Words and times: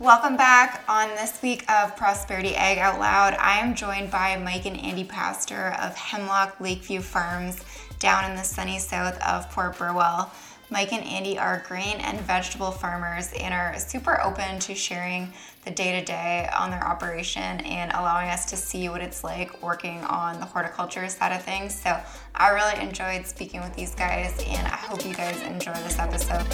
Welcome 0.00 0.36
back 0.36 0.84
on 0.88 1.08
this 1.16 1.42
week 1.42 1.68
of 1.68 1.96
Prosperity 1.96 2.54
Ag 2.54 2.78
Out 2.78 3.00
Loud. 3.00 3.34
I 3.34 3.58
am 3.58 3.74
joined 3.74 4.12
by 4.12 4.36
Mike 4.36 4.64
and 4.64 4.78
Andy 4.80 5.02
Pastor 5.02 5.74
of 5.80 5.96
Hemlock 5.96 6.60
Lakeview 6.60 7.00
Farms 7.00 7.60
down 7.98 8.30
in 8.30 8.36
the 8.36 8.44
sunny 8.44 8.78
south 8.78 9.20
of 9.20 9.50
Port 9.50 9.76
Burwell. 9.76 10.30
Mike 10.70 10.92
and 10.92 11.02
Andy 11.04 11.36
are 11.36 11.64
grain 11.66 11.96
and 11.96 12.20
vegetable 12.20 12.70
farmers 12.70 13.32
and 13.40 13.52
are 13.52 13.76
super 13.80 14.22
open 14.22 14.60
to 14.60 14.74
sharing 14.76 15.32
the 15.64 15.72
day 15.72 15.98
to 15.98 16.06
day 16.06 16.48
on 16.56 16.70
their 16.70 16.84
operation 16.84 17.58
and 17.62 17.90
allowing 17.90 18.28
us 18.28 18.46
to 18.50 18.56
see 18.56 18.88
what 18.88 19.00
it's 19.00 19.24
like 19.24 19.60
working 19.64 20.04
on 20.04 20.38
the 20.38 20.46
horticulture 20.46 21.08
side 21.08 21.32
of 21.32 21.42
things. 21.42 21.74
So 21.74 21.98
I 22.36 22.50
really 22.50 22.80
enjoyed 22.80 23.26
speaking 23.26 23.62
with 23.62 23.74
these 23.74 23.96
guys 23.96 24.32
and 24.46 24.64
I 24.68 24.76
hope 24.76 25.04
you 25.04 25.14
guys 25.14 25.42
enjoy 25.42 25.72
this 25.72 25.98
episode. 25.98 26.46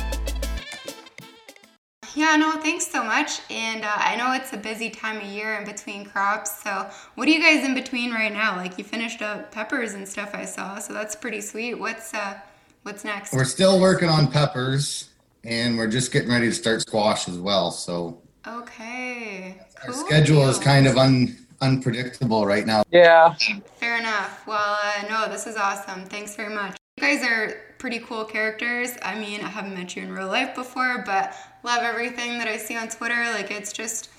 Yeah, 2.14 2.36
no, 2.36 2.52
thanks 2.52 2.86
so 2.86 3.02
much. 3.02 3.40
And 3.50 3.84
uh, 3.84 3.92
I 3.96 4.14
know 4.16 4.32
it's 4.32 4.52
a 4.52 4.56
busy 4.56 4.88
time 4.88 5.16
of 5.16 5.24
year 5.24 5.54
in 5.56 5.64
between 5.64 6.04
crops. 6.04 6.62
So, 6.62 6.88
what 7.16 7.26
are 7.26 7.30
you 7.30 7.40
guys 7.40 7.64
in 7.64 7.74
between 7.74 8.12
right 8.12 8.32
now? 8.32 8.56
Like, 8.56 8.78
you 8.78 8.84
finished 8.84 9.20
up 9.20 9.50
peppers 9.50 9.94
and 9.94 10.06
stuff. 10.06 10.30
I 10.32 10.44
saw, 10.44 10.78
so 10.78 10.92
that's 10.92 11.16
pretty 11.16 11.40
sweet. 11.40 11.74
What's 11.74 12.14
uh, 12.14 12.38
what's 12.82 13.04
next? 13.04 13.32
We're 13.32 13.44
still 13.44 13.80
working 13.80 14.08
on 14.08 14.30
peppers, 14.30 15.10
and 15.42 15.76
we're 15.76 15.88
just 15.88 16.12
getting 16.12 16.30
ready 16.30 16.46
to 16.46 16.54
start 16.54 16.82
squash 16.82 17.28
as 17.28 17.38
well. 17.38 17.72
So, 17.72 18.22
okay, 18.46 19.60
our 19.84 19.92
schedule 19.92 20.48
is 20.48 20.58
kind 20.58 20.86
of 20.86 20.96
un 20.96 21.36
unpredictable 21.60 22.46
right 22.46 22.66
now. 22.66 22.84
Yeah. 22.90 23.34
Fair 23.76 23.98
enough. 23.98 24.46
Well, 24.46 24.78
uh, 24.82 25.06
no, 25.08 25.28
this 25.28 25.46
is 25.46 25.56
awesome. 25.56 26.04
Thanks 26.04 26.36
very 26.36 26.54
much. 26.54 26.76
You 26.96 27.02
guys 27.02 27.24
are 27.24 27.56
pretty 27.78 27.98
cool 27.98 28.24
characters. 28.24 28.90
I 29.02 29.18
mean, 29.18 29.40
I 29.40 29.48
haven't 29.48 29.74
met 29.74 29.96
you 29.96 30.02
in 30.02 30.12
real 30.12 30.28
life 30.28 30.54
before, 30.54 31.02
but 31.04 31.34
love 31.64 31.82
everything 31.82 32.38
that 32.38 32.46
I 32.46 32.58
see 32.58 32.76
on 32.76 32.88
Twitter. 32.88 33.24
Like, 33.32 33.50
it's 33.50 33.72
just 33.72 34.10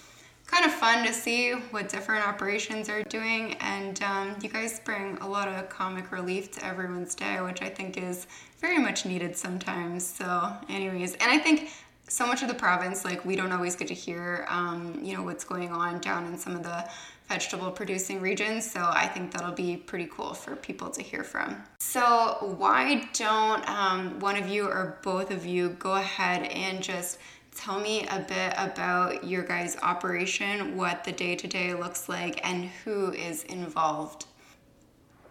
kind 0.48 0.66
of 0.66 0.72
fun 0.72 1.06
to 1.06 1.14
see 1.14 1.52
what 1.52 1.88
different 1.90 2.28
operations 2.28 2.90
are 2.90 3.04
doing. 3.04 3.54
And 3.62 4.02
um, 4.04 4.36
you 4.42 4.50
guys 4.50 4.82
bring 4.84 5.18
a 5.20 5.28
lot 5.28 5.48
of 5.48 5.70
comic 5.70 6.12
relief 6.12 6.52
to 6.54 6.66
everyone's 6.66 7.16
day, 7.16 7.40
which 7.42 7.62
I 7.62 7.70
think 7.70 7.98
is 7.98 8.28
very 8.60 8.80
much 8.80 9.06
needed 9.06 9.38
sometimes. 9.38 10.06
So, 10.06 10.52
anyways, 10.70 11.14
and 11.14 11.32
I 11.32 11.38
think 11.38 11.70
so 12.08 12.28
much 12.28 12.42
of 12.42 12.48
the 12.48 12.56
province, 12.56 13.06
like, 13.06 13.24
we 13.26 13.36
don't 13.36 13.52
always 13.52 13.76
get 13.76 13.88
to 13.88 13.94
hear, 13.94 14.46
um, 14.50 15.00
you 15.02 15.16
know, 15.16 15.24
what's 15.24 15.44
going 15.44 15.72
on 15.72 16.00
down 16.02 16.26
in 16.26 16.38
some 16.38 16.56
of 16.56 16.64
the 16.64 16.88
vegetable 17.28 17.72
producing 17.72 18.22
regions. 18.22 18.70
So 18.70 18.80
I 18.82 19.08
think 19.08 19.32
that'll 19.32 19.52
be 19.52 19.78
pretty 19.78 20.08
cool 20.12 20.34
for 20.34 20.56
people 20.56 20.90
to 20.92 21.02
hear 21.02 21.24
from. 21.24 21.64
So, 21.80 22.56
why 22.58 23.08
don't 23.14 23.68
um, 23.68 24.20
one 24.20 24.38
of 24.38 24.48
you 24.48 24.68
or 24.68 25.00
both 25.04 25.32
of 25.32 25.46
you 25.46 25.70
go 25.70 25.96
ahead 25.96 26.44
and 26.52 26.82
just 26.84 27.18
tell 27.56 27.80
me 27.80 28.06
a 28.08 28.20
bit 28.20 28.54
about 28.58 29.24
your 29.24 29.44
guys' 29.44 29.78
operation, 29.82 30.76
what 30.78 31.04
the 31.04 31.12
day 31.12 31.36
to 31.36 31.48
day 31.48 31.74
looks 31.74 32.08
like, 32.08 32.46
and 32.48 32.66
who 32.84 33.12
is 33.14 33.44
involved? 33.44 34.26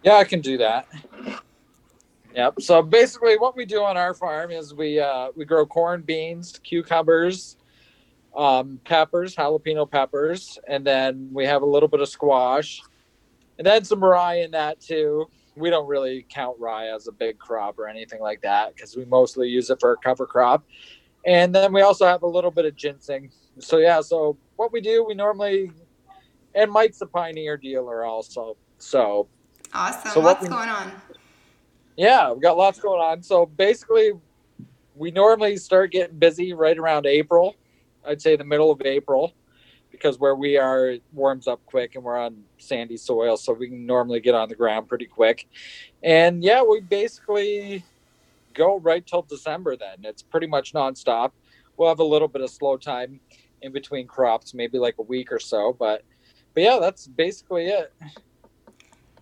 Yeah, 0.03 0.15
I 0.15 0.23
can 0.23 0.41
do 0.41 0.57
that. 0.57 0.87
Yep. 2.35 2.61
So 2.61 2.81
basically, 2.81 3.37
what 3.37 3.55
we 3.55 3.65
do 3.65 3.81
on 3.81 3.95
our 3.95 4.13
farm 4.13 4.51
is 4.51 4.73
we 4.73 4.99
uh, 4.99 5.29
we 5.35 5.45
grow 5.45 5.65
corn, 5.65 6.01
beans, 6.01 6.59
cucumbers, 6.63 7.55
um, 8.35 8.79
peppers, 8.83 9.35
jalapeno 9.35 9.89
peppers, 9.89 10.59
and 10.67 10.85
then 10.85 11.29
we 11.31 11.45
have 11.45 11.61
a 11.61 11.65
little 11.65 11.87
bit 11.87 12.01
of 12.01 12.09
squash, 12.09 12.81
and 13.57 13.65
then 13.65 13.85
some 13.85 14.03
rye 14.03 14.39
in 14.41 14.51
that 14.51 14.81
too. 14.81 15.27
We 15.55 15.69
don't 15.69 15.87
really 15.87 16.25
count 16.29 16.57
rye 16.59 16.87
as 16.93 17.07
a 17.07 17.13
big 17.13 17.39
crop 17.39 17.79
or 17.79 17.87
anything 17.87 18.19
like 18.19 18.41
that 18.41 18.75
because 18.75 18.97
we 18.97 19.05
mostly 19.05 19.47
use 19.47 19.69
it 19.69 19.79
for 19.79 19.93
a 19.93 19.97
cover 19.97 20.25
crop. 20.25 20.65
And 21.25 21.53
then 21.53 21.73
we 21.73 21.81
also 21.81 22.05
have 22.05 22.23
a 22.23 22.27
little 22.27 22.51
bit 22.51 22.65
of 22.65 22.75
ginseng. 22.75 23.31
So 23.59 23.77
yeah, 23.77 24.01
so 24.01 24.37
what 24.57 24.71
we 24.71 24.81
do, 24.81 25.03
we 25.03 25.15
normally, 25.15 25.71
and 26.53 26.71
Mike's 26.71 27.01
a 27.01 27.07
pioneer 27.07 27.57
dealer 27.57 28.03
also. 28.03 28.57
So 28.77 29.27
awesome. 29.73 30.11
So 30.11 30.19
What's 30.19 30.43
we, 30.43 30.49
going 30.49 30.69
on? 30.69 30.91
Yeah, 31.97 32.31
we 32.31 32.41
got 32.41 32.57
lots 32.57 32.79
going 32.79 33.01
on. 33.01 33.23
So 33.23 33.45
basically, 33.45 34.11
we 34.95 35.11
normally 35.11 35.57
start 35.57 35.91
getting 35.91 36.17
busy 36.17 36.53
right 36.53 36.77
around 36.77 37.05
April 37.05 37.55
I'd 38.07 38.21
say 38.21 38.35
the 38.35 38.43
middle 38.43 38.71
of 38.71 38.81
April 38.83 39.33
because 39.91 40.19
where 40.19 40.35
we 40.35 40.57
are 40.57 40.89
it 40.89 41.03
warms 41.13 41.47
up 41.47 41.61
quick 41.65 41.95
and 41.95 42.03
we're 42.03 42.17
on 42.17 42.43
sandy 42.57 42.97
soil 42.97 43.37
so 43.37 43.53
we 43.53 43.67
can 43.67 43.85
normally 43.85 44.19
get 44.19 44.35
on 44.35 44.49
the 44.49 44.55
ground 44.55 44.87
pretty 44.87 45.05
quick 45.05 45.47
and 46.03 46.43
yeah 46.43 46.61
we 46.61 46.81
basically 46.81 47.83
go 48.55 48.79
right 48.79 49.05
till 49.05 49.21
december 49.21 49.75
then 49.75 49.97
it's 50.03 50.23
pretty 50.23 50.47
much 50.47 50.73
nonstop 50.73 51.31
we'll 51.77 51.89
have 51.89 51.99
a 51.99 52.03
little 52.03 52.27
bit 52.27 52.41
of 52.41 52.49
slow 52.49 52.77
time 52.77 53.19
in 53.61 53.71
between 53.71 54.07
crops 54.07 54.53
maybe 54.53 54.79
like 54.79 54.95
a 54.97 55.03
week 55.03 55.31
or 55.31 55.39
so 55.39 55.75
but 55.77 56.03
but 56.53 56.63
yeah 56.63 56.79
that's 56.79 57.07
basically 57.07 57.67
it 57.67 57.93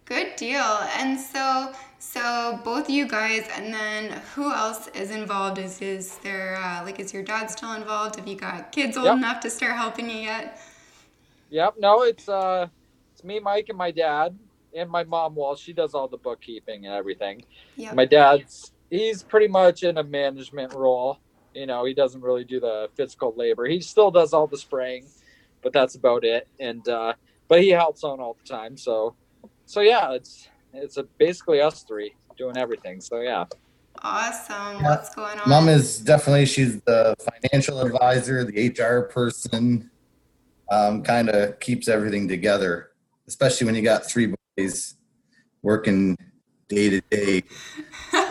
Good 0.06 0.36
deal. 0.36 0.80
And 0.98 1.18
so, 1.18 1.72
so 1.98 2.60
both 2.64 2.90
you 2.90 3.08
guys, 3.08 3.48
and 3.56 3.74
then 3.74 4.22
who 4.36 4.52
else 4.52 4.90
is 4.90 5.12
involved? 5.12 5.58
Is 5.60 5.82
is 5.82 6.18
there 6.18 6.58
uh, 6.58 6.84
like 6.84 7.00
is 7.00 7.14
your 7.14 7.24
dad 7.24 7.50
still 7.50 7.74
involved? 7.74 8.18
Have 8.18 8.28
you 8.28 8.36
got 8.36 8.72
kids 8.72 8.98
old 8.98 9.06
yep. 9.06 9.16
enough 9.16 9.40
to 9.42 9.50
start 9.50 9.78
helping 9.78 10.10
you 10.10 10.18
yet? 10.18 10.60
Yep. 11.52 11.76
No, 11.80 12.04
it's 12.04 12.28
uh, 12.28 12.68
it's 13.14 13.24
me, 13.24 13.40
Mike, 13.40 13.68
and 13.70 13.78
my 13.78 13.92
dad, 13.92 14.38
and 14.76 14.90
my 14.90 15.06
mom. 15.06 15.36
Well, 15.36 15.56
she 15.56 15.72
does 15.72 15.94
all 15.94 16.10
the 16.10 16.18
bookkeeping 16.18 16.86
and 16.86 16.94
everything. 16.94 17.46
Yep. 17.78 17.96
My 17.96 18.06
dad's 18.06 18.73
he's 18.94 19.24
pretty 19.24 19.48
much 19.48 19.82
in 19.84 19.98
a 19.98 20.04
management 20.04 20.74
role. 20.74 21.20
You 21.54 21.66
know, 21.66 21.84
he 21.86 21.94
doesn't 21.94 22.22
really 22.22 22.44
do 22.44 22.60
the 22.60 22.90
physical 22.96 23.34
labor. 23.36 23.66
He 23.66 23.82
still 23.82 24.12
does 24.12 24.34
all 24.34 24.48
the 24.48 24.58
spraying, 24.58 25.08
but 25.62 25.74
that's 25.74 25.96
about 25.96 26.24
it. 26.24 26.48
And 26.60 26.88
uh, 26.88 27.14
but 27.48 27.62
he 27.62 27.70
helps 27.70 28.04
on 28.04 28.20
all 28.20 28.38
the 28.42 28.48
time, 28.48 28.78
so 28.78 29.16
so 29.66 29.82
yeah, 29.82 30.14
it's 30.14 30.48
it's 30.74 30.98
a, 30.98 31.04
basically 31.18 31.60
us 31.62 31.84
three 31.84 32.16
doing 32.38 32.58
everything. 32.58 33.02
So 33.02 33.22
yeah. 33.22 33.46
Awesome. 34.02 34.82
Yeah. 34.82 34.90
What's 34.90 35.14
going 35.14 35.40
on? 35.40 35.50
Mom 35.50 35.70
is 35.70 36.00
definitely 36.00 36.46
she's 36.46 36.82
the 36.82 37.16
financial 37.42 37.80
advisor, 37.80 38.44
the 38.44 38.70
HR 38.70 39.04
person. 39.04 39.90
Um, 40.72 41.04
kind 41.04 41.30
of 41.30 41.60
keeps 41.60 41.88
everything 41.88 42.28
together, 42.28 42.92
especially 43.28 43.66
when 43.66 43.76
you 43.76 43.84
got 43.84 44.10
three 44.10 44.34
boys 44.58 44.96
working 45.62 46.18
day 46.68 46.90
to 46.90 47.02
day. 47.10 47.44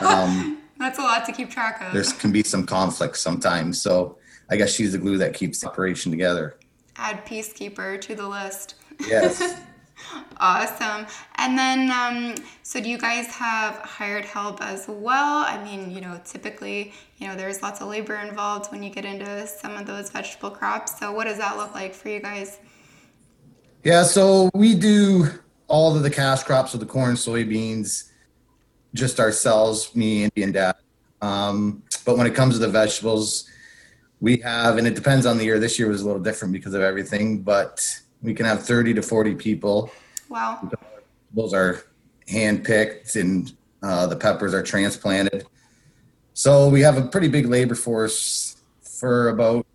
Um, 0.01 0.59
That's 0.79 0.99
a 0.99 1.03
lot 1.03 1.25
to 1.27 1.33
keep 1.33 1.51
track 1.51 1.81
of. 1.81 1.93
There 1.93 2.05
can 2.19 2.33
be 2.33 2.43
some 2.43 2.67
conflict 2.67 3.17
sometimes, 3.17 3.81
so 3.81 4.19
I 4.51 4.57
guess 4.57 4.75
she's 4.75 4.93
the 4.93 4.99
glue 4.99 5.17
that 5.19 5.35
keeps 5.35 5.61
the 5.61 5.69
operation 5.69 6.11
together. 6.11 6.57
Add 6.97 7.25
peacekeeper 7.25 8.01
to 8.01 8.15
the 8.15 8.29
list. 8.29 8.75
Yes. 9.01 9.61
Awesome. 10.39 11.07
And 11.37 11.57
then, 11.57 11.91
um, 11.91 12.35
so 12.63 12.81
do 12.81 12.91
you 12.91 12.99
guys 12.99 13.27
have 13.27 13.77
hired 13.77 14.25
help 14.25 14.61
as 14.61 14.87
well? 14.89 15.45
I 15.47 15.63
mean, 15.63 15.93
you 15.93 16.01
know, 16.01 16.21
typically, 16.25 16.93
you 17.19 17.29
know, 17.29 17.37
there's 17.37 17.63
lots 17.63 17.81
of 17.81 17.89
labor 17.89 18.17
involved 18.17 18.73
when 18.73 18.83
you 18.83 18.91
get 18.91 19.05
into 19.05 19.47
some 19.47 19.77
of 19.77 19.87
those 19.87 20.11
vegetable 20.11 20.51
crops. 20.51 20.99
So, 20.99 21.13
what 21.13 21.25
does 21.25 21.39
that 21.39 21.57
look 21.57 21.75
like 21.75 21.95
for 21.95 22.09
you 22.09 22.21
guys? 22.21 22.59
Yeah, 23.85 24.03
so 24.03 24.51
we 24.55 24.75
do 24.75 25.27
all 25.69 25.97
of 25.97 26.03
the 26.03 26.11
cash 26.11 26.43
crops 26.43 26.75
of 26.75 26.81
the 26.81 26.87
corn, 26.87 27.15
soybeans, 27.15 28.11
just 28.95 29.21
ourselves, 29.21 29.95
me, 29.95 30.25
Andy, 30.25 30.43
and 30.43 30.53
Dad. 30.53 30.77
Um, 31.21 31.83
but 32.05 32.17
when 32.19 32.27
it 32.27 32.35
comes 32.35 32.55
to 32.55 32.61
the 32.61 32.69
vegetables, 32.69 33.49
we 34.21 34.39
have, 34.39 34.79
and 34.79 34.87
it 34.87 34.95
depends 34.95 35.27
on 35.27 35.39
the 35.39 35.45
year. 35.45 35.59
This 35.59 35.79
year 35.79 35.89
was 35.89 36.03
a 36.03 36.07
little 36.07 36.23
different 36.23 36.53
because 36.53 36.75
of 36.75 36.83
everything, 36.83 37.43
but 37.43 37.85
we 38.23 38.35
can 38.35 38.47
have 38.47 38.65
30 38.65 38.95
to 38.95 39.03
40 39.03 39.35
people. 39.35 39.91
Wow. 40.29 40.71
Those 41.35 41.55
are 41.55 41.83
hand 42.29 42.65
picked 42.65 43.17
and 43.17 43.53
uh, 43.83 44.07
the 44.07 44.17
peppers 44.17 44.55
are 44.55 44.63
transplanted. 44.63 45.47
So 46.35 46.69
we 46.69 46.81
have 46.81 46.97
a 46.97 47.03
pretty 47.03 47.29
big 47.29 47.47
labor 47.47 47.75
force 47.75 48.57
for 48.83 49.29
about 49.29 49.67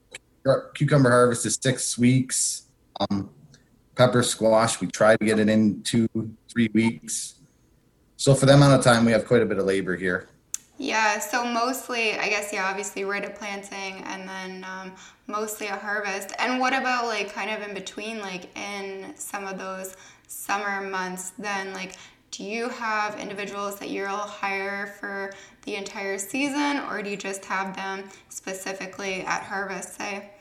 cucumber 0.73 1.09
harvest 1.09 1.45
is 1.45 1.59
six 1.61 1.97
weeks. 1.97 2.67
Um, 2.99 3.29
pepper 3.95 4.23
squash, 4.23 4.79
we 4.79 4.87
try 4.87 5.17
to 5.17 5.25
get 5.25 5.39
it 5.39 5.49
in 5.49 5.83
two, 5.83 6.07
three 6.49 6.69
weeks. 6.73 7.35
So 8.17 8.33
for 8.33 8.47
the 8.47 8.55
amount 8.55 8.73
of 8.73 8.83
time, 8.83 9.05
we 9.05 9.11
have 9.11 9.27
quite 9.27 9.43
a 9.43 9.45
bit 9.45 9.59
of 9.59 9.65
labor 9.65 9.95
here. 9.95 10.27
Yeah, 10.79 11.19
so 11.19 11.45
mostly, 11.45 12.13
I 12.17 12.29
guess, 12.29 12.51
yeah, 12.51 12.65
obviously 12.65 13.03
right 13.03 13.23
at 13.23 13.35
planting 13.35 14.03
and 14.03 14.27
then 14.27 14.63
um, 14.63 14.93
mostly 15.27 15.67
a 15.67 15.75
harvest. 15.75 16.33
And 16.39 16.59
what 16.59 16.73
about 16.73 17.05
like 17.05 17.31
kind 17.31 17.51
of 17.51 17.67
in 17.67 17.75
between, 17.75 18.19
like 18.19 18.55
in 18.57 19.13
some 19.15 19.45
of 19.45 19.59
those 19.59 19.95
summer 20.27 20.81
months, 20.81 21.31
then 21.37 21.73
like 21.73 21.95
do 22.31 22.43
you 22.43 22.69
have 22.69 23.19
individuals 23.19 23.77
that 23.79 23.89
you'll 23.89 24.07
hire 24.07 24.95
for 24.99 25.31
the 25.63 25.75
entire 25.75 26.17
season 26.17 26.79
or 26.89 27.01
do 27.03 27.11
you 27.11 27.17
just 27.17 27.45
have 27.45 27.75
them 27.75 28.03
specifically 28.29 29.21
at 29.21 29.43
harvest, 29.43 29.95
say? 29.95 30.31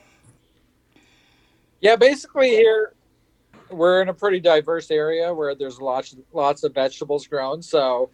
Yeah, 1.81 1.97
basically 1.97 2.51
here 2.51 2.95
we're 3.71 4.03
in 4.03 4.09
a 4.09 4.15
pretty 4.15 4.41
diverse 4.41 4.91
area 4.91 5.33
where 5.33 5.55
there's 5.55 5.81
lots 5.81 6.17
lots 6.33 6.63
of 6.65 6.75
vegetables 6.75 7.27
grown. 7.27 7.63
So 7.63 8.11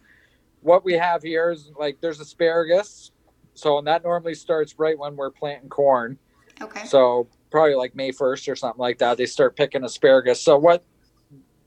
what 0.61 0.83
we 0.83 0.93
have 0.93 1.21
here 1.21 1.51
is 1.51 1.71
like 1.77 1.97
there's 2.01 2.19
asparagus. 2.19 3.11
So 3.53 3.77
and 3.77 3.87
that 3.87 4.03
normally 4.03 4.35
starts 4.35 4.79
right 4.79 4.97
when 4.97 5.15
we're 5.15 5.31
planting 5.31 5.69
corn. 5.69 6.17
Okay. 6.61 6.85
So 6.85 7.27
probably 7.51 7.75
like 7.75 7.95
May 7.95 8.11
1st 8.11 8.51
or 8.51 8.55
something 8.55 8.79
like 8.79 8.97
that, 8.99 9.17
they 9.17 9.25
start 9.25 9.55
picking 9.55 9.83
asparagus. 9.83 10.41
So 10.41 10.57
what 10.57 10.83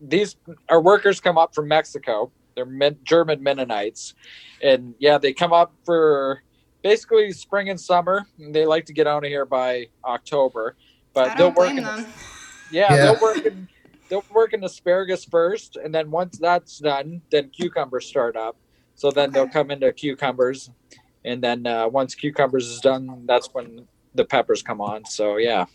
these 0.00 0.36
our 0.68 0.80
workers 0.80 1.20
come 1.20 1.38
up 1.38 1.54
from 1.54 1.68
Mexico. 1.68 2.30
They're 2.54 2.92
German 3.04 3.42
Mennonites, 3.42 4.14
and 4.62 4.94
yeah, 4.98 5.18
they 5.18 5.34
come 5.34 5.52
up 5.52 5.74
for 5.84 6.42
basically 6.82 7.30
spring 7.32 7.68
and 7.68 7.78
summer. 7.78 8.24
And 8.38 8.54
they 8.54 8.64
like 8.64 8.86
to 8.86 8.94
get 8.94 9.06
out 9.06 9.24
of 9.24 9.28
here 9.28 9.44
by 9.44 9.88
October, 10.04 10.74
but 11.12 11.36
they'll 11.36 11.52
work. 11.52 11.72
In, 11.72 11.84
yeah, 11.84 12.06
yeah, 12.72 12.96
they'll 12.96 13.20
work 13.20 13.44
in 13.44 13.68
they'll 14.08 14.24
work 14.32 14.52
in 14.52 14.64
asparagus 14.64 15.24
first, 15.24 15.76
and 15.76 15.94
then 15.94 16.10
once 16.10 16.38
that's 16.38 16.78
done, 16.78 17.22
then 17.30 17.50
cucumbers 17.50 18.06
start 18.06 18.36
up. 18.36 18.56
So 18.94 19.10
then 19.10 19.30
okay. 19.30 19.34
they'll 19.34 19.48
come 19.48 19.70
into 19.70 19.92
cucumbers, 19.92 20.70
and 21.24 21.42
then 21.42 21.66
uh, 21.66 21.88
once 21.88 22.14
cucumbers 22.14 22.66
is 22.68 22.80
done, 22.80 23.24
that's 23.26 23.48
when 23.52 23.86
the 24.14 24.24
peppers 24.24 24.62
come 24.62 24.80
on. 24.80 25.04
So 25.04 25.36
yeah. 25.36 25.66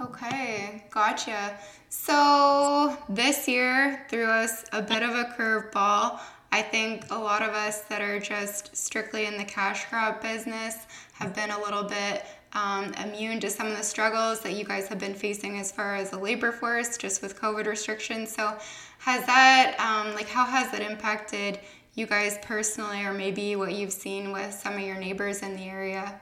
Okay, 0.00 0.84
gotcha. 0.90 1.58
So 1.88 2.96
this 3.08 3.48
year 3.48 4.06
threw 4.08 4.26
us 4.26 4.64
a 4.72 4.82
bit 4.82 5.02
of 5.02 5.10
a 5.10 5.24
curveball. 5.36 6.20
I 6.52 6.62
think 6.62 7.10
a 7.10 7.18
lot 7.18 7.42
of 7.42 7.50
us 7.50 7.82
that 7.82 8.00
are 8.00 8.20
just 8.20 8.76
strictly 8.76 9.26
in 9.26 9.36
the 9.36 9.44
cash 9.44 9.86
crop 9.86 10.22
business 10.22 10.86
have 11.14 11.34
been 11.34 11.50
a 11.50 11.58
little 11.58 11.82
bit 11.82 12.24
um, 12.52 12.92
immune 12.94 13.40
to 13.40 13.50
some 13.50 13.66
of 13.66 13.76
the 13.76 13.82
struggles 13.82 14.40
that 14.40 14.54
you 14.54 14.64
guys 14.64 14.88
have 14.88 14.98
been 14.98 15.14
facing 15.14 15.58
as 15.58 15.70
far 15.70 15.96
as 15.96 16.10
the 16.10 16.18
labor 16.18 16.52
force, 16.52 16.96
just 16.96 17.22
with 17.22 17.40
COVID 17.40 17.66
restrictions. 17.66 18.34
So, 18.34 18.56
has 18.98 19.24
that, 19.26 19.78
um, 19.78 20.14
like, 20.14 20.28
how 20.28 20.44
has 20.44 20.70
that 20.72 20.82
impacted 20.82 21.60
you 21.94 22.06
guys 22.06 22.38
personally, 22.42 23.04
or 23.04 23.12
maybe 23.12 23.56
what 23.56 23.72
you've 23.74 23.92
seen 23.92 24.32
with 24.32 24.54
some 24.54 24.74
of 24.74 24.80
your 24.80 24.96
neighbors 24.96 25.42
in 25.42 25.56
the 25.56 25.64
area? 25.64 26.20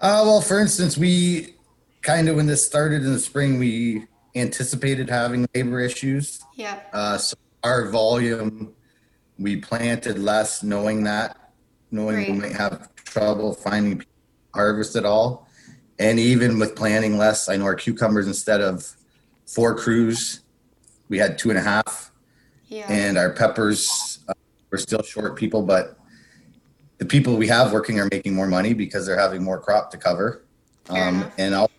Uh, 0.00 0.22
well, 0.24 0.40
for 0.40 0.60
instance, 0.60 0.96
we 0.96 1.54
kind 2.02 2.28
of 2.28 2.36
when 2.36 2.46
this 2.46 2.64
started 2.64 3.02
in 3.02 3.12
the 3.12 3.18
spring, 3.18 3.58
we 3.58 4.06
anticipated 4.34 5.08
having 5.08 5.46
labor 5.54 5.80
issues. 5.80 6.42
Yeah. 6.54 6.80
Uh, 6.92 7.18
so 7.18 7.36
our 7.62 7.90
volume, 7.90 8.72
we 9.38 9.56
planted 9.56 10.18
less, 10.18 10.62
knowing 10.62 11.04
that, 11.04 11.52
knowing 11.90 12.16
right. 12.16 12.30
we 12.30 12.38
might 12.38 12.52
have 12.52 12.94
trouble 12.94 13.54
finding 13.54 14.04
harvest 14.54 14.96
at 14.96 15.04
all. 15.04 15.48
And 15.98 16.18
even 16.18 16.58
with 16.58 16.74
planting 16.74 17.18
less, 17.18 17.48
I 17.48 17.56
know 17.56 17.64
our 17.64 17.74
cucumbers 17.74 18.26
instead 18.26 18.60
of 18.60 18.96
four 19.46 19.74
crews, 19.74 20.40
we 21.08 21.18
had 21.18 21.38
two 21.38 21.50
and 21.50 21.58
a 21.58 21.62
half. 21.62 22.12
Yeah. 22.68 22.86
And 22.88 23.18
our 23.18 23.30
peppers, 23.30 24.20
uh, 24.28 24.34
we're 24.70 24.78
still 24.78 25.02
short 25.02 25.36
people, 25.36 25.62
but 25.62 25.98
the 26.98 27.04
people 27.04 27.36
we 27.36 27.48
have 27.48 27.72
working 27.72 27.98
are 27.98 28.08
making 28.12 28.34
more 28.34 28.46
money 28.46 28.74
because 28.74 29.06
they're 29.06 29.18
having 29.18 29.42
more 29.42 29.58
crop 29.58 29.90
to 29.90 29.98
cover. 29.98 30.44
Um, 30.88 31.30
and 31.38 31.54
I'll, 31.54 31.70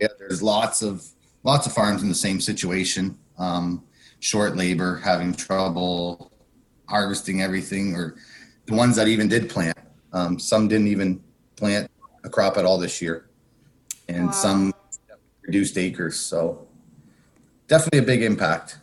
yeah, 0.00 0.08
there's 0.18 0.42
lots 0.42 0.82
of 0.82 1.06
lots 1.42 1.66
of 1.66 1.72
farms 1.72 2.02
in 2.02 2.08
the 2.08 2.14
same 2.14 2.40
situation. 2.40 3.18
Um, 3.38 3.84
short 4.20 4.56
labor, 4.56 5.00
having 5.04 5.34
trouble 5.34 6.32
harvesting 6.88 7.42
everything, 7.42 7.94
or 7.94 8.16
the 8.66 8.74
ones 8.74 8.96
that 8.96 9.08
even 9.08 9.28
did 9.28 9.50
plant. 9.50 9.76
Um, 10.12 10.38
some 10.38 10.68
didn't 10.68 10.88
even 10.88 11.22
plant 11.56 11.90
a 12.24 12.28
crop 12.28 12.56
at 12.56 12.64
all 12.64 12.78
this 12.78 13.00
year, 13.00 13.28
and 14.08 14.26
wow. 14.26 14.32
some 14.32 14.74
reduced 15.42 15.78
acres. 15.78 16.18
So 16.18 16.66
definitely 17.66 18.00
a 18.00 18.02
big 18.02 18.22
impact. 18.22 18.78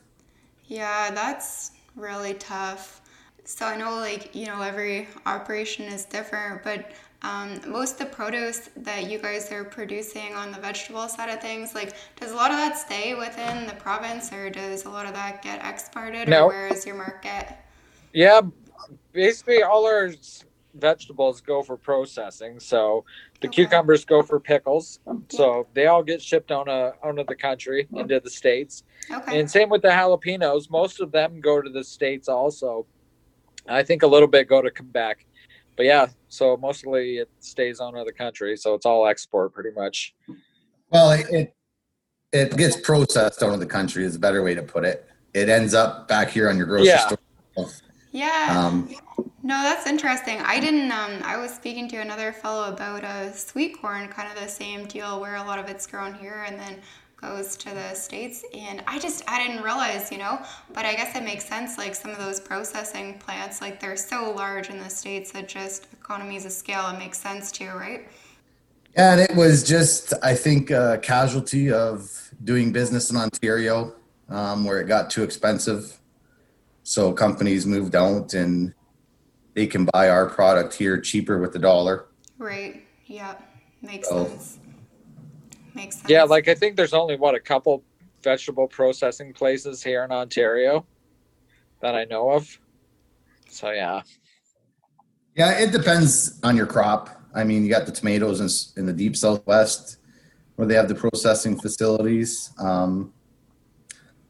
Yeah, 0.68 1.12
that's 1.12 1.72
really 1.96 2.34
tough. 2.36 3.02
So 3.44 3.66
I 3.68 3.78
know, 3.78 3.96
like, 3.96 4.34
you 4.34 4.48
know, 4.48 4.62
every 4.62 5.08
operation 5.26 5.86
is 5.86 6.06
different, 6.06 6.64
but 6.64 6.92
um, 7.22 7.60
most 7.68 7.94
of 7.94 8.00
the 8.00 8.06
produce 8.16 8.70
that 8.78 9.10
you 9.10 9.20
guys 9.20 9.52
are 9.52 9.64
producing 9.64 10.34
on 10.34 10.52
the 10.52 10.60
vegetable 10.60 11.08
side 11.08 11.30
of 11.30 11.42
things, 11.42 11.76
like, 11.76 11.94
does 12.20 12.32
a 12.32 12.36
lot 12.36 12.52
of 12.52 12.58
that 12.58 12.78
stay 12.78 13.14
within 13.14 13.68
the 13.68 13.74
province 13.74 14.34
or 14.34 14.50
does 14.50 14.86
a 14.86 14.90
lot 14.90 15.06
of 15.06 15.14
that 15.14 15.44
get 15.44 15.64
exported 15.64 16.28
no. 16.28 16.46
or 16.46 16.48
where 16.48 16.68
is 16.68 16.86
your 16.86 16.96
market? 16.96 17.48
Yeah, 18.14 18.42
basically 19.12 19.62
all 19.62 19.86
our 19.86 20.12
vegetables 20.76 21.42
go 21.42 21.64
for 21.64 21.78
processing. 21.78 22.60
So 22.60 23.06
the 23.42 23.48
okay. 23.48 23.64
cucumbers 23.64 24.06
go 24.06 24.22
for 24.22 24.40
pickles. 24.40 25.00
Oh, 25.08 25.22
so 25.30 25.68
they 25.74 25.88
all 25.88 26.04
get 26.04 26.22
shipped 26.22 26.52
on 26.52 26.68
a 26.68 26.94
out 27.04 27.20
of 27.20 27.28
the 27.28 27.36
country 27.36 27.88
oh. 27.94 28.00
into 28.00 28.20
the 28.20 28.30
states. 28.30 28.84
Okay. 29.12 29.40
And 29.40 29.50
same 29.50 29.70
with 29.70 29.82
the 29.82 29.90
jalapenos. 29.90 30.70
Most 30.70 31.00
of 31.02 31.12
them 31.12 31.40
go 31.40 31.62
to 31.62 31.70
the 31.70 31.84
states 31.84 32.28
also. 32.28 32.86
I 33.68 33.84
think 33.84 34.04
a 34.04 34.08
little 34.08 34.28
bit 34.28 34.48
go 34.48 34.62
to 34.62 34.70
Quebec. 34.70 35.26
But 35.76 35.86
yeah, 35.86 36.08
so 36.30 36.56
mostly 36.58 37.18
it 37.18 37.30
stays 37.40 37.80
on 37.80 37.98
other 37.98 38.12
country, 38.12 38.56
so 38.56 38.76
it's 38.76 38.86
all 38.86 39.08
export 39.08 39.54
pretty 39.54 39.72
much. 39.72 40.16
Well, 40.90 41.12
it 41.12 41.54
it 42.32 42.56
gets 42.58 42.78
processed 42.80 43.44
out 43.44 43.54
of 43.54 43.60
the 43.60 43.66
country 43.66 44.04
is 44.04 44.16
a 44.16 44.20
better 44.20 44.44
way 44.44 44.56
to 44.56 44.62
put 44.62 44.86
it. 44.86 45.06
It 45.34 45.50
ends 45.50 45.74
up 45.74 46.08
back 46.08 46.30
here 46.30 46.50
on 46.50 46.58
your 46.58 46.66
grocery 46.66 46.88
yeah. 46.88 47.08
store. 47.08 47.20
Yeah. 48.16 48.64
Um, 48.66 48.90
no, 49.44 49.62
that's 49.62 49.86
interesting. 49.88 50.40
I 50.40 50.62
didn't. 50.62 50.90
Um, 50.90 51.22
I 51.26 51.36
was 51.36 51.52
speaking 51.52 51.90
to 51.90 51.98
another 51.98 52.32
fellow 52.32 52.72
about 52.72 53.04
a 53.04 53.34
sweet 53.34 53.82
corn, 53.82 54.08
kind 54.08 54.32
of 54.32 54.42
the 54.42 54.48
same 54.48 54.86
deal, 54.86 55.20
where 55.20 55.36
a 55.36 55.44
lot 55.44 55.60
of 55.60 55.68
it's 55.68 55.86
grown 55.86 56.14
here, 56.14 56.46
and 56.48 56.58
then 56.58 56.78
goes 57.18 57.56
to 57.56 57.70
the 57.70 57.94
states 57.94 58.44
and 58.54 58.84
i 58.88 59.00
just 59.00 59.24
i 59.28 59.42
didn't 59.42 59.64
realize 59.64 60.12
you 60.12 60.18
know 60.18 60.38
but 60.74 60.86
i 60.86 60.94
guess 60.94 61.16
it 61.16 61.24
makes 61.24 61.46
sense 61.46 61.78
like 61.78 61.96
some 61.96 62.12
of 62.12 62.18
those 62.18 62.42
processing 62.42 63.18
plants 63.20 63.62
like 63.62 63.80
they're 63.80 63.96
so 63.96 64.34
large 64.36 64.70
in 64.70 64.78
the 64.78 64.90
states 64.90 65.32
that 65.32 65.48
just 65.48 65.88
economies 65.94 66.46
of 66.46 66.52
scale 66.52 66.88
it 66.90 67.00
makes 67.00 67.18
sense 67.18 67.54
too 67.54 67.70
right 67.70 68.08
and 68.96 69.22
it 69.22 69.34
was 69.34 69.64
just 69.64 70.14
i 70.24 70.36
think 70.36 70.72
a 70.72 71.00
casualty 71.02 71.72
of 71.72 72.32
doing 72.44 72.74
business 72.74 73.10
in 73.10 73.16
ontario 73.16 73.94
um, 74.28 74.66
where 74.66 74.82
it 74.82 74.88
got 74.88 75.10
too 75.10 75.24
expensive 75.24 75.98
so 76.86 77.12
companies 77.12 77.66
moved 77.66 77.96
out 77.96 78.34
and 78.34 78.74
they 79.54 79.68
can 79.68 79.86
buy 79.92 80.08
our 80.10 80.30
product 80.30 80.74
here 80.74 81.00
cheaper 81.00 81.40
with 81.40 81.52
the 81.52 81.60
dollar 81.60 82.06
right 82.38 82.84
yeah 83.06 83.36
makes 83.82 84.08
so, 84.08 84.26
sense 84.28 84.60
Makes 85.76 85.98
sense. 85.98 86.10
Yeah, 86.10 86.24
like 86.24 86.48
I 86.48 86.56
think 86.56 86.78
there's 86.78 86.94
only 86.94 87.18
what 87.18 87.36
a 87.36 87.40
couple 87.40 87.84
vegetable 88.24 88.68
processing 88.68 89.34
places 89.34 89.84
here 89.84 90.04
in 90.04 90.12
Ontario 90.12 90.86
that 91.82 91.96
I 91.96 92.06
know 92.06 92.32
of. 92.32 92.60
So 93.50 93.72
yeah. 93.72 94.02
Yeah, 95.36 95.60
it 95.60 95.74
depends 95.74 96.40
on 96.44 96.56
your 96.56 96.66
crop. 96.66 97.10
I 97.36 97.44
mean, 97.44 97.66
you 97.66 97.70
got 97.70 97.86
the 97.86 97.92
tomatoes 97.92 98.40
in, 98.40 98.82
in 98.82 98.86
the 98.86 98.94
deep 98.94 99.18
southwest 99.18 99.98
where 100.56 100.66
they 100.66 100.76
have 100.76 100.88
the 100.88 100.96
processing 100.96 101.60
facilities, 101.60 102.52
um, 102.58 103.14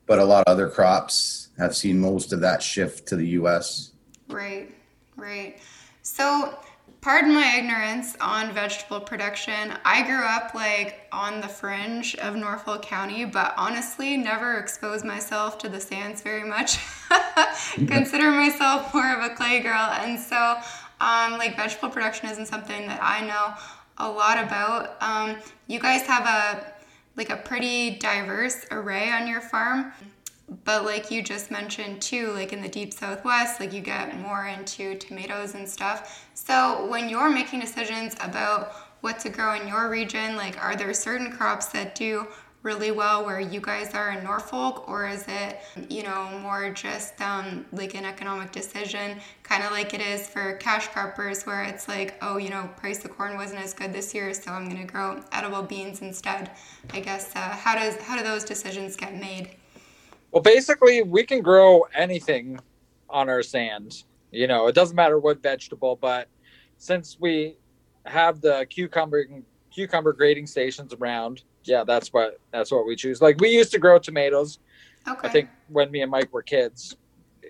but 0.07 0.17
a 0.17 0.25
lot 0.25 0.43
of 0.47 0.51
other 0.51 0.67
crops 0.67 1.44
have 1.57 1.75
seen 1.75 1.99
most 1.99 2.33
of 2.33 2.41
that 2.41 2.61
shift 2.61 3.07
to 3.07 3.15
the 3.15 3.27
U.S. 3.29 3.91
Right, 4.27 4.73
right. 5.15 5.59
So 6.01 6.57
pardon 7.01 7.33
my 7.33 7.57
ignorance 7.57 8.15
on 8.19 8.51
vegetable 8.53 8.99
production. 8.99 9.73
I 9.85 10.01
grew 10.05 10.23
up 10.23 10.55
like 10.55 11.07
on 11.11 11.39
the 11.39 11.47
fringe 11.47 12.15
of 12.15 12.35
Norfolk 12.35 12.81
County, 12.81 13.25
but 13.25 13.53
honestly 13.57 14.17
never 14.17 14.57
exposed 14.57 15.05
myself 15.05 15.57
to 15.59 15.69
the 15.69 15.79
sands 15.79 16.21
very 16.21 16.43
much. 16.43 16.79
Consider 17.75 18.31
myself 18.31 18.93
more 18.93 19.13
of 19.13 19.31
a 19.31 19.35
clay 19.35 19.61
girl. 19.61 19.89
And 20.01 20.19
so, 20.19 20.57
um, 20.99 21.37
like, 21.37 21.55
vegetable 21.55 21.89
production 21.89 22.29
isn't 22.29 22.47
something 22.47 22.87
that 22.87 22.99
I 23.03 23.25
know 23.25 23.53
a 23.97 24.09
lot 24.09 24.43
about. 24.43 25.01
Um, 25.01 25.37
you 25.67 25.79
guys 25.79 26.01
have 26.03 26.25
a 26.25 26.73
like 27.17 27.29
a 27.29 27.37
pretty 27.37 27.91
diverse 27.91 28.65
array 28.71 29.11
on 29.11 29.27
your 29.27 29.41
farm 29.41 29.93
but 30.63 30.85
like 30.85 31.09
you 31.09 31.23
just 31.23 31.49
mentioned 31.49 32.01
too 32.01 32.31
like 32.33 32.53
in 32.53 32.61
the 32.61 32.69
deep 32.69 32.93
southwest 32.93 33.59
like 33.59 33.73
you 33.73 33.81
get 33.81 34.19
more 34.19 34.45
into 34.45 34.95
tomatoes 34.95 35.55
and 35.55 35.67
stuff. 35.67 36.27
So 36.33 36.87
when 36.87 37.09
you're 37.09 37.29
making 37.29 37.59
decisions 37.59 38.15
about 38.21 38.73
what 39.01 39.19
to 39.19 39.29
grow 39.29 39.55
in 39.55 39.67
your 39.67 39.89
region 39.89 40.35
like 40.35 40.63
are 40.63 40.75
there 40.75 40.93
certain 40.93 41.31
crops 41.31 41.67
that 41.67 41.95
do 41.95 42.27
really 42.61 42.89
well 42.89 43.23
where 43.23 43.39
you 43.39 43.61
guys 43.61 43.93
are 43.93 44.11
in 44.11 44.23
norfolk? 44.23 44.89
Or 44.89 45.07
is 45.07 45.23
it 45.27 45.59
you 45.89 46.03
know 46.03 46.37
more 46.41 46.71
just 46.71 47.19
um, 47.21 47.65
like 47.71 47.95
an 47.95 48.05
economic 48.05 48.51
decision 48.51 49.19
kind 49.43 49.63
of 49.63 49.71
like 49.71 49.93
it 49.93 50.01
is 50.01 50.27
for 50.27 50.53
cash 50.57 50.87
croppers 50.89 51.45
where 51.45 51.63
it's 51.63 51.87
like 51.87 52.15
oh 52.21 52.37
you 52.37 52.49
know 52.49 52.69
price 52.77 53.03
of 53.05 53.15
corn 53.15 53.35
wasn't 53.35 53.59
as 53.59 53.73
good 53.73 53.93
this 53.93 54.13
year 54.13 54.33
so 54.33 54.51
i'm 54.51 54.67
going 54.69 54.81
to 54.81 54.91
grow 54.91 55.21
edible 55.31 55.61
beans 55.61 56.01
instead 56.01 56.49
i 56.91 56.99
guess 56.99 57.35
uh, 57.35 57.39
how 57.39 57.75
does 57.75 57.95
how 58.01 58.17
do 58.17 58.23
those 58.23 58.43
decisions 58.43 58.95
get 58.95 59.13
made 59.15 59.49
well, 60.35 60.41
basically, 60.41 61.01
we 61.01 61.23
can 61.23 61.41
grow 61.41 61.85
anything 61.95 62.59
on 63.09 63.29
our 63.29 63.41
sand. 63.41 64.03
You 64.31 64.47
know, 64.47 64.67
it 64.67 64.75
doesn't 64.75 64.95
matter 64.95 65.17
what 65.17 65.41
vegetable, 65.41 65.95
but 65.95 66.27
since 66.77 67.17
we 67.17 67.55
have 68.05 68.41
the 68.41 68.67
cucumber 68.69 69.25
cucumber 69.71 70.11
grading 70.11 70.47
stations 70.47 70.93
around, 70.93 71.43
yeah, 71.63 71.85
that's 71.85 72.11
what 72.11 72.37
that's 72.51 72.69
what 72.69 72.85
we 72.85 72.97
choose. 72.97 73.21
Like 73.21 73.39
we 73.39 73.47
used 73.47 73.71
to 73.71 73.79
grow 73.79 73.97
tomatoes. 73.97 74.59
Okay. 75.07 75.25
I 75.25 75.31
think 75.31 75.49
when 75.69 75.89
me 75.89 76.01
and 76.01 76.11
Mike 76.11 76.33
were 76.33 76.43
kids. 76.43 76.97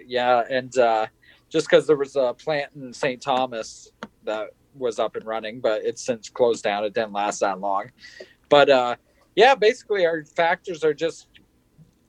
Yeah, 0.06 0.44
and 0.48 0.78
uh, 0.78 1.08
just 1.50 1.68
because 1.68 1.88
there 1.88 1.96
was 1.96 2.16
a 2.16 2.36
plant 2.38 2.70
in 2.76 2.94
St. 2.94 3.20
Thomas 3.20 3.92
that 4.26 4.50
was 4.76 5.00
up 5.00 5.16
and 5.16 5.26
running, 5.26 5.60
but 5.60 5.84
it's 5.84 6.06
since 6.06 6.30
closed 6.30 6.64
down. 6.64 6.84
It 6.84 6.94
didn't 6.94 7.14
last 7.14 7.40
that 7.40 7.60
long. 7.60 7.90
but 8.48 8.70
uh, 8.70 8.96
yeah, 9.36 9.56
basically 9.56 10.06
our 10.06 10.24
factors 10.24 10.84
are 10.84 10.94
just, 10.94 11.30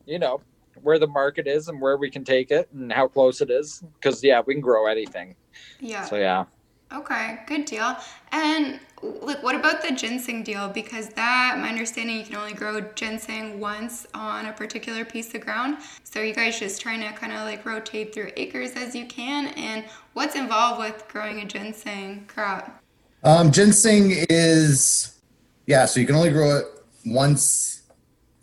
you 0.04 0.18
know, 0.18 0.42
where 0.82 0.98
the 0.98 1.06
market 1.06 1.46
is 1.46 1.68
and 1.68 1.80
where 1.80 1.96
we 1.96 2.10
can 2.10 2.24
take 2.24 2.50
it 2.50 2.68
and 2.72 2.92
how 2.92 3.08
close 3.08 3.40
it 3.40 3.50
is. 3.50 3.82
Because 3.94 4.22
yeah, 4.22 4.42
we 4.44 4.54
can 4.54 4.60
grow 4.60 4.86
anything. 4.86 5.34
Yeah. 5.80 6.04
So 6.04 6.16
yeah. 6.16 6.44
Okay, 6.92 7.40
good 7.48 7.64
deal. 7.64 7.96
And 8.30 8.78
like, 9.02 9.42
what 9.42 9.56
about 9.56 9.82
the 9.82 9.92
ginseng 9.92 10.44
deal? 10.44 10.68
Because 10.68 11.08
that, 11.10 11.58
my 11.58 11.68
understanding, 11.68 12.16
you 12.16 12.24
can 12.24 12.36
only 12.36 12.52
grow 12.52 12.80
ginseng 12.94 13.58
once 13.58 14.06
on 14.14 14.46
a 14.46 14.52
particular 14.52 15.04
piece 15.04 15.34
of 15.34 15.40
ground. 15.40 15.78
So 16.04 16.20
are 16.20 16.24
you 16.24 16.32
guys 16.32 16.60
just 16.60 16.80
trying 16.80 17.00
to 17.00 17.12
kind 17.12 17.32
of 17.32 17.40
like 17.40 17.66
rotate 17.66 18.14
through 18.14 18.30
acres 18.36 18.72
as 18.76 18.94
you 18.94 19.06
can? 19.06 19.48
And 19.56 19.84
what's 20.12 20.36
involved 20.36 20.78
with 20.78 21.06
growing 21.08 21.40
a 21.40 21.44
ginseng 21.44 22.24
crop? 22.28 22.80
Um, 23.24 23.50
ginseng 23.50 24.12
is, 24.30 25.18
yeah, 25.66 25.86
so 25.86 25.98
you 25.98 26.06
can 26.06 26.14
only 26.14 26.30
grow 26.30 26.58
it 26.58 26.66
once 27.04 27.82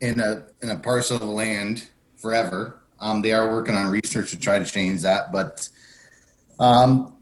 in 0.02 0.20
a 0.20 0.46
in 0.62 0.70
a 0.70 0.76
parcel 0.76 1.16
of 1.16 1.24
land 1.24 1.88
forever. 2.24 2.80
Um, 3.02 3.22
they 3.22 3.34
are 3.34 3.52
working 3.52 3.76
on 3.76 3.92
research 3.92 4.32
to 4.32 4.40
try 4.40 4.58
to 4.58 4.66
change 4.66 5.02
that, 5.02 5.32
but 5.34 5.68
um, 6.58 7.18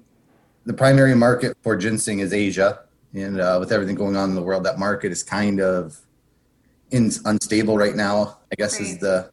the 0.66 0.74
primary 0.74 1.16
market 1.16 1.58
for 1.64 1.76
ginseng 1.76 2.20
is 2.20 2.32
Asia, 2.32 2.82
and 3.14 3.42
uh, 3.42 3.58
with 3.60 3.72
everything 3.72 3.96
going 3.96 4.16
on 4.16 4.30
in 4.30 4.36
the 4.36 4.44
world, 4.44 4.64
that 4.64 4.78
market 4.78 5.12
is 5.12 5.24
kind 5.24 5.60
of 5.60 6.00
in, 6.92 7.12
unstable 7.26 7.78
right 7.78 7.96
now. 7.96 8.38
I 8.52 8.56
guess 8.56 8.80
is 8.80 9.00
the 9.00 9.32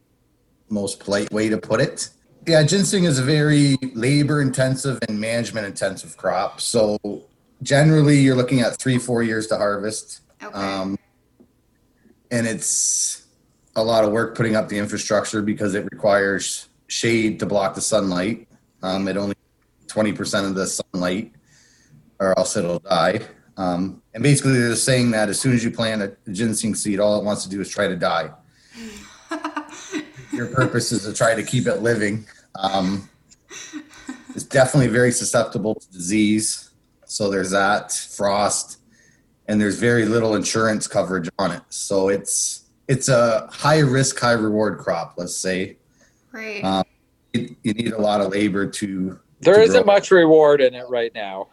most 0.70 1.00
polite 1.00 1.30
way 1.32 1.50
to 1.50 1.58
put 1.58 1.80
it. 1.80 2.08
Yeah, 2.46 2.62
ginseng 2.62 3.04
is 3.04 3.18
a 3.18 3.22
very 3.22 3.76
labor 3.94 4.40
intensive 4.40 4.98
and 5.06 5.20
management 5.20 5.66
intensive 5.66 6.16
crop. 6.16 6.62
So 6.62 6.98
generally, 7.62 8.20
you're 8.20 8.36
looking 8.36 8.60
at 8.60 8.78
three, 8.78 8.96
four 8.96 9.22
years 9.22 9.48
to 9.48 9.58
harvest. 9.58 10.22
Okay. 10.42 10.54
Um, 10.54 10.98
and 12.30 12.46
it's 12.46 13.27
a 13.78 13.82
lot 13.82 14.04
of 14.04 14.10
work 14.10 14.36
putting 14.36 14.56
up 14.56 14.68
the 14.68 14.76
infrastructure 14.76 15.40
because 15.40 15.74
it 15.74 15.84
requires 15.90 16.68
shade 16.88 17.38
to 17.38 17.46
block 17.46 17.74
the 17.74 17.80
sunlight. 17.80 18.48
Um, 18.82 19.08
it 19.08 19.16
only 19.16 19.36
20% 19.86 20.44
of 20.44 20.54
the 20.54 20.66
sunlight, 20.66 21.32
or 22.18 22.38
else 22.38 22.56
it'll 22.56 22.80
die. 22.80 23.20
Um, 23.56 24.02
and 24.14 24.22
basically, 24.22 24.52
they're 24.52 24.76
saying 24.76 25.10
that 25.12 25.28
as 25.28 25.40
soon 25.40 25.52
as 25.52 25.64
you 25.64 25.70
plant 25.70 26.02
a 26.02 26.16
ginseng 26.30 26.74
seed, 26.74 27.00
all 27.00 27.18
it 27.18 27.24
wants 27.24 27.42
to 27.44 27.48
do 27.48 27.60
is 27.60 27.68
try 27.68 27.88
to 27.88 27.96
die. 27.96 28.30
Your 30.32 30.46
purpose 30.46 30.92
is 30.92 31.04
to 31.04 31.12
try 31.12 31.34
to 31.34 31.42
keep 31.42 31.66
it 31.66 31.82
living. 31.82 32.26
Um, 32.54 33.08
it's 34.34 34.44
definitely 34.44 34.88
very 34.88 35.10
susceptible 35.10 35.74
to 35.74 35.90
disease. 35.90 36.70
So 37.06 37.30
there's 37.30 37.50
that 37.50 37.92
frost, 37.92 38.78
and 39.48 39.60
there's 39.60 39.78
very 39.78 40.04
little 40.04 40.36
insurance 40.36 40.86
coverage 40.86 41.28
on 41.38 41.52
it. 41.52 41.62
So 41.70 42.08
it's 42.08 42.67
it's 42.88 43.08
a 43.08 43.46
high 43.52 43.78
risk, 43.80 44.18
high 44.18 44.32
reward 44.32 44.78
crop. 44.78 45.14
Let's 45.16 45.36
say 45.36 45.76
Great. 46.30 46.62
um, 46.64 46.84
it, 47.32 47.52
you 47.62 47.74
need 47.74 47.92
a 47.92 48.00
lot 48.00 48.20
of 48.20 48.32
labor 48.32 48.66
to. 48.66 49.18
There 49.40 49.54
to 49.54 49.60
isn't 49.62 49.84
grow. 49.84 49.94
much 49.94 50.10
reward 50.10 50.60
in 50.60 50.74
it 50.74 50.88
right 50.88 51.14
now. 51.14 51.48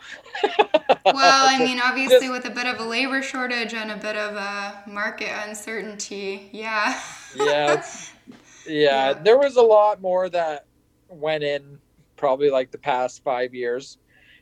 well, 1.06 1.48
I 1.48 1.60
mean, 1.64 1.80
obviously, 1.80 2.30
with 2.30 2.46
a 2.46 2.50
bit 2.50 2.66
of 2.66 2.80
a 2.80 2.84
labor 2.84 3.22
shortage 3.22 3.74
and 3.76 3.92
a 3.92 3.98
bit 3.98 4.16
of 4.16 4.36
a 4.36 4.82
market 4.88 5.30
uncertainty, 5.48 6.50
yeah. 6.52 7.00
Yeah, 7.36 7.84
Yeah. 8.66 9.10
yeah, 9.10 9.14
there 9.14 9.38
was 9.38 9.58
a 9.58 9.62
lot 9.62 10.02
more 10.02 10.30
that 10.30 10.66
went 11.10 11.44
in 11.44 11.78
probably 12.18 12.50
like 12.50 12.72
the 12.72 12.80
past 12.80 13.24
five 13.24 13.54
years, 13.54 14.00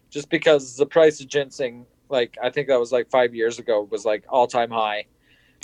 just 0.09 0.29
because 0.29 0.77
the 0.77 0.85
price 0.85 1.19
of 1.19 1.27
ginseng, 1.27 1.85
like 2.09 2.37
I 2.41 2.49
think 2.49 2.69
that 2.69 2.79
was 2.79 2.93
like 2.93 3.09
five 3.09 3.35
years 3.35 3.59
ago, 3.59 3.85
was 3.91 4.05
like 4.05 4.23
all 4.29 4.47
time 4.47 4.69
high. 4.71 5.05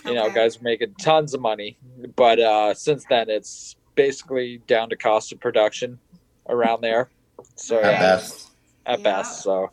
You 0.06 0.13
know, 0.13 0.29
guys 0.29 0.58
were 0.58 0.63
making 0.63 0.96
tons 0.96 1.34
of 1.34 1.41
money, 1.41 1.77
but 2.15 2.39
uh, 2.39 2.74
since 2.74 3.06
then 3.10 3.29
it's 3.29 3.75
basically 3.96 4.62
down 4.65 4.89
to 4.89 4.96
cost 4.96 5.32
of 5.34 5.39
production 5.39 6.00
around 6.48 6.82
there. 6.82 7.10
So 7.56 7.79
At 7.79 7.91
yeah, 7.91 8.00
best. 8.00 8.51
at 8.86 9.00
Yeah. 9.00 9.03
best. 9.03 9.44
So 9.44 9.72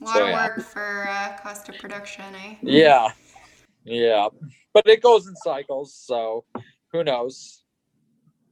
A 0.00 0.04
lot 0.04 0.14
So, 0.14 0.22
of 0.22 0.28
yeah. 0.28 0.46
work 0.46 0.60
for 0.62 1.08
uh, 1.08 1.36
cost 1.42 1.68
of 1.68 1.78
production, 1.78 2.24
eh? 2.34 2.54
yeah, 2.62 3.08
yeah, 3.84 4.28
but 4.72 4.86
it 4.88 5.02
goes 5.02 5.26
in 5.26 5.36
cycles. 5.36 5.94
So 5.94 6.44
who 6.92 7.04
knows? 7.04 7.62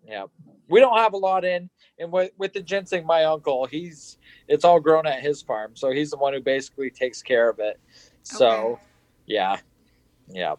Yeah, 0.07 0.25
we 0.69 0.81
don't 0.81 0.99
have 0.99 1.15
a 1.15 1.17
lot 1.19 1.45
in, 1.45 1.71
and 1.99 2.13
with 2.13 2.33
with 2.37 2.53
the 2.53 2.61
ginseng, 2.61 3.07
my 3.07 3.25
uncle, 3.25 3.65
he's 3.67 4.19
it's 4.49 4.65
all 4.65 4.79
grown 4.79 5.07
at 5.07 5.21
his 5.23 5.41
farm, 5.41 5.75
so 5.75 5.91
he's 5.91 6.11
the 6.11 6.19
one 6.19 6.35
who 6.35 6.41
basically 6.41 6.91
takes 6.91 7.23
care 7.23 7.49
of 7.49 7.59
it. 7.59 7.81
So, 8.23 8.73
Okay. 8.73 8.83
yeah, 9.27 9.57
yeah, 10.29 10.55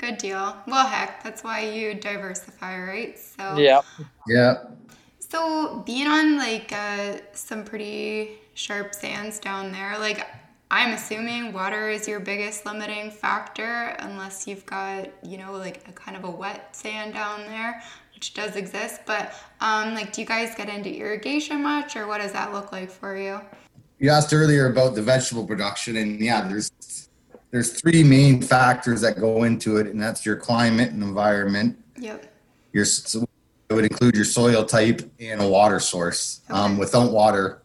Good 0.00 0.16
deal. 0.16 0.56
Well, 0.66 0.86
heck, 0.86 1.22
that's 1.22 1.44
why 1.44 1.60
you 1.60 1.92
diversify, 1.92 2.80
right? 2.80 3.18
So, 3.18 3.58
yeah. 3.58 3.82
Yeah. 4.26 4.64
So 5.18 5.82
being 5.84 6.06
on 6.06 6.38
like 6.38 6.72
uh, 6.72 7.18
some 7.32 7.64
pretty 7.64 8.38
sharp 8.54 8.94
sands 8.94 9.38
down 9.38 9.72
there, 9.72 9.98
like 9.98 10.26
I'm 10.70 10.94
assuming 10.94 11.52
water 11.52 11.90
is 11.90 12.08
your 12.08 12.18
biggest 12.18 12.64
limiting 12.64 13.10
factor, 13.10 13.94
unless 13.98 14.46
you've 14.46 14.64
got 14.64 15.10
you 15.22 15.36
know 15.36 15.52
like 15.52 15.86
a 15.86 15.92
kind 15.92 16.16
of 16.16 16.24
a 16.24 16.30
wet 16.30 16.74
sand 16.74 17.12
down 17.12 17.40
there, 17.40 17.82
which 18.14 18.32
does 18.32 18.56
exist. 18.56 19.02
But 19.04 19.34
um, 19.60 19.92
like, 19.92 20.14
do 20.14 20.22
you 20.22 20.26
guys 20.26 20.54
get 20.54 20.70
into 20.70 20.88
irrigation 20.88 21.62
much, 21.62 21.94
or 21.94 22.06
what 22.06 22.22
does 22.22 22.32
that 22.32 22.54
look 22.54 22.72
like 22.72 22.90
for 22.90 23.18
you? 23.18 23.38
You 23.98 24.08
asked 24.08 24.32
earlier 24.32 24.72
about 24.72 24.94
the 24.94 25.02
vegetable 25.02 25.46
production, 25.46 25.98
and 25.98 26.18
yeah, 26.20 26.48
there's 26.48 26.70
there's 27.50 27.80
three 27.80 28.02
main 28.04 28.40
factors 28.42 29.00
that 29.00 29.18
go 29.18 29.44
into 29.44 29.76
it, 29.78 29.86
and 29.88 30.00
that's 30.00 30.24
your 30.24 30.36
climate 30.36 30.90
and 30.90 31.02
environment. 31.02 31.76
Yep. 31.98 32.32
Your 32.72 32.84
so 32.84 33.26
it 33.68 33.74
would 33.74 33.84
include 33.84 34.14
your 34.14 34.24
soil 34.24 34.64
type 34.64 35.02
and 35.20 35.40
a 35.40 35.48
water 35.48 35.80
source. 35.80 36.40
Um, 36.48 36.76
without 36.78 37.10
water, 37.12 37.62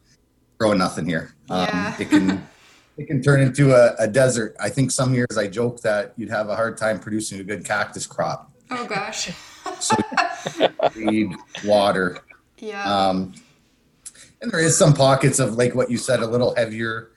grow 0.57 0.73
nothing 0.73 1.07
here. 1.07 1.35
Um, 1.49 1.67
Yeah. 1.67 1.95
It 1.99 2.09
can 2.09 2.47
it 2.97 3.05
can 3.07 3.21
turn 3.21 3.41
into 3.41 3.73
a, 3.73 3.95
a 3.99 4.07
desert. 4.07 4.55
I 4.59 4.69
think 4.69 4.89
some 4.91 5.13
years 5.13 5.37
I 5.37 5.47
joke 5.47 5.81
that 5.81 6.13
you'd 6.17 6.29
have 6.29 6.49
a 6.49 6.55
hard 6.55 6.77
time 6.77 6.99
producing 6.99 7.39
a 7.39 7.43
good 7.43 7.63
cactus 7.65 8.07
crop. 8.07 8.51
Oh 8.71 8.85
gosh. 8.85 9.31
So 9.79 9.95
you 10.95 11.05
need 11.11 11.35
water. 11.65 12.19
yeah. 12.59 12.83
Um, 13.09 13.33
and 14.41 14.51
there 14.51 14.59
is 14.59 14.77
some 14.77 14.93
pockets 14.93 15.39
of 15.39 15.55
like 15.55 15.73
what 15.75 15.89
you 15.89 15.97
said, 15.97 16.19
a 16.21 16.27
little 16.27 16.55
heavier 16.55 17.11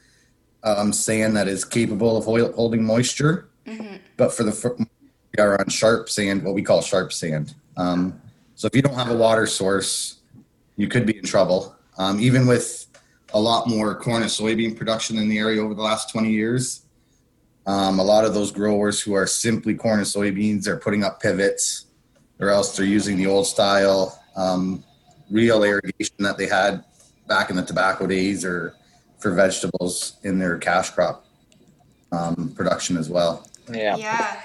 um, 0.64 0.92
sand 0.92 1.36
that 1.36 1.48
is 1.48 1.64
capable 1.64 2.16
of 2.16 2.24
hol- 2.24 2.52
holding 2.52 2.84
moisture. 2.84 3.48
Mhm. 3.66 4.00
But 4.16 4.32
for 4.32 4.44
the 4.44 4.86
we 5.36 5.42
are 5.42 5.60
on 5.60 5.68
sharp 5.68 6.08
sand, 6.08 6.42
what 6.42 6.54
we 6.54 6.62
call 6.62 6.80
sharp 6.80 7.12
sand. 7.12 7.54
Um, 7.76 8.20
so 8.54 8.66
if 8.66 8.74
you 8.74 8.82
don't 8.82 8.94
have 8.94 9.10
a 9.10 9.16
water 9.16 9.46
source, 9.46 10.16
you 10.76 10.88
could 10.88 11.06
be 11.06 11.18
in 11.18 11.24
trouble. 11.24 11.76
Um, 11.98 12.18
even 12.20 12.46
with 12.46 12.86
a 13.34 13.40
lot 13.40 13.68
more 13.68 13.94
corn 13.94 14.22
and 14.22 14.30
soybean 14.30 14.76
production 14.76 15.18
in 15.18 15.28
the 15.28 15.38
area 15.38 15.62
over 15.62 15.74
the 15.74 15.82
last 15.82 16.10
20 16.10 16.30
years, 16.30 16.82
um, 17.66 17.98
a 17.98 18.02
lot 18.02 18.24
of 18.24 18.32
those 18.32 18.50
growers 18.50 19.00
who 19.00 19.12
are 19.12 19.26
simply 19.26 19.74
corn 19.74 19.98
and 19.98 20.06
soybeans 20.06 20.66
are 20.66 20.76
putting 20.78 21.04
up 21.04 21.20
pivots, 21.20 21.86
or 22.40 22.48
else 22.48 22.76
they're 22.76 22.86
using 22.86 23.16
the 23.16 23.26
old 23.26 23.46
style 23.46 24.18
um, 24.36 24.82
reel 25.30 25.62
irrigation 25.62 26.16
that 26.20 26.38
they 26.38 26.46
had 26.46 26.82
back 27.26 27.50
in 27.50 27.56
the 27.56 27.62
tobacco 27.62 28.06
days 28.06 28.44
or 28.44 28.74
for 29.18 29.32
vegetables 29.32 30.16
in 30.22 30.38
their 30.38 30.58
cash 30.58 30.90
crop 30.90 31.24
um, 32.12 32.52
production 32.54 32.96
as 32.96 33.08
well. 33.08 33.46
Yeah. 33.70 33.96
Yeah. 33.96 34.42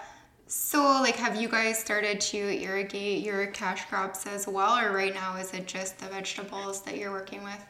So, 0.48 0.84
like, 0.84 1.15
have 1.15 1.36
you 1.36 1.48
guys 1.48 1.80
started 1.80 2.22
to 2.22 2.38
irrigate 2.38 3.24
your 3.24 3.48
cash 3.48 3.86
crops 3.86 4.27
as 4.27 4.48
well, 4.48 4.77
or 4.77 4.92
right 4.92 5.13
now 5.13 5.36
is 5.38 5.51
it 5.53 5.65
just 5.65 5.98
the 5.98 6.06
vegetables 6.06 6.82
that 6.84 6.98
you're 6.98 7.12
working 7.12 7.44
with? 7.44 7.65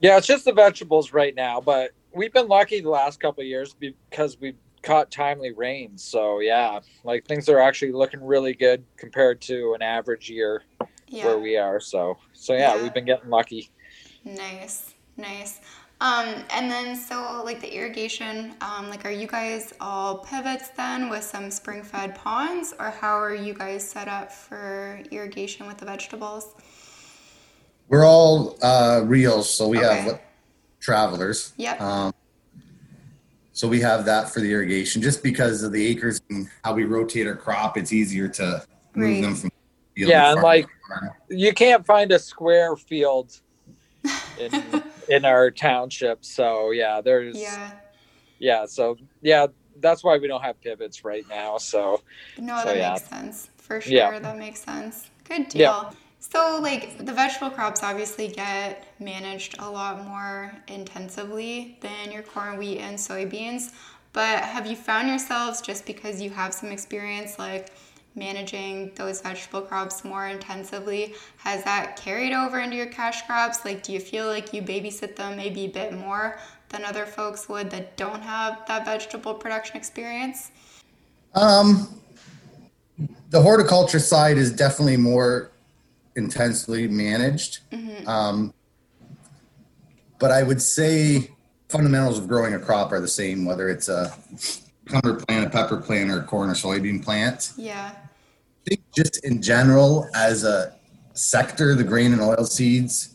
Yeah, 0.00 0.16
it's 0.16 0.26
just 0.26 0.44
the 0.44 0.52
vegetables 0.52 1.12
right 1.12 1.34
now, 1.34 1.60
but 1.60 1.92
we've 2.12 2.32
been 2.32 2.48
lucky 2.48 2.80
the 2.80 2.90
last 2.90 3.20
couple 3.20 3.42
of 3.42 3.46
years 3.46 3.74
because 3.74 4.36
we've 4.40 4.56
caught 4.82 5.10
timely 5.10 5.52
rains. 5.52 6.02
So 6.02 6.40
yeah, 6.40 6.80
like 7.04 7.24
things 7.26 7.48
are 7.48 7.60
actually 7.60 7.92
looking 7.92 8.22
really 8.24 8.54
good 8.54 8.84
compared 8.96 9.40
to 9.42 9.74
an 9.74 9.82
average 9.82 10.28
year 10.28 10.62
Yeah. 11.08 11.26
where 11.26 11.38
we 11.38 11.56
are. 11.56 11.80
So 11.80 12.18
so 12.32 12.52
yeah, 12.52 12.74
Yeah. 12.74 12.82
we've 12.82 12.94
been 12.94 13.04
getting 13.04 13.30
lucky. 13.30 13.70
Nice, 14.24 14.94
nice. 15.16 15.60
Um, 16.00 16.44
and 16.50 16.70
then 16.70 16.94
so 16.94 17.40
like 17.44 17.60
the 17.60 17.74
irrigation, 17.74 18.54
um, 18.60 18.90
like 18.90 19.06
are 19.06 19.10
you 19.10 19.26
guys 19.26 19.72
all 19.80 20.18
pivots 20.18 20.68
then 20.68 21.08
with 21.08 21.24
some 21.24 21.50
spring 21.50 21.82
fed 21.82 22.14
ponds, 22.14 22.74
or 22.78 22.90
how 22.90 23.18
are 23.18 23.34
you 23.34 23.54
guys 23.54 23.88
set 23.88 24.06
up 24.06 24.30
for 24.30 25.00
irrigation 25.10 25.66
with 25.66 25.78
the 25.78 25.86
vegetables? 25.86 26.54
We're 27.88 28.04
all 28.04 28.58
uh, 28.62 29.02
reels, 29.04 29.48
so 29.48 29.68
we 29.68 29.78
Okay. 29.78 30.00
have 30.02 30.20
travelers. 30.80 31.54
Yep. 31.56 31.80
Um, 31.80 32.12
so 33.52 33.66
we 33.66 33.80
have 33.80 34.04
that 34.04 34.28
for 34.28 34.40
the 34.40 34.52
irrigation, 34.52 35.00
just 35.00 35.22
because 35.22 35.62
of 35.62 35.72
the 35.72 35.86
acres 35.86 36.20
and 36.28 36.46
how 36.62 36.74
we 36.74 36.84
rotate 36.84 37.26
our 37.26 37.36
crop. 37.36 37.78
It's 37.78 37.92
easier 37.92 38.28
to 38.28 38.62
move 38.94 39.08
Right. 39.14 39.22
them 39.22 39.34
from. 39.34 39.50
field 39.94 40.10
Yeah, 40.10 40.24
to 40.24 40.32
and 40.32 40.42
like- 40.42 40.68
You 41.30 41.54
can't 41.54 41.86
find 41.86 42.12
a 42.12 42.18
square 42.18 42.76
field 42.76 43.40
in 44.38 44.50
in 45.08 45.24
our 45.24 45.50
township. 45.50 46.24
So 46.24 46.70
yeah, 46.70 47.00
there's 47.00 47.36
yeah. 47.36 47.70
yeah, 48.38 48.66
so 48.66 48.96
yeah, 49.22 49.46
that's 49.80 50.02
why 50.04 50.18
we 50.18 50.28
don't 50.28 50.42
have 50.42 50.60
pivots 50.60 51.04
right 51.04 51.26
now. 51.28 51.58
So 51.58 52.02
No, 52.38 52.58
So, 52.58 52.66
that 52.66 52.76
yeah. 52.76 52.92
makes 52.92 53.04
sense. 53.08 53.50
For 53.58 53.80
sure, 53.80 53.92
Yeah. 53.92 54.18
that 54.18 54.38
makes 54.38 54.60
sense. 54.60 55.10
Good 55.24 55.48
deal. 55.48 55.60
Yeah. 55.60 55.90
So, 56.18 56.58
like, 56.60 56.98
the 57.04 57.12
vegetable 57.12 57.50
crops 57.50 57.82
obviously 57.82 58.28
get 58.28 58.84
managed 58.98 59.56
a 59.60 59.70
lot 59.70 60.04
more 60.04 60.52
intensively 60.66 61.78
than 61.80 62.10
your 62.10 62.22
corn, 62.22 62.58
wheat, 62.58 62.78
and 62.78 62.98
soybeans. 62.98 63.72
But 64.12 64.42
have 64.42 64.66
you 64.66 64.76
found 64.76 65.08
yourselves, 65.08 65.60
just 65.60 65.86
because 65.86 66.20
you 66.20 66.30
have 66.30 66.52
some 66.54 66.70
experience, 66.72 67.38
like 67.38 67.70
managing 68.16 68.92
those 68.94 69.20
vegetable 69.20 69.62
crops 69.62 70.04
more 70.04 70.26
intensively, 70.26 71.14
has 71.38 71.62
that 71.64 71.96
carried 71.96 72.32
over 72.32 72.60
into 72.60 72.76
your 72.76 72.86
cash 72.86 73.26
crops? 73.26 73.64
Like, 73.64 73.82
do 73.82 73.92
you 73.92 74.00
feel 74.00 74.26
like 74.26 74.52
you 74.52 74.62
babysit 74.62 75.16
them 75.16 75.36
maybe 75.36 75.66
a 75.66 75.68
bit 75.68 75.92
more 75.92 76.38
than 76.70 76.84
other 76.84 77.06
folks 77.06 77.48
would 77.48 77.70
that 77.70 77.96
don't 77.96 78.22
have 78.22 78.66
that 78.66 78.84
vegetable 78.84 79.34
production 79.34 79.76
experience? 79.76 80.50
Um, 81.34 82.00
the 83.30 83.42
horticulture 83.42 83.98
side 83.98 84.38
is 84.38 84.50
definitely 84.50 84.96
more 84.96 85.50
intensely 86.16 86.88
managed. 86.88 87.60
Um, 88.06 88.54
but 90.18 90.32
I 90.32 90.42
would 90.42 90.62
say 90.62 91.30
fundamentals 91.68 92.18
of 92.18 92.28
growing 92.28 92.54
a 92.54 92.58
crop 92.58 92.92
are 92.92 93.00
the 93.00 93.08
same, 93.08 93.44
whether 93.44 93.68
it's 93.68 93.88
a 93.88 94.16
cucumber 94.86 95.20
plant, 95.24 95.46
a 95.46 95.50
pepper 95.50 95.76
plant, 95.76 96.10
or 96.10 96.20
a 96.20 96.22
corn 96.22 96.50
or 96.50 96.54
soybean 96.54 97.04
plant. 97.04 97.52
Yeah. 97.56 97.92
I 97.94 98.68
think 98.68 98.82
just 98.94 99.24
in 99.24 99.42
general, 99.42 100.08
as 100.14 100.44
a 100.44 100.74
sector, 101.12 101.74
the 101.74 101.84
grain 101.84 102.12
and 102.12 102.20
oil 102.20 102.44
seeds 102.44 103.14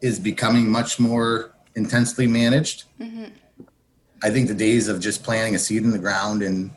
is 0.00 0.18
becoming 0.18 0.70
much 0.70 1.00
more 1.00 1.52
intensely 1.74 2.26
managed. 2.26 2.84
I 4.22 4.30
think 4.30 4.48
the 4.48 4.54
days 4.54 4.88
of 4.88 5.00
just 5.00 5.22
planting 5.22 5.54
a 5.54 5.58
seed 5.58 5.82
in 5.82 5.90
the 5.90 5.98
ground 5.98 6.42
and 6.42 6.70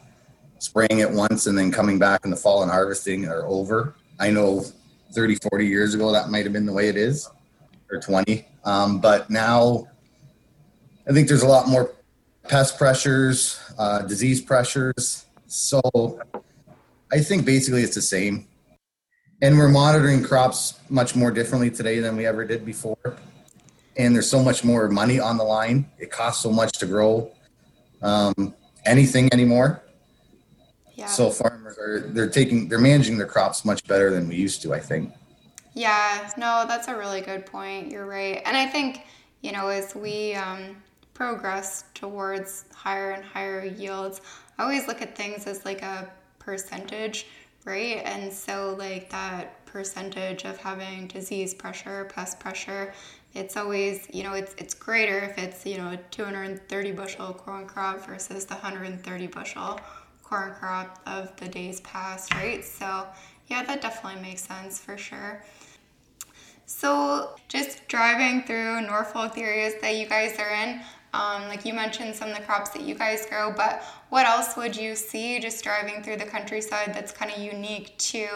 spraying 0.60 1.00
it 1.00 1.10
once 1.10 1.48
and 1.48 1.58
then 1.58 1.72
coming 1.72 1.98
back 1.98 2.22
in 2.24 2.30
the 2.30 2.38
fall 2.38 2.62
and 2.62 2.72
harvesting 2.72 3.28
are 3.28 3.46
over. 3.48 3.96
I 4.20 4.30
know 4.30 4.64
30, 5.14 5.38
40 5.50 5.66
years 5.66 5.96
ago 5.96 6.12
that 6.12 6.30
might 6.30 6.44
have 6.44 6.54
been 6.54 6.66
the 6.66 6.74
way 6.74 6.88
it 6.88 6.98
is, 6.98 7.30
or 7.92 8.00
20. 8.00 8.46
Um, 8.64 9.00
but 9.02 9.30
now 9.30 9.88
I 11.08 11.14
think 11.14 11.28
there's 11.28 11.42
a 11.42 11.48
lot 11.48 11.68
more 11.68 11.94
pest 12.48 12.78
pressures, 12.78 13.60
uh, 13.78 14.02
disease 14.04 14.42
pressures. 14.42 15.26
So 15.48 16.20
I 17.12 17.20
think 17.20 17.46
basically 17.46 17.84
it's 17.84 17.96
the 17.96 18.02
same. 18.02 18.48
And 19.42 19.58
we're 19.58 19.70
monitoring 19.70 20.24
crops 20.24 20.80
much 20.90 21.16
more 21.16 21.32
differently 21.32 21.72
today 21.72 22.00
than 22.00 22.16
we 22.16 22.26
ever 22.26 22.46
did 22.46 22.66
before. 22.66 23.18
And 23.98 24.16
there's 24.16 24.30
so 24.30 24.42
much 24.42 24.64
more 24.64 24.88
money 24.88 25.20
on 25.20 25.38
the 25.38 25.44
line. 25.44 25.90
It 25.98 26.12
costs 26.12 26.44
so 26.44 26.52
much 26.52 26.74
to 26.74 26.86
grow 26.86 27.32
um, 28.02 28.54
anything 28.86 29.30
anymore. 29.34 29.82
Yeah. 30.94 31.08
So 31.08 31.32
farmers 31.32 31.78
are 31.80 32.02
they're 32.02 32.30
taking 32.30 32.70
they're 32.70 32.80
managing 32.80 33.18
their 33.18 33.28
crops 33.28 33.66
much 33.66 33.84
better 33.88 34.12
than 34.12 34.28
we 34.28 34.36
used 34.36 34.62
to. 34.62 34.74
I 34.74 34.80
think. 34.80 35.12
Yeah, 35.74 36.30
no, 36.38 36.66
that's 36.68 36.88
a 36.88 36.96
really 36.96 37.22
good 37.22 37.46
point. 37.46 37.92
You're 37.92 38.06
right. 38.06 38.42
And 38.46 38.58
I 38.58 38.68
think, 38.68 39.02
you 39.42 39.52
know, 39.52 39.70
as 39.70 39.96
we 39.96 40.36
um, 40.36 40.76
progress 41.14 41.86
towards 41.94 42.66
higher 42.74 43.12
and 43.12 43.24
higher 43.24 43.66
yields, 43.66 44.22
I 44.58 44.64
always 44.64 44.88
look 44.88 45.02
at 45.02 45.16
things 45.16 45.48
as 45.48 45.66
like 45.66 45.82
a 45.82 46.10
percentage, 46.40 47.28
right? 47.66 48.02
And 48.06 48.32
so, 48.32 48.76
like, 48.78 49.10
that 49.12 49.66
percentage 49.66 50.44
of 50.46 50.58
having 50.58 51.08
disease 51.08 51.54
pressure, 51.54 52.10
pest 52.14 52.40
pressure, 52.40 52.94
it's 53.34 53.56
always, 53.56 54.08
you 54.12 54.24
know, 54.24 54.34
it's, 54.34 54.54
it's 54.58 54.74
greater 54.74 55.20
if 55.20 55.38
it's, 55.38 55.66
you 55.66 55.78
know, 55.78 55.92
a 55.92 55.98
230 56.12 56.92
bushel 56.92 57.34
corn 57.34 57.66
crop 57.66 58.06
versus 58.06 58.46
the 58.46 58.56
130 58.56 59.28
bushel 59.28 59.80
corn 60.24 60.54
crop 60.54 61.00
of 61.06 61.36
the 61.38 61.48
days 61.48 61.80
past, 61.82 62.34
right? 62.34 62.64
So, 62.66 63.08
yeah, 63.48 63.64
that 63.64 63.82
definitely 63.82 64.22
makes 64.22 64.44
sense 64.44 64.80
for 64.80 64.98
sure. 64.98 65.44
So, 66.66 67.36
just 67.48 67.88
driving 67.88 68.44
through 68.44 68.82
Norfolk, 68.82 69.38
areas 69.38 69.74
that 69.82 69.96
you 69.96 70.08
guys 70.08 70.40
are 70.40 70.50
in, 70.50 70.82
um, 71.14 71.48
like 71.48 71.66
you 71.66 71.74
mentioned 71.74 72.16
some 72.16 72.30
of 72.30 72.38
the 72.38 72.44
crops 72.44 72.70
that 72.72 72.84
you 72.84 72.96
guys 72.96 73.26
grow, 73.26 73.52
but 73.52 73.84
what 74.10 74.26
else 74.26 74.56
would 74.56 74.76
you 74.76 74.96
see 74.96 75.40
just 75.40 75.64
driving 75.64 76.02
through 76.04 76.18
the 76.18 76.26
countryside 76.26 76.94
that's 76.94 77.12
kind 77.12 77.32
of 77.32 77.38
unique 77.40 77.98
to 77.98 78.28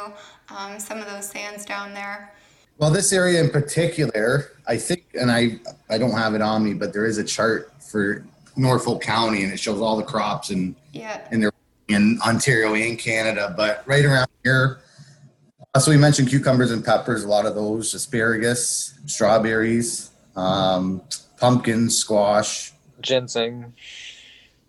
um, 0.49 0.79
some 0.79 0.99
of 0.99 1.05
those 1.07 1.29
sands 1.29 1.65
down 1.65 1.93
there? 1.93 2.33
Well, 2.77 2.91
this 2.91 3.13
area 3.13 3.41
in 3.41 3.49
particular, 3.49 4.51
I 4.67 4.75
think, 4.75 5.05
and 5.13 5.31
I 5.31 5.59
I 5.89 5.97
don't 5.97 6.11
have 6.11 6.35
it 6.35 6.41
on 6.41 6.63
me, 6.63 6.73
but 6.73 6.91
there 6.91 7.05
is 7.05 7.17
a 7.17 7.23
chart 7.23 7.71
for 7.81 8.25
Norfolk 8.57 9.01
County, 9.01 9.43
and 9.43 9.53
it 9.53 9.59
shows 9.59 9.79
all 9.79 9.95
the 9.95 10.03
crops 10.03 10.49
and 10.49 10.75
Yeah, 10.91 11.25
and 11.31 11.41
they're 11.41 11.53
in 11.87 12.19
Ontario 12.25 12.73
and 12.73 12.99
Canada. 12.99 13.53
But 13.55 13.83
right 13.85 14.03
around 14.03 14.27
here, 14.43 14.79
uh, 15.73 15.79
so 15.79 15.91
we 15.91 15.97
mentioned 15.97 16.27
cucumbers 16.27 16.71
and 16.71 16.83
peppers, 16.83 17.23
a 17.23 17.27
lot 17.29 17.45
of 17.45 17.55
those, 17.55 17.93
asparagus, 17.93 18.97
strawberries, 19.05 20.09
um, 20.35 21.01
pumpkins, 21.37 21.97
squash, 21.97 22.71
ginseng. 23.01 23.73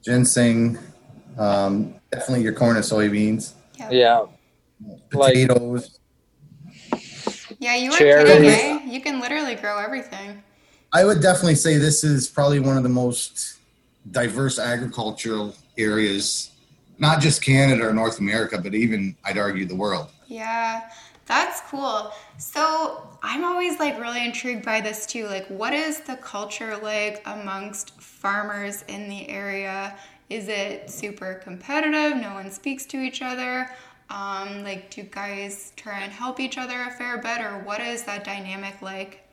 ginseng, 0.04 0.78
um, 1.38 1.94
definitely 2.10 2.42
your 2.44 2.52
corn 2.52 2.76
and 2.76 2.84
soybeans, 2.84 3.52
yeah, 3.78 3.90
Yeah. 3.90 4.26
Like- 5.12 5.34
potatoes. 5.34 5.98
yeah. 7.58 7.74
You 7.76 7.92
are 7.92 7.98
Cherries. 7.98 8.32
kidding, 8.32 8.48
eh? 8.50 8.80
You 8.86 9.00
can 9.00 9.20
literally 9.20 9.54
grow 9.54 9.78
everything. 9.78 10.42
I 10.92 11.04
would 11.04 11.20
definitely 11.20 11.56
say 11.56 11.76
this 11.78 12.04
is 12.04 12.28
probably 12.28 12.60
one 12.60 12.76
of 12.76 12.82
the 12.82 12.88
most 12.88 13.56
diverse 14.10 14.58
agricultural 14.58 15.54
areas, 15.76 16.50
not 16.98 17.20
just 17.20 17.42
Canada 17.42 17.86
or 17.88 17.92
North 17.92 18.18
America, 18.18 18.58
but 18.58 18.74
even 18.74 19.16
I'd 19.24 19.36
argue 19.38 19.66
the 19.66 19.74
world. 19.74 20.08
Yeah, 20.28 20.82
that's 21.26 21.60
cool. 21.70 22.12
So 22.38 23.15
I'm 23.26 23.44
always 23.44 23.80
like 23.80 23.98
really 24.00 24.24
intrigued 24.24 24.64
by 24.64 24.80
this 24.80 25.04
too. 25.04 25.26
Like, 25.26 25.48
what 25.48 25.72
is 25.74 26.00
the 26.00 26.16
culture 26.16 26.76
like 26.76 27.22
amongst 27.26 28.00
farmers 28.00 28.84
in 28.88 29.08
the 29.08 29.28
area? 29.28 29.98
Is 30.30 30.48
it 30.48 30.90
super 30.90 31.34
competitive? 31.34 32.16
No 32.20 32.34
one 32.34 32.50
speaks 32.52 32.86
to 32.86 32.98
each 32.98 33.22
other? 33.22 33.68
Um, 34.10 34.62
like, 34.62 34.90
do 34.90 35.02
guys 35.02 35.72
try 35.76 36.00
and 36.02 36.12
help 36.12 36.38
each 36.38 36.56
other 36.56 36.80
a 36.82 36.90
fair 36.92 37.18
bit, 37.18 37.40
or 37.40 37.58
what 37.64 37.80
is 37.80 38.04
that 38.04 38.24
dynamic 38.24 38.80
like? 38.80 39.24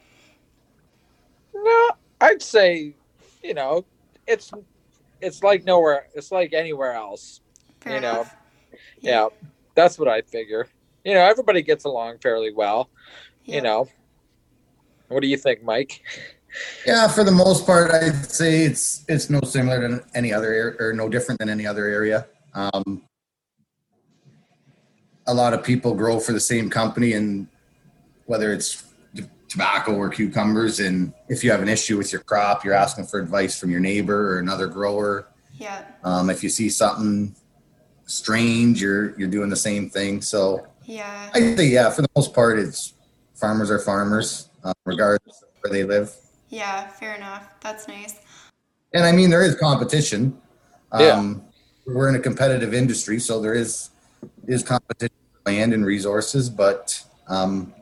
No, 1.53 1.91
I'd 2.21 2.41
say, 2.41 2.95
you 3.43 3.53
know, 3.53 3.85
it's 4.27 4.51
it's 5.21 5.43
like 5.43 5.65
nowhere. 5.65 6.07
It's 6.15 6.31
like 6.31 6.53
anywhere 6.53 6.93
else. 6.93 7.41
Fair 7.81 7.95
You 7.95 8.01
know, 8.01 8.11
enough. 8.11 8.35
Yeah, 9.01 9.27
that's 9.75 9.99
what 9.99 10.07
I 10.07 10.21
figure. 10.21 10.67
You 11.03 11.13
know, 11.13 11.21
everybody 11.21 11.61
gets 11.61 11.85
along 11.85 12.19
fairly 12.19 12.51
well. 12.53 12.89
Yeah. 13.45 13.55
You 13.55 13.61
know, 13.61 13.87
what 15.07 15.21
do 15.21 15.27
you 15.27 15.37
think, 15.37 15.63
Mike? 15.63 16.01
Yeah, 16.85 17.07
for 17.07 17.23
the 17.23 17.31
most 17.31 17.65
part, 17.65 17.91
I'd 17.91 18.25
say 18.29 18.63
it's 18.63 19.03
it's 19.07 19.29
no 19.29 19.41
similar 19.41 19.81
than 19.81 20.03
any 20.13 20.31
other 20.31 20.53
area, 20.53 20.75
or 20.79 20.93
no 20.93 21.09
different 21.09 21.39
than 21.39 21.49
any 21.49 21.65
other 21.65 21.87
area. 21.87 22.27
Um, 22.53 23.03
a 25.25 25.33
lot 25.33 25.53
of 25.53 25.63
people 25.63 25.95
grow 25.95 26.19
for 26.19 26.31
the 26.33 26.39
same 26.39 26.69
company, 26.69 27.13
and 27.13 27.47
whether 28.25 28.53
it's 28.53 28.83
tobacco 29.49 29.95
or 29.95 30.09
cucumbers, 30.09 30.79
and 30.79 31.13
if 31.29 31.43
you 31.43 31.51
have 31.51 31.61
an 31.61 31.69
issue 31.69 31.97
with 31.97 32.11
your 32.11 32.21
crop, 32.21 32.63
you're 32.63 32.73
asking 32.73 33.05
for 33.05 33.19
advice 33.19 33.59
from 33.59 33.69
your 33.69 33.79
neighbor 33.79 34.33
or 34.33 34.39
another 34.39 34.67
grower. 34.67 35.27
Yeah, 35.55 35.85
Um, 36.03 36.29
if 36.31 36.43
you 36.43 36.49
see 36.49 36.69
something 36.69 37.35
strange, 38.05 38.81
you're 38.81 39.17
you're 39.17 39.29
doing 39.29 39.49
the 39.49 39.55
same 39.55 39.89
thing. 39.89 40.21
So 40.21 40.65
yeah, 40.85 41.29
I 41.33 41.55
say, 41.55 41.67
yeah, 41.67 41.89
for 41.89 42.01
the 42.01 42.09
most 42.15 42.33
part, 42.33 42.59
it's 42.59 42.93
farmers 43.35 43.69
are 43.71 43.79
farmers, 43.79 44.49
uh, 44.63 44.73
regardless 44.85 45.41
of 45.41 45.49
where 45.61 45.71
they 45.71 45.83
live. 45.83 46.13
yeah. 46.49 46.87
Fair 46.87 47.15
enough. 47.15 47.49
That's 47.61 47.87
nice. 47.87 48.15
And 48.93 49.03
I 49.05 49.11
mean, 49.11 49.29
there 49.29 49.43
is 49.43 49.55
competition. 49.55 50.37
Yeah. 50.99 51.17
Um, 51.17 51.43
We're 51.87 52.09
in 52.09 52.15
a 52.15 52.19
competitive 52.19 52.73
industry, 52.73 53.19
so 53.19 53.41
there 53.41 53.53
is 53.55 53.89
is 54.47 54.63
competition 54.63 55.15
for 55.33 55.51
land 55.51 55.73
and 55.73 55.85
resources, 55.85 56.49
but 56.49 57.03
um, 57.27 57.73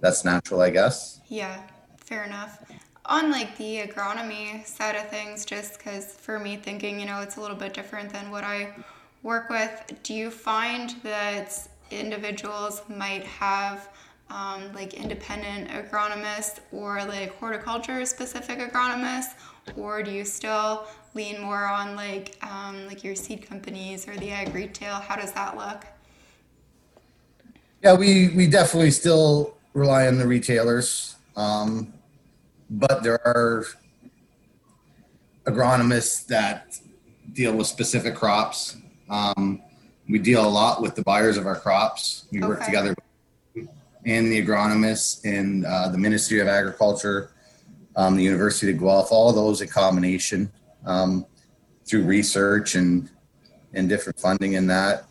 that's 0.00 0.24
natural, 0.24 0.60
I 0.60 0.70
guess. 0.70 1.20
Yeah, 1.28 1.62
fair 1.96 2.24
enough. 2.24 2.62
On 3.06 3.30
like 3.30 3.56
the 3.56 3.78
agronomy 3.78 4.66
side 4.66 4.96
of 4.96 5.08
things, 5.08 5.44
just 5.46 5.78
because 5.78 6.06
for 6.06 6.38
me 6.38 6.56
thinking, 6.56 7.00
you 7.00 7.06
know, 7.06 7.20
it's 7.20 7.36
a 7.36 7.40
little 7.40 7.56
bit 7.56 7.72
different 7.72 8.12
than 8.12 8.30
what 8.30 8.44
I 8.44 8.74
work 9.22 9.48
with. 9.48 9.72
Do 10.02 10.12
you 10.12 10.30
find 10.30 10.90
that 11.02 11.56
individuals 11.90 12.82
might 12.88 13.24
have 13.24 13.88
um, 14.30 14.72
like 14.72 14.94
independent 14.94 15.68
agronomists 15.68 16.60
or 16.72 17.04
like 17.04 17.36
horticulture 17.38 18.04
specific 18.04 18.58
agronomists, 18.58 19.34
or 19.76 20.02
do 20.02 20.10
you 20.10 20.24
still 20.24 20.86
lean 21.14 21.40
more 21.40 21.66
on 21.66 21.96
like 21.96 22.36
um, 22.42 22.86
like 22.86 23.02
your 23.04 23.14
seed 23.14 23.46
companies 23.46 24.08
or 24.08 24.16
the 24.16 24.30
ag 24.30 24.54
retail? 24.54 24.94
How 24.94 25.16
does 25.16 25.32
that 25.32 25.56
look? 25.56 25.84
Yeah, 27.82 27.94
we 27.94 28.28
we 28.36 28.46
definitely 28.46 28.90
still 28.90 29.56
rely 29.74 30.06
on 30.06 30.18
the 30.18 30.26
retailers, 30.26 31.16
um, 31.36 31.92
but 32.68 33.02
there 33.02 33.26
are 33.26 33.64
agronomists 35.46 36.26
that 36.26 36.78
deal 37.32 37.54
with 37.54 37.66
specific 37.66 38.14
crops. 38.14 38.76
Um, 39.08 39.62
we 40.08 40.18
deal 40.18 40.44
a 40.44 40.48
lot 40.48 40.82
with 40.82 40.94
the 40.94 41.02
buyers 41.02 41.36
of 41.36 41.46
our 41.46 41.56
crops. 41.56 42.26
We 42.32 42.40
work 42.40 42.58
Okay. 42.58 42.66
together 42.66 42.94
and 44.06 44.32
the 44.32 44.44
agronomists 44.44 45.24
and 45.24 45.64
uh, 45.66 45.88
the 45.88 45.98
Ministry 45.98 46.40
of 46.40 46.48
Agriculture, 46.48 47.32
um, 47.96 48.16
the 48.16 48.22
University 48.22 48.72
of 48.72 48.78
Guelph, 48.78 49.12
all 49.12 49.32
those 49.32 49.60
in 49.60 49.68
combination 49.68 50.50
um, 50.86 51.26
through 51.86 52.04
research 52.04 52.74
and 52.74 53.08
and 53.72 53.88
different 53.88 54.18
funding 54.18 54.54
in 54.54 54.66
that. 54.66 55.04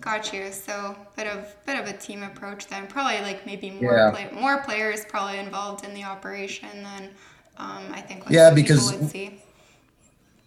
Got 0.00 0.32
you. 0.32 0.52
So 0.52 0.96
bit 1.16 1.26
of 1.26 1.54
bit 1.66 1.78
of 1.78 1.86
a 1.86 1.92
team 1.96 2.22
approach 2.22 2.66
then. 2.66 2.86
Probably 2.86 3.20
like 3.20 3.44
maybe 3.46 3.70
more 3.70 3.94
Yeah. 3.96 4.10
play, 4.10 4.30
more 4.40 4.62
players 4.62 5.04
probably 5.06 5.38
involved 5.38 5.84
in 5.84 5.94
the 5.94 6.04
operation 6.04 6.68
than 6.82 7.10
um, 7.56 7.82
I 7.92 8.00
think. 8.00 8.24
Like 8.26 8.34
Yeah, 8.34 8.50
because- 8.50 8.92
would 8.92 9.10
see. 9.10 9.40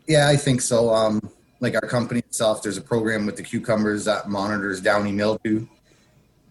Yeah, 0.07 0.29
I 0.29 0.37
think 0.37 0.61
so. 0.61 0.93
Um, 0.93 1.21
like 1.59 1.73
our 1.75 1.81
company 1.89 2.21
itself, 2.21 2.61
there's 2.63 2.77
a 2.77 2.81
program 2.81 3.25
with 3.25 3.35
the 3.35 3.43
cucumbers 3.43 4.05
that 4.05 4.29
monitors 4.29 4.79
downy 4.79 5.11
mildew, 5.11 5.67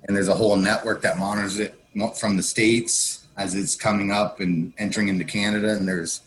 and 0.07 0.17
there's 0.17 0.29
a 0.29 0.35
whole 0.35 0.57
network 0.57 1.03
that 1.03 1.19
monitors 1.19 1.59
it 1.59 1.75
from 2.15 2.37
the 2.37 2.43
states 2.43 3.27
as 3.37 3.55
it's 3.55 3.75
coming 3.75 4.11
up 4.11 4.41
and 4.41 4.73
entering 4.79 5.09
into 5.09 5.25
Canada. 5.25 5.77
And 5.77 5.87
there's, 5.87 6.21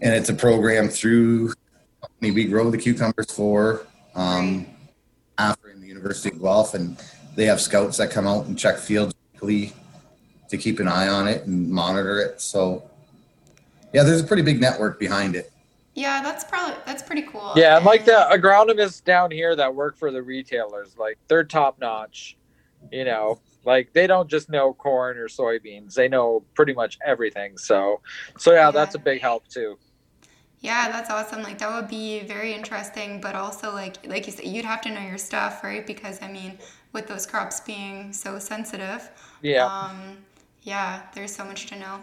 and 0.00 0.14
it's 0.14 0.28
a 0.28 0.34
program 0.34 0.88
through 0.88 1.52
company 2.00 2.30
we 2.30 2.44
grow 2.44 2.70
the 2.70 2.78
cucumbers 2.78 3.30
for, 3.30 3.86
um, 4.14 4.66
after 5.38 5.70
in 5.70 5.80
the 5.80 5.86
University 5.86 6.34
of 6.34 6.40
Guelph, 6.40 6.74
and 6.74 6.98
they 7.36 7.46
have 7.46 7.60
scouts 7.60 7.96
that 7.98 8.10
come 8.10 8.26
out 8.26 8.46
and 8.46 8.58
check 8.58 8.76
fields 8.78 9.14
weekly 9.32 9.72
to 10.48 10.58
keep 10.58 10.80
an 10.80 10.88
eye 10.88 11.08
on 11.08 11.28
it 11.28 11.46
and 11.46 11.70
monitor 11.70 12.20
it. 12.20 12.40
So, 12.40 12.82
yeah, 13.92 14.02
there's 14.02 14.20
a 14.20 14.24
pretty 14.24 14.42
big 14.42 14.60
network 14.60 14.98
behind 14.98 15.36
it. 15.36 15.52
Yeah, 15.94 16.22
that's 16.22 16.44
probably 16.44 16.76
that's 16.86 17.02
pretty 17.02 17.22
cool. 17.22 17.52
Yeah, 17.56 17.76
and 17.76 17.84
like 17.84 18.00
And- 18.00 18.08
the 18.08 18.28
agronomists 18.30 19.02
down 19.02 19.30
here 19.30 19.56
that 19.56 19.74
work 19.74 19.96
for 19.96 20.10
the 20.10 20.22
retailers, 20.22 20.96
like 20.96 21.18
they're 21.28 21.44
top 21.44 21.78
notch. 21.80 22.36
You 22.92 23.04
know, 23.04 23.40
like 23.64 23.92
they 23.92 24.06
don't 24.06 24.28
just 24.28 24.48
know 24.50 24.74
corn 24.74 25.18
or 25.18 25.28
soybeans; 25.28 25.94
they 25.94 26.08
know 26.08 26.44
pretty 26.54 26.72
much 26.74 26.98
everything. 27.04 27.58
So, 27.58 28.00
so 28.38 28.52
yeah, 28.52 28.70
that's 28.70 28.94
a 28.94 28.98
big 28.98 29.20
help 29.22 29.48
too. 29.48 29.78
Yeah, 30.60 30.90
that's 30.90 31.08
awesome. 31.10 31.42
Like 31.42 31.58
that 31.58 31.74
would 31.74 31.88
be 31.88 32.20
very 32.20 32.52
interesting, 32.52 33.20
but 33.20 33.34
also 33.34 33.72
like 33.72 34.06
like 34.06 34.26
you 34.26 34.32
said, 34.32 34.44
you'd 34.46 34.64
have 34.66 34.82
to 34.82 34.90
know 34.90 35.00
your 35.00 35.18
stuff, 35.18 35.64
right? 35.64 35.86
Because 35.86 36.20
I 36.22 36.28
mean, 36.30 36.58
with 36.92 37.06
those 37.06 37.26
crops 37.26 37.60
being 37.60 38.12
so 38.12 38.38
sensitive, 38.38 39.10
Yeah, 39.42 39.70
um, 39.70 40.18
yeah, 40.62 41.02
there's 41.14 41.34
so 41.34 41.44
much 41.44 41.66
to 41.68 41.76
know. 41.76 42.00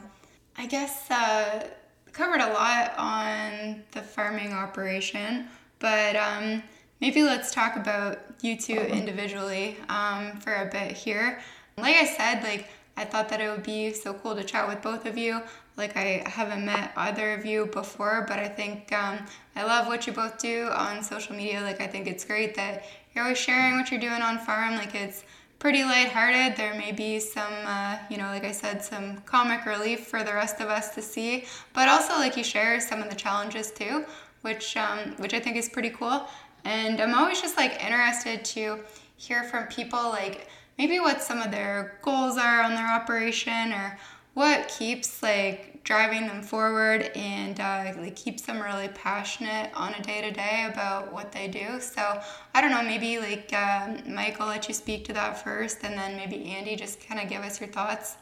I 0.58 0.66
guess 0.66 1.10
uh, 1.12 1.68
covered 2.14 2.42
a 2.42 2.52
lot 2.54 2.94
on 2.98 3.84
the 3.92 4.02
farming 4.02 4.54
operation, 4.54 5.48
but 5.78 6.16
um, 6.16 6.64
maybe 7.00 7.22
let's 7.24 7.54
talk 7.54 7.76
about 7.76 8.27
you 8.42 8.58
two 8.58 8.80
individually 8.80 9.78
um, 9.90 10.40
for 10.40 10.54
a 10.54 10.66
bit 10.66 10.92
here. 10.92 11.42
Like 11.78 11.96
I 11.96 12.06
said, 12.06 12.44
like 12.44 12.68
I 12.96 13.06
thought 13.06 13.30
that 13.30 13.40
it 13.40 13.50
would 13.50 13.64
be 13.64 13.94
so 13.94 14.14
cool 14.14 14.36
to 14.36 14.44
chat 14.44 14.68
with 14.68 14.82
both 14.82 15.06
of 15.06 15.18
you. 15.18 15.42
Like 15.78 15.96
I 15.96 16.24
haven't 16.26 16.66
met 16.66 16.92
either 16.98 17.34
of 17.34 17.46
you 17.46 17.68
before, 17.68 18.26
but 18.28 18.40
I 18.40 18.48
think 18.48 18.92
um, 18.92 19.20
I 19.56 19.64
love 19.64 19.88
what 19.88 20.08
you 20.08 20.14
both 20.14 20.40
do 20.40 20.70
on 20.70 21.04
social 21.04 21.36
media. 21.36 21.62
Like 21.62 21.80
I 21.80 21.88
think 21.88 22.08
it's 22.08 22.26
great 22.26 22.56
that 22.56 22.86
you're 23.14 23.24
always 23.24 23.38
sharing 23.38 23.78
what 23.78 23.92
you're 23.92 24.00
doing 24.00 24.22
on 24.24 24.40
farm. 24.40 24.76
Like 24.76 24.96
it's 24.96 25.24
pretty 25.60 25.84
lighthearted. 25.84 26.56
There 26.56 26.74
may 26.74 26.92
be 26.92 27.20
some, 27.20 27.54
uh, 27.66 27.98
you 28.10 28.18
know, 28.18 28.26
like 28.26 28.44
I 28.44 28.52
said, 28.52 28.84
some 28.84 29.18
comic 29.22 29.66
relief 29.66 30.08
for 30.08 30.24
the 30.24 30.34
rest 30.34 30.60
of 30.60 30.70
us 30.70 30.94
to 30.96 31.02
see, 31.02 31.46
but 31.74 31.88
also 31.88 32.14
like 32.14 32.38
you 32.38 32.44
share 32.44 32.80
some 32.80 33.02
of 33.02 33.10
the 33.10 33.16
challenges 33.16 33.72
too, 33.72 34.06
which 34.42 34.76
um, 34.78 35.16
which 35.18 35.34
I 35.34 35.40
think 35.40 35.58
is 35.58 35.70
pretty 35.70 35.92
cool. 35.92 36.28
And 36.66 37.00
I'm 37.00 37.16
always 37.16 37.42
just 37.42 37.58
like 37.58 37.84
interested 37.84 38.44
to 38.46 38.80
hear 39.16 39.44
from 39.44 39.66
people 39.68 40.10
like 40.10 40.48
maybe 40.78 41.00
what 41.00 41.22
some 41.22 41.42
of 41.42 41.52
their 41.52 42.00
goals 42.02 42.38
are 42.38 42.62
on 42.62 42.76
their 42.76 42.88
operation 42.88 43.74
or 43.74 43.98
what 44.34 44.68
keeps 44.68 45.24
like 45.24 45.84
driving 45.84 46.28
them 46.28 46.44
forward 46.44 47.10
and 47.16 47.62
uh, 47.62 47.94
like 47.98 48.16
keeps 48.16 48.42
them 48.42 48.62
really 48.62 48.90
passionate 48.90 49.72
on 49.74 49.94
a 49.94 50.02
day 50.04 50.22
to 50.22 50.32
day 50.32 50.68
about 50.70 51.12
what 51.14 51.32
they 51.32 51.48
do. 51.48 51.80
So 51.80 52.22
I 52.54 52.62
don't 52.62 52.72
know, 52.72 52.84
maybe 52.84 53.20
like 53.20 53.52
um, 53.54 54.02
Mike, 54.06 54.40
I'll 54.42 54.48
let 54.48 54.68
you 54.68 54.74
speak 54.74 55.06
to 55.06 55.14
that 55.14 55.42
first, 55.42 55.84
and 55.84 55.98
then 55.98 56.18
maybe 56.18 56.46
Andy 56.52 56.76
just 56.76 57.00
kind 57.08 57.22
of 57.22 57.30
give 57.30 57.42
us 57.42 57.62
your 57.62 57.70
thoughts. 57.70 58.18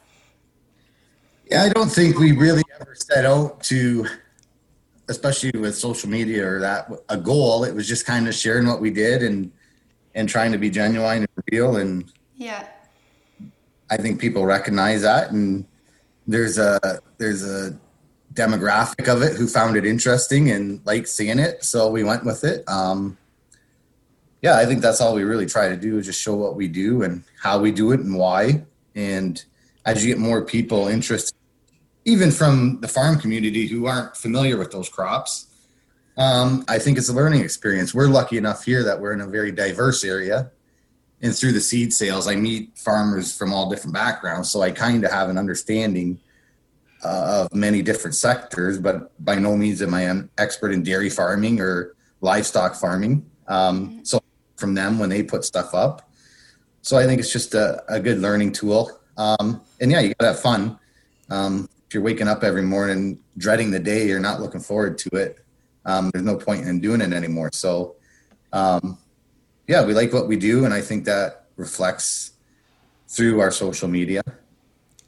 Yeah, 1.49 1.63
I 1.63 1.69
don't 1.69 1.89
think 1.89 2.19
we 2.19 2.31
really 2.31 2.63
ever 2.79 2.95
set 2.95 3.25
out 3.25 3.61
to, 3.63 4.05
especially 5.07 5.59
with 5.59 5.75
social 5.75 6.09
media 6.09 6.47
or 6.47 6.59
that, 6.59 6.89
a 7.09 7.17
goal. 7.17 7.63
It 7.63 7.73
was 7.73 7.87
just 7.87 8.05
kind 8.05 8.27
of 8.27 8.33
sharing 8.33 8.67
what 8.67 8.81
we 8.81 8.89
did 8.89 9.23
and 9.23 9.51
and 10.15 10.29
trying 10.29 10.53
to 10.53 10.57
be 10.57 10.69
genuine 10.69 11.19
and 11.19 11.43
real. 11.51 11.75
And 11.75 12.11
Yeah, 12.35 12.67
I 13.89 13.97
think 13.97 14.19
people 14.19 14.45
recognize 14.45 15.01
that. 15.01 15.31
And 15.31 15.65
there's 16.25 16.57
a 16.57 16.79
there's 17.17 17.43
a 17.43 17.77
demographic 18.33 19.07
of 19.07 19.21
it 19.21 19.35
who 19.35 19.47
found 19.47 19.77
it 19.77 19.85
interesting 19.85 20.51
and 20.51 20.81
liked 20.85 21.07
seeing 21.07 21.39
it, 21.39 21.63
so 21.63 21.89
we 21.89 22.03
went 22.03 22.25
with 22.25 22.43
it. 22.43 22.67
Um, 22.67 23.17
yeah, 24.41 24.57
I 24.57 24.65
think 24.65 24.81
that's 24.81 25.01
all 25.01 25.15
we 25.15 25.23
really 25.23 25.45
try 25.45 25.69
to 25.69 25.77
do 25.77 25.97
is 25.97 26.05
just 26.05 26.21
show 26.21 26.35
what 26.35 26.55
we 26.55 26.67
do 26.67 27.03
and 27.03 27.23
how 27.41 27.59
we 27.59 27.71
do 27.71 27.91
it 27.93 28.01
and 28.01 28.15
why. 28.15 28.63
And 28.93 29.43
as 29.85 30.05
you 30.05 30.13
get 30.13 30.19
more 30.19 30.43
people 30.43 30.87
interested, 30.87 31.34
even 32.05 32.31
from 32.31 32.79
the 32.81 32.87
farm 32.87 33.19
community 33.19 33.67
who 33.67 33.87
aren't 33.87 34.15
familiar 34.15 34.57
with 34.57 34.71
those 34.71 34.87
crops, 34.87 35.47
um, 36.17 36.63
I 36.67 36.79
think 36.79 36.97
it's 36.97 37.09
a 37.09 37.13
learning 37.13 37.41
experience. 37.41 37.93
We're 37.93 38.07
lucky 38.07 38.37
enough 38.37 38.63
here 38.63 38.83
that 38.83 38.99
we're 38.99 39.11
in 39.11 39.21
a 39.21 39.27
very 39.27 39.51
diverse 39.51 40.03
area. 40.03 40.51
And 41.21 41.35
through 41.35 41.53
the 41.53 41.61
seed 41.61 41.93
sales, 41.93 42.27
I 42.27 42.35
meet 42.35 42.77
farmers 42.77 43.35
from 43.35 43.51
all 43.51 43.69
different 43.69 43.93
backgrounds. 43.93 44.51
So 44.51 44.61
I 44.61 44.71
kind 44.71 45.03
of 45.03 45.11
have 45.11 45.29
an 45.29 45.37
understanding 45.37 46.19
uh, 47.03 47.45
of 47.49 47.55
many 47.55 47.81
different 47.81 48.15
sectors, 48.15 48.79
but 48.79 49.11
by 49.23 49.35
no 49.35 49.57
means 49.57 49.81
am 49.81 49.93
I 49.93 50.01
an 50.01 50.29
expert 50.37 50.71
in 50.71 50.83
dairy 50.83 51.09
farming 51.09 51.59
or 51.59 51.95
livestock 52.21 52.75
farming. 52.75 53.25
Um, 53.47 54.01
so 54.03 54.21
from 54.55 54.73
them 54.73 54.99
when 54.99 55.09
they 55.09 55.23
put 55.23 55.43
stuff 55.43 55.73
up. 55.73 56.09
So 56.81 56.97
I 56.97 57.05
think 57.05 57.19
it's 57.19 57.33
just 57.33 57.55
a, 57.55 57.83
a 57.89 57.99
good 57.99 58.19
learning 58.19 58.51
tool. 58.51 58.99
Um, 59.17 59.61
and 59.81 59.91
yeah, 59.91 60.01
you 60.01 60.13
gotta 60.13 60.33
have 60.33 60.39
fun. 60.39 60.79
Um, 61.29 61.67
you're 61.95 62.03
waking 62.03 62.27
up 62.27 62.43
every 62.43 62.61
morning 62.61 63.17
dreading 63.37 63.71
the 63.71 63.79
day, 63.79 64.05
you're 64.07 64.19
not 64.19 64.41
looking 64.41 64.59
forward 64.59 64.97
to 64.99 65.09
it. 65.15 65.39
Um, 65.85 66.11
there's 66.11 66.25
no 66.25 66.35
point 66.35 66.67
in 66.67 66.79
doing 66.79 66.99
it 66.99 67.13
anymore. 67.13 67.49
So, 67.53 67.95
um, 68.51 68.97
yeah, 69.67 69.83
we 69.83 69.93
like 69.93 70.11
what 70.13 70.27
we 70.27 70.35
do, 70.35 70.65
and 70.65 70.73
I 70.73 70.81
think 70.81 71.05
that 71.05 71.45
reflects 71.55 72.33
through 73.07 73.39
our 73.39 73.49
social 73.49 73.87
media. 73.87 74.21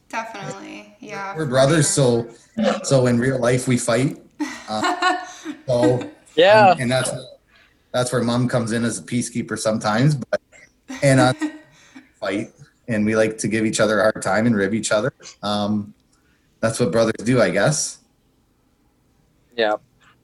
definitely. 0.08 0.96
Yeah. 0.98 1.36
We're 1.36 1.46
brothers, 1.46 1.94
sure. 1.94 2.28
so 2.56 2.82
so 2.82 3.06
in 3.06 3.18
real 3.18 3.38
life 3.38 3.68
we 3.68 3.76
fight. 3.76 4.18
Uh, 4.68 5.18
so 5.66 6.10
yeah, 6.34 6.74
and 6.78 6.90
that's 6.90 7.10
that's 7.92 8.12
where 8.12 8.22
mom 8.22 8.48
comes 8.48 8.72
in 8.72 8.84
as 8.84 8.98
a 8.98 9.02
peacekeeper 9.02 9.58
sometimes, 9.58 10.14
but 10.14 10.40
and 11.02 11.20
uh, 11.20 11.34
fight, 12.20 12.52
and 12.88 13.04
we 13.04 13.14
like 13.14 13.38
to 13.38 13.48
give 13.48 13.66
each 13.66 13.78
other 13.78 14.00
a 14.00 14.02
hard 14.04 14.22
time 14.22 14.46
and 14.46 14.56
rib 14.56 14.74
each 14.74 14.90
other. 14.90 15.12
Um, 15.42 15.94
that's 16.60 16.80
what 16.80 16.90
brothers 16.90 17.24
do, 17.24 17.40
I 17.40 17.50
guess. 17.50 17.98
yeah, 19.56 19.74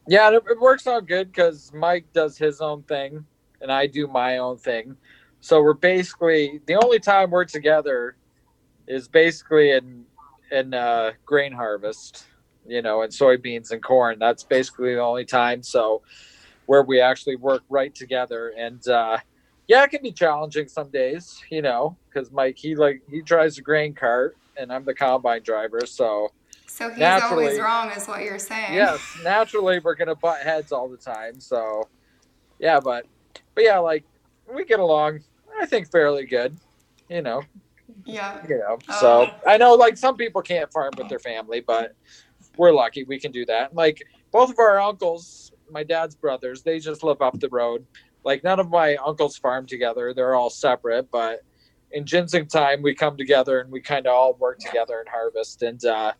yeah. 0.09 0.31
It, 0.31 0.43
it 0.51 0.61
works 0.61 0.87
out 0.87 1.07
good 1.07 1.33
because 1.33 1.73
Mike 1.73 2.07
does 2.13 2.37
his 2.37 2.61
own 2.61 2.83
thing, 2.83 3.25
and 3.61 3.71
I 3.71 3.87
do 3.87 4.07
my 4.07 4.39
own 4.39 4.59
thing. 4.59 4.97
So 5.41 5.61
we're 5.63 5.75
basically 5.75 6.61
the 6.67 6.77
only 6.77 6.99
time 6.99 7.31
we're 7.31 7.45
together 7.45 8.17
is 8.87 9.09
basically 9.09 9.73
in 9.73 10.05
in 10.51 10.75
uh, 10.75 11.13
grain 11.25 11.53
harvest, 11.53 12.27
you 12.67 12.83
know, 12.83 13.03
and 13.03 13.13
soybeans 13.13 13.71
and 13.71 13.83
corn. 13.83 14.19
That's 14.19 14.45
basically 14.45 14.95
the 14.95 15.01
only 15.01 15.25
time. 15.25 15.63
So 15.63 16.03
where 16.67 16.83
we 16.83 17.01
actually 17.01 17.37
work 17.37 17.63
right 17.69 17.95
together, 17.95 18.55
and 18.57 18.87
uh, 18.89 19.19
yeah, 19.69 19.85
it 19.85 19.91
can 19.91 20.03
be 20.03 20.13
challenging 20.13 20.69
some 20.69 20.91
days, 20.91 21.43
you 21.51 21.63
know, 21.63 21.97
because 22.09 22.31
Mike 22.31 22.57
he 22.57 22.75
like 22.75 23.03
he 23.11 23.23
drives 23.23 23.59
a 23.59 23.63
grain 23.63 23.95
cart, 23.95 24.37
and 24.57 24.73
I'm 24.73 24.85
the 24.85 24.95
combine 24.95 25.43
driver, 25.43 25.81
so. 25.87 26.31
So 26.67 26.89
he's 26.91 26.99
Naturally. 26.99 27.45
always 27.45 27.61
wrong, 27.61 27.91
is 27.91 28.07
what 28.09 28.23
you're 28.23 28.39
saying. 28.39 28.73
yes 28.75 29.01
naturally 29.23 29.79
we're 29.79 29.95
gonna 29.95 30.15
butt 30.17 30.41
heads 30.43 30.73
all 30.73 30.89
the 30.89 30.97
time 30.97 31.39
so 31.39 31.89
yeah 32.59 32.81
but 32.81 33.07
but 33.55 33.63
yeah 33.63 33.79
like 33.79 34.03
we 34.53 34.65
get 34.65 34.81
along 34.81 35.21
i 35.61 35.67
think 35.67 35.89
fairly 35.91 36.25
good 36.25 36.57
you 37.09 37.23
know 37.23 37.43
Yeah. 38.05 38.41
you 38.49 38.59
know 38.59 38.79
so 38.99 39.23
Uh. 39.23 39.31
i 39.47 39.57
know 39.57 39.75
like 39.75 39.97
some 39.97 40.17
people 40.17 40.43
can't 40.43 40.73
farm 40.73 40.91
with 40.99 41.09
their 41.09 41.21
family 41.21 41.61
but 41.61 41.95
we're 42.57 42.73
lucky 42.73 43.05
we 43.05 43.21
can 43.21 43.31
do 43.31 43.45
that 43.47 43.73
like 43.75 44.03
both 44.33 44.51
of 44.51 44.59
our 44.59 44.81
uncles 44.81 45.53
my 45.71 45.85
dad's 45.85 46.17
brothers 46.17 46.63
they 46.63 46.81
just 46.81 47.05
live 47.05 47.23
up 47.23 47.39
the 47.39 47.49
road 47.51 47.87
like 48.25 48.43
none 48.43 48.59
of 48.59 48.69
my 48.69 48.97
uncles 48.97 49.37
farm 49.37 49.65
together 49.67 50.13
they're 50.13 50.35
all 50.35 50.51
separate 50.51 51.09
but 51.13 51.41
in 51.95 52.05
ginseng 52.05 52.47
time 52.47 52.83
we 52.83 52.95
come 52.95 53.17
together 53.17 53.61
and 53.61 53.73
we 53.73 53.81
kind 53.81 54.07
of 54.07 54.13
all 54.13 54.35
work 54.35 54.59
together 54.59 54.99
and 55.01 55.09
harvest 55.09 55.63
and 55.63 55.85
uh 55.85 56.13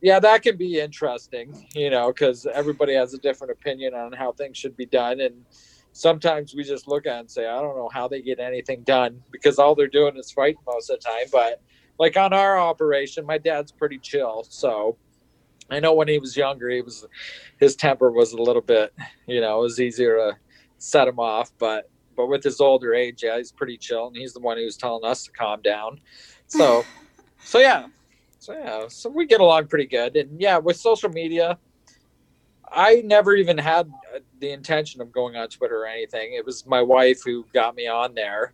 yeah, 0.00 0.20
that 0.20 0.42
can 0.42 0.56
be 0.56 0.78
interesting, 0.78 1.66
you 1.74 1.90
know, 1.90 2.08
because 2.08 2.46
everybody 2.46 2.94
has 2.94 3.14
a 3.14 3.18
different 3.18 3.50
opinion 3.52 3.94
on 3.94 4.12
how 4.12 4.32
things 4.32 4.56
should 4.56 4.76
be 4.76 4.86
done. 4.86 5.20
And 5.20 5.44
sometimes 5.92 6.54
we 6.54 6.62
just 6.62 6.86
look 6.86 7.06
at 7.06 7.16
it 7.16 7.20
and 7.20 7.30
say, 7.30 7.46
I 7.46 7.60
don't 7.60 7.76
know 7.76 7.90
how 7.92 8.06
they 8.06 8.22
get 8.22 8.38
anything 8.38 8.82
done 8.82 9.20
because 9.32 9.58
all 9.58 9.74
they're 9.74 9.88
doing 9.88 10.16
is 10.16 10.30
fighting 10.30 10.60
most 10.66 10.90
of 10.90 11.00
the 11.00 11.04
time. 11.04 11.26
But 11.32 11.62
like 11.98 12.16
on 12.16 12.32
our 12.32 12.58
operation, 12.58 13.26
my 13.26 13.38
dad's 13.38 13.72
pretty 13.72 13.98
chill. 13.98 14.46
So 14.48 14.96
I 15.68 15.80
know 15.80 15.94
when 15.94 16.08
he 16.08 16.18
was 16.18 16.36
younger, 16.36 16.70
he 16.70 16.80
was 16.80 17.04
his 17.58 17.74
temper 17.74 18.12
was 18.12 18.32
a 18.32 18.40
little 18.40 18.62
bit, 18.62 18.92
you 19.26 19.40
know, 19.40 19.58
it 19.58 19.62
was 19.62 19.80
easier 19.80 20.16
to 20.16 20.36
set 20.78 21.08
him 21.08 21.18
off. 21.18 21.50
But 21.58 21.90
but 22.18 22.26
with 22.26 22.42
his 22.42 22.60
older 22.60 22.94
age, 22.94 23.22
yeah, 23.22 23.36
he's 23.36 23.52
pretty 23.52 23.78
chill, 23.78 24.08
and 24.08 24.16
he's 24.16 24.32
the 24.32 24.40
one 24.40 24.56
who's 24.56 24.76
telling 24.76 25.08
us 25.08 25.22
to 25.22 25.30
calm 25.30 25.62
down. 25.62 26.00
So 26.48 26.84
so 27.44 27.60
yeah, 27.60 27.86
so 28.40 28.54
yeah, 28.54 28.88
so 28.88 29.08
we 29.08 29.24
get 29.24 29.40
along 29.40 29.68
pretty 29.68 29.86
good. 29.86 30.16
And 30.16 30.40
yeah, 30.40 30.58
with 30.58 30.76
social 30.76 31.10
media, 31.10 31.56
I 32.68 33.02
never 33.04 33.36
even 33.36 33.56
had 33.56 33.88
uh, 34.12 34.18
the 34.40 34.50
intention 34.50 35.00
of 35.00 35.12
going 35.12 35.36
on 35.36 35.48
Twitter 35.48 35.82
or 35.82 35.86
anything. 35.86 36.32
It 36.32 36.44
was 36.44 36.66
my 36.66 36.82
wife 36.82 37.20
who 37.24 37.46
got 37.54 37.76
me 37.76 37.86
on 37.86 38.16
there. 38.16 38.52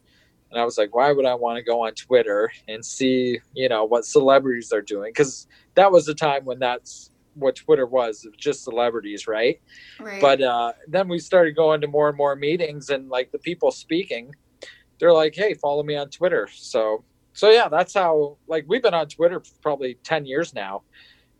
And 0.50 0.60
I 0.60 0.64
was 0.66 0.76
like, 0.76 0.94
why 0.94 1.10
would 1.10 1.24
I 1.24 1.34
want 1.34 1.56
to 1.56 1.62
go 1.62 1.86
on 1.86 1.94
Twitter 1.94 2.52
and 2.68 2.84
see, 2.84 3.40
you 3.54 3.70
know, 3.70 3.86
what 3.86 4.04
celebrities 4.04 4.72
are 4.72 4.82
doing? 4.82 5.08
Because 5.08 5.48
that 5.74 5.90
was 5.90 6.04
the 6.04 6.14
time 6.14 6.44
when 6.44 6.58
that's 6.58 7.10
what 7.34 7.56
Twitter 7.56 7.86
was, 7.86 8.24
it 8.24 8.30
was 8.30 8.38
just 8.38 8.64
celebrities, 8.64 9.26
right? 9.26 9.60
Right. 10.00 10.20
But 10.20 10.42
uh, 10.42 10.72
then 10.88 11.08
we 11.08 11.18
started 11.18 11.56
going 11.56 11.80
to 11.80 11.86
more 11.86 12.08
and 12.08 12.16
more 12.16 12.36
meetings, 12.36 12.90
and 12.90 13.08
like 13.08 13.32
the 13.32 13.38
people 13.38 13.70
speaking, 13.70 14.34
they're 14.98 15.12
like, 15.12 15.34
hey, 15.34 15.54
follow 15.54 15.82
me 15.82 15.96
on 15.96 16.10
Twitter. 16.10 16.48
So 16.52 17.04
so 17.34 17.50
yeah, 17.50 17.68
that's 17.68 17.92
how 17.92 18.38
like 18.46 18.64
we've 18.68 18.82
been 18.82 18.94
on 18.94 19.08
Twitter 19.08 19.40
for 19.40 19.52
probably 19.60 19.98
ten 20.04 20.24
years 20.24 20.54
now, 20.54 20.82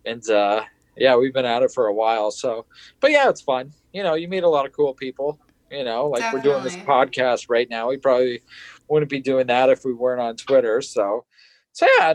and 0.05 0.29
uh, 0.29 0.65
yeah, 0.97 1.17
we've 1.17 1.33
been 1.33 1.45
at 1.45 1.63
it 1.63 1.71
for 1.73 1.87
a 1.87 1.95
while. 1.95 2.31
So, 2.33 2.67
but 3.01 3.13
yeah, 3.13 3.29
it's 3.29 3.41
fun. 3.41 3.73
You 3.93 4.03
know, 4.03 4.15
you 4.15 4.29
meet 4.29 4.43
a 4.43 4.49
lot 4.49 4.67
of 4.67 4.73
cool 4.73 4.93
people. 4.93 5.39
You 5.71 5.85
know, 5.85 6.09
like 6.09 6.33
we're 6.33 6.41
doing 6.41 6.63
this 6.63 6.77
podcast 6.77 7.47
right 7.49 7.69
now. 7.71 7.89
We 7.89 7.97
probably 7.97 8.43
wouldn't 8.89 9.11
be 9.11 9.21
doing 9.21 9.47
that 9.47 9.71
if 9.71 9.85
we 9.85 9.93
weren't 9.93 10.21
on 10.21 10.37
Twitter. 10.37 10.83
So, 10.83 11.25
so 11.73 11.87
yeah, 11.97 12.15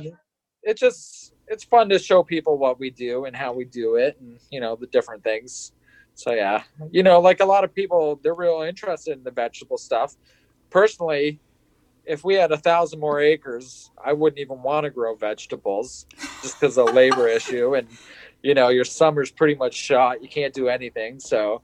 it 0.63 0.77
just 0.77 1.18
it's 1.49 1.63
fun 1.63 1.89
to 1.89 1.99
show 1.99 2.23
people 2.23 2.57
what 2.57 2.79
we 2.79 2.89
do 2.89 3.25
and 3.25 3.35
how 3.35 3.53
we 3.53 3.65
do 3.65 3.95
it, 3.95 4.17
and 4.19 4.39
you 4.49 4.59
know 4.59 4.75
the 4.75 4.87
different 4.87 5.23
things. 5.23 5.73
So 6.15 6.33
yeah, 6.33 6.63
you 6.91 7.03
know, 7.03 7.19
like 7.19 7.39
a 7.39 7.45
lot 7.45 7.63
of 7.63 7.73
people, 7.73 8.19
they're 8.23 8.33
real 8.33 8.61
interested 8.61 9.17
in 9.17 9.23
the 9.23 9.31
vegetable 9.31 9.77
stuff. 9.77 10.15
Personally, 10.69 11.39
if 12.09 12.23
we 12.23 12.33
had 12.33 12.51
a 12.51 12.57
thousand 12.57 12.99
more 12.99 13.19
acres, 13.21 13.91
I 14.03 14.13
wouldn't 14.13 14.39
even 14.39 14.63
want 14.63 14.85
to 14.85 14.89
grow 14.89 15.15
vegetables 15.15 16.07
just 16.41 16.59
because 16.59 16.77
of 16.77 16.93
labor 16.93 17.27
issue. 17.37 17.75
And, 17.75 17.87
you 18.41 18.55
know, 18.55 18.69
your 18.69 18.83
summer's 18.83 19.31
pretty 19.31 19.53
much 19.53 19.75
shot. 19.75 20.23
You 20.23 20.27
can't 20.27 20.53
do 20.53 20.69
anything. 20.69 21.19
So, 21.19 21.61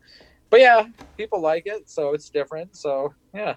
but 0.51 0.59
yeah, 0.59 0.85
people 1.17 1.41
like 1.41 1.63
it. 1.65 1.89
So 1.89 2.13
it's 2.13 2.29
different. 2.29 2.77
So, 2.77 3.13
yeah. 3.33 3.55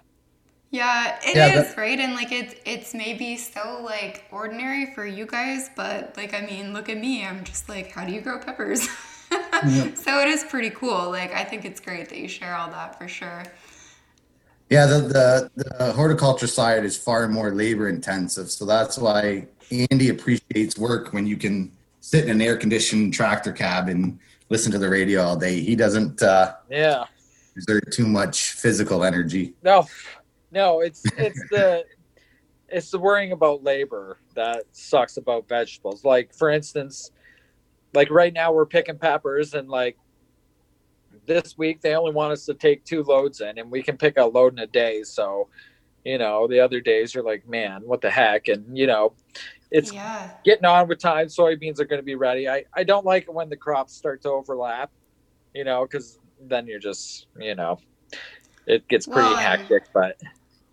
Yeah, 0.71 1.17
it 1.23 1.29
is 1.29 1.35
Yeah, 1.35 1.61
that- 1.63 1.77
right? 1.77 1.99
And 1.99 2.13
like 2.13 2.31
it's 2.31 2.53
it's 2.65 2.93
maybe 2.93 3.37
so 3.37 3.81
like 3.83 4.25
ordinary 4.31 4.93
for 4.93 5.05
you 5.05 5.25
guys, 5.25 5.69
but 5.75 6.13
like 6.15 6.33
I 6.33 6.41
mean, 6.41 6.73
look 6.73 6.89
at 6.89 6.97
me. 6.97 7.25
I'm 7.25 7.43
just 7.43 7.67
like, 7.69 7.91
how 7.91 8.05
do 8.05 8.11
you 8.11 8.21
grow 8.21 8.39
peppers? 8.39 8.83
so 9.29 10.19
it 10.19 10.27
is 10.27 10.43
pretty 10.43 10.69
cool. 10.69 11.09
Like 11.09 11.33
I 11.33 11.43
think 11.43 11.65
it's 11.65 11.79
great 11.79 12.09
that 12.09 12.17
you 12.19 12.27
share 12.27 12.55
all 12.55 12.69
that 12.69 12.97
for 12.99 13.07
sure. 13.07 13.43
Yeah, 14.69 14.85
the, 14.85 14.99
the 15.57 15.73
the 15.79 15.91
horticulture 15.93 16.45
side 16.45 16.85
is 16.85 16.95
far 16.95 17.27
more 17.27 17.49
labor 17.51 17.89
intensive, 17.89 18.51
so 18.51 18.65
that's 18.65 18.99
why 18.99 19.47
Andy 19.89 20.09
appreciates 20.09 20.77
work 20.77 21.13
when 21.13 21.25
you 21.25 21.37
can 21.37 21.71
sit 22.01 22.25
in 22.25 22.29
an 22.29 22.41
air 22.41 22.55
conditioned 22.57 23.11
tractor 23.13 23.51
cab 23.51 23.87
and 23.89 24.19
listen 24.49 24.71
to 24.71 24.77
the 24.77 24.87
radio 24.89 25.21
all 25.23 25.35
day. 25.35 25.59
He 25.61 25.75
doesn't 25.75 26.21
uh, 26.21 26.53
Yeah. 26.69 27.05
exert 27.55 27.91
too 27.91 28.05
much 28.07 28.51
physical 28.51 29.03
energy. 29.03 29.53
No, 29.63 29.87
no, 30.51 30.81
it's, 30.81 31.03
it's 31.17 31.41
the, 31.49 31.85
it's 32.69 32.91
the 32.91 32.99
worrying 32.99 33.31
about 33.31 33.63
labor 33.63 34.19
that 34.35 34.63
sucks 34.71 35.17
about 35.17 35.47
vegetables. 35.47 36.03
Like, 36.03 36.33
for 36.33 36.49
instance, 36.49 37.11
like 37.93 38.09
right 38.09 38.33
now 38.33 38.51
we're 38.51 38.65
picking 38.65 38.97
peppers 38.97 39.53
and 39.53 39.69
like 39.69 39.97
this 41.25 41.57
week 41.57 41.81
they 41.81 41.95
only 41.95 42.11
want 42.11 42.31
us 42.31 42.45
to 42.45 42.53
take 42.53 42.83
two 42.83 43.03
loads 43.03 43.41
in 43.41 43.57
and 43.57 43.69
we 43.69 43.83
can 43.83 43.97
pick 43.97 44.17
a 44.17 44.25
load 44.25 44.53
in 44.53 44.59
a 44.59 44.67
day 44.67 45.03
so 45.03 45.47
you 46.05 46.17
know 46.17 46.47
the 46.47 46.59
other 46.59 46.79
days 46.79 47.13
you're 47.13 47.23
like 47.23 47.47
man 47.47 47.81
what 47.85 48.01
the 48.01 48.09
heck 48.09 48.47
and 48.47 48.77
you 48.77 48.87
know 48.87 49.13
it's 49.71 49.93
yeah. 49.93 50.31
getting 50.43 50.65
on 50.65 50.87
with 50.87 50.99
time 50.99 51.27
soybeans 51.27 51.79
are 51.79 51.85
going 51.85 51.99
to 51.99 52.05
be 52.05 52.15
ready 52.15 52.47
i 52.47 52.63
i 52.73 52.83
don't 52.83 53.05
like 53.05 53.23
it 53.23 53.33
when 53.33 53.49
the 53.49 53.57
crops 53.57 53.93
start 53.95 54.21
to 54.21 54.29
overlap 54.29 54.91
you 55.53 55.63
know 55.63 55.83
because 55.83 56.19
then 56.41 56.65
you're 56.65 56.79
just 56.79 57.27
you 57.39 57.55
know 57.55 57.79
it 58.65 58.87
gets 58.87 59.05
pretty 59.05 59.29
Well, 59.29 59.37
hectic 59.37 59.83
but 59.93 60.19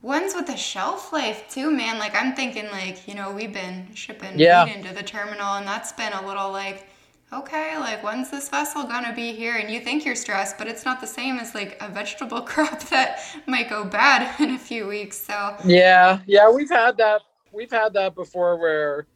Ones 0.03 0.35
with 0.35 0.47
the 0.47 0.57
shelf 0.57 1.13
life 1.13 1.49
too, 1.51 1.71
man. 1.71 1.99
Like 1.99 2.15
I'm 2.15 2.35
thinking 2.35 2.71
like, 2.71 3.07
you 3.09 3.15
know, 3.15 3.33
we've 3.33 3.53
been 3.53 3.95
shipping 3.95 4.39
Yeah. 4.39 4.65
meat 4.65 4.69
into 4.69 4.95
the 4.95 5.03
terminal 5.03 5.55
and 5.55 5.67
that's 5.67 5.93
been 5.93 6.13
a 6.13 6.27
little 6.27 6.51
like 6.53 6.89
okay, 7.33 7.77
like 7.77 8.03
when's 8.05 8.31
this 8.31 8.49
vessel 8.49 8.85
gonna 8.85 9.13
be 9.13 9.33
here? 9.33 9.57
And 9.57 9.71
you 9.71 9.81
think 9.81 10.05
you're 10.05 10.15
stressed, 10.15 10.59
but 10.59 10.69
it's 10.69 10.85
not 10.85 11.01
the 11.01 11.07
same 11.09 11.39
as 11.39 11.55
like 11.55 11.77
a 11.83 11.89
vegetable 11.89 12.41
crop 12.43 12.81
that 12.91 13.21
might 13.47 13.69
go 13.69 13.85
bad 13.85 14.39
in 14.41 14.51
a 14.51 14.59
few 14.59 14.87
weeks. 14.87 15.19
So 15.19 15.57
Yeah, 15.63 16.21
yeah, 16.27 16.51
we've 16.51 16.71
had 16.71 16.99
that. 16.99 17.23
We've 17.53 17.71
had 17.71 17.95
that 17.95 18.15
before, 18.15 18.59
where 18.59 19.07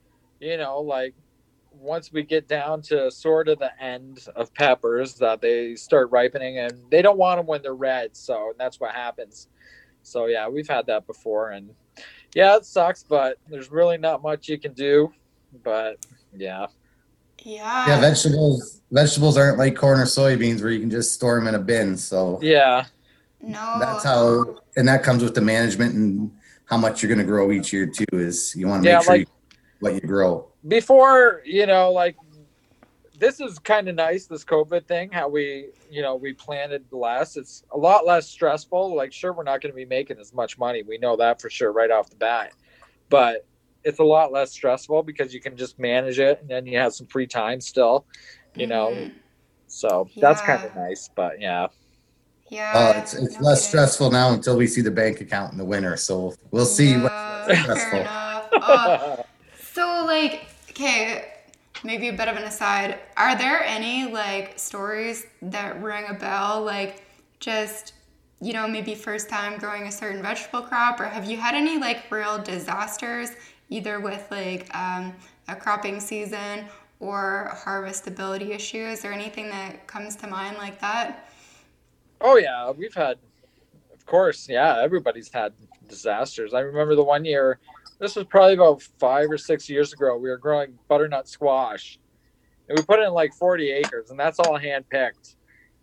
you 0.40 0.56
know, 0.56 0.80
like 0.80 1.14
once 1.70 2.12
we 2.12 2.22
get 2.24 2.48
down 2.48 2.82
to 2.82 3.10
sort 3.10 3.48
of 3.48 3.58
the 3.58 3.70
end 3.82 4.26
of 4.36 4.52
peppers, 4.54 5.16
that 5.16 5.40
they 5.40 5.74
start 5.76 6.10
ripening, 6.10 6.58
and 6.58 6.90
they 6.90 7.02
don't 7.02 7.18
want 7.18 7.38
them 7.38 7.46
when 7.46 7.62
they're 7.62 7.74
red. 7.74 8.16
So 8.16 8.52
that's 8.58 8.80
what 8.80 8.92
happens. 8.94 9.48
So 10.02 10.26
yeah, 10.26 10.48
we've 10.48 10.68
had 10.68 10.86
that 10.86 11.06
before, 11.06 11.50
and 11.50 11.70
yeah, 12.34 12.56
it 12.56 12.64
sucks, 12.64 13.02
but 13.02 13.38
there's 13.48 13.70
really 13.70 13.98
not 13.98 14.22
much 14.22 14.48
you 14.48 14.58
can 14.58 14.72
do. 14.72 15.12
But 15.64 16.04
yeah, 16.36 16.66
yeah. 17.42 17.86
Yeah, 17.88 18.00
vegetables 18.00 18.80
vegetables 18.92 19.36
aren't 19.36 19.58
like 19.58 19.76
corn 19.76 20.00
or 20.00 20.04
soybeans 20.04 20.60
where 20.62 20.70
you 20.70 20.80
can 20.80 20.90
just 20.90 21.12
store 21.14 21.38
them 21.38 21.48
in 21.48 21.54
a 21.54 21.58
bin. 21.58 21.96
So 21.96 22.38
yeah, 22.42 22.86
no. 23.40 23.76
that's 23.80 24.04
how, 24.04 24.58
and 24.76 24.86
that 24.88 25.02
comes 25.02 25.22
with 25.22 25.34
the 25.34 25.40
management 25.40 25.94
and 25.94 26.30
how 26.66 26.76
much 26.76 27.02
you're 27.02 27.08
going 27.08 27.18
to 27.18 27.24
grow 27.24 27.50
each 27.52 27.72
year 27.72 27.86
too. 27.86 28.04
Is 28.12 28.54
you 28.56 28.66
want 28.68 28.82
to 28.84 28.88
Yeah, 28.88 28.96
make 28.96 29.04
sure 29.04 29.12
like- 29.18 29.20
you, 29.28 29.34
what 29.80 29.94
you 29.94 30.00
grow. 30.00 30.46
before 30.68 31.40
you 31.44 31.66
know 31.66 31.90
like 31.90 32.14
this 33.20 33.38
is 33.38 33.58
kind 33.58 33.88
of 33.88 33.94
nice 33.94 34.26
this 34.26 34.44
covid 34.44 34.86
thing 34.88 35.10
how 35.12 35.28
we 35.28 35.68
you 35.90 36.02
know 36.02 36.16
we 36.16 36.32
planted 36.32 36.84
less 36.90 37.36
it's 37.36 37.62
a 37.72 37.78
lot 37.78 38.06
less 38.06 38.28
stressful 38.28 38.94
like 38.96 39.12
sure 39.12 39.32
we're 39.32 39.44
not 39.44 39.60
going 39.60 39.70
to 39.70 39.76
be 39.76 39.84
making 39.84 40.18
as 40.18 40.32
much 40.32 40.58
money 40.58 40.82
we 40.82 40.98
know 40.98 41.16
that 41.16 41.40
for 41.40 41.50
sure 41.50 41.72
right 41.72 41.90
off 41.90 42.08
the 42.10 42.16
bat 42.16 42.50
but 43.10 43.46
it's 43.84 43.98
a 44.00 44.04
lot 44.04 44.32
less 44.32 44.52
stressful 44.52 45.02
because 45.02 45.32
you 45.32 45.40
can 45.40 45.56
just 45.56 45.78
manage 45.78 46.18
it 46.18 46.40
and 46.40 46.48
then 46.50 46.66
you 46.66 46.78
have 46.78 46.92
some 46.94 47.06
free 47.06 47.26
time 47.26 47.60
still 47.60 48.06
you 48.56 48.66
know 48.66 48.90
Mhm. 48.92 49.10
so 49.68 50.08
that's 50.16 50.40
kind 50.42 50.64
of 50.64 50.74
nice 50.74 51.10
but 51.14 51.40
yeah 51.40 51.68
Yeah. 52.50 52.70
Uh, 52.74 52.94
it's 52.96 53.14
it's 53.14 53.38
no 53.40 53.48
less 53.48 53.60
kidding. 53.60 53.68
stressful 53.68 54.10
now 54.10 54.32
until 54.32 54.56
we 54.56 54.66
see 54.66 54.80
the 54.80 54.90
bank 54.90 55.20
account 55.20 55.52
in 55.52 55.58
the 55.58 55.64
winter. 55.64 55.96
So 55.96 56.34
we'll 56.50 56.66
see 56.66 56.94
Yeah, 56.94 57.02
what's 57.02 57.22
fair 57.46 57.62
stressful. 57.64 58.00
enough. 58.00 58.48
Oh, 58.52 59.24
So, 59.72 60.04
like, 60.04 60.48
okay, 60.70 61.29
maybe 61.84 62.08
a 62.08 62.12
bit 62.12 62.28
of 62.28 62.36
an 62.36 62.44
aside. 62.44 62.98
Are 63.16 63.36
there 63.36 63.62
any, 63.64 64.10
like, 64.10 64.58
stories 64.58 65.26
that 65.42 65.82
ring 65.82 66.04
a 66.08 66.14
bell? 66.14 66.62
Like, 66.62 67.04
just, 67.38 67.94
you 68.40 68.52
know, 68.52 68.68
maybe 68.68 68.94
first 68.94 69.28
time 69.28 69.58
growing 69.58 69.84
a 69.84 69.92
certain 69.92 70.22
vegetable 70.22 70.62
crop? 70.62 71.00
Or 71.00 71.04
have 71.04 71.24
you 71.24 71.36
had 71.36 71.54
any, 71.54 71.78
like, 71.78 72.10
real 72.10 72.38
disasters, 72.38 73.30
either 73.68 74.00
with, 74.00 74.26
like, 74.30 74.74
um, 74.74 75.14
a 75.48 75.56
cropping 75.56 76.00
season 76.00 76.66
or 77.00 77.50
harvestability 77.64 78.50
issues 78.50 79.04
or 79.04 79.12
anything 79.12 79.48
that 79.48 79.86
comes 79.86 80.16
to 80.16 80.26
mind 80.26 80.56
like 80.58 80.80
that? 80.80 81.30
Oh 82.20 82.36
yeah, 82.36 82.70
we've 82.70 82.94
had, 82.94 83.16
of 83.94 84.04
course, 84.04 84.46
yeah. 84.48 84.78
Everybody's 84.82 85.30
had 85.32 85.54
disasters. 85.88 86.52
I 86.52 86.60
remember 86.60 86.94
the 86.94 87.02
one 87.02 87.24
year. 87.24 87.58
This 88.00 88.16
was 88.16 88.24
probably 88.24 88.54
about 88.54 88.82
five 88.98 89.30
or 89.30 89.36
six 89.36 89.68
years 89.68 89.92
ago. 89.92 90.16
We 90.16 90.30
were 90.30 90.38
growing 90.38 90.78
butternut 90.88 91.28
squash, 91.28 92.00
and 92.68 92.78
we 92.78 92.82
put 92.82 92.98
in 92.98 93.12
like 93.12 93.34
40 93.34 93.70
acres, 93.70 94.10
and 94.10 94.18
that's 94.18 94.38
all 94.38 94.56
hand 94.56 94.86
picked. 94.88 95.36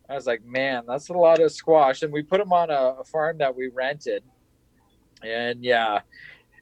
I 0.09 0.15
was 0.15 0.25
like, 0.25 0.43
man, 0.43 0.83
that's 0.87 1.09
a 1.09 1.13
lot 1.13 1.39
of 1.39 1.51
squash, 1.51 2.01
and 2.01 2.11
we 2.11 2.23
put 2.23 2.39
them 2.39 2.51
on 2.51 2.71
a, 2.71 2.95
a 2.99 3.03
farm 3.03 3.37
that 3.37 3.55
we 3.55 3.67
rented, 3.67 4.23
and 5.23 5.63
yeah, 5.63 5.99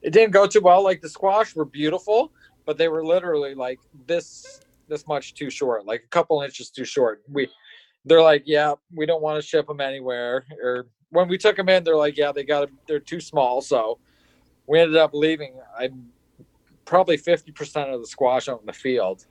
it 0.01 0.11
didn't 0.11 0.31
go 0.31 0.45
too 0.45 0.61
well. 0.61 0.83
Like 0.83 1.01
the 1.01 1.09
squash 1.09 1.55
were 1.55 1.65
beautiful, 1.65 2.33
but 2.65 2.77
they 2.77 2.89
were 2.89 3.05
literally 3.05 3.55
like 3.55 3.79
this 4.07 4.59
this 4.89 5.07
much 5.07 5.35
too 5.35 5.49
short, 5.49 5.85
like 5.85 6.03
a 6.03 6.09
couple 6.09 6.41
inches 6.41 6.69
too 6.69 6.85
short. 6.85 7.23
We 7.31 7.47
they're 8.03 8.21
like, 8.21 8.43
yeah, 8.45 8.73
we 8.93 9.05
don't 9.05 9.21
want 9.21 9.41
to 9.41 9.47
ship 9.47 9.67
them 9.67 9.79
anywhere. 9.79 10.45
Or 10.61 10.87
when 11.09 11.27
we 11.27 11.37
took 11.37 11.55
them 11.55 11.69
in, 11.69 11.83
they're 11.83 11.95
like, 11.95 12.17
yeah, 12.17 12.31
they 12.31 12.43
got 12.43 12.67
them, 12.67 12.77
they're 12.87 12.99
too 12.99 13.19
small. 13.19 13.61
So 13.61 13.99
we 14.67 14.79
ended 14.79 14.97
up 14.97 15.11
leaving. 15.13 15.55
I 15.77 15.89
probably 16.85 17.17
fifty 17.17 17.51
percent 17.51 17.89
of 17.89 18.01
the 18.01 18.07
squash 18.07 18.47
out 18.47 18.59
in 18.59 18.65
the 18.65 18.73
field, 18.73 19.25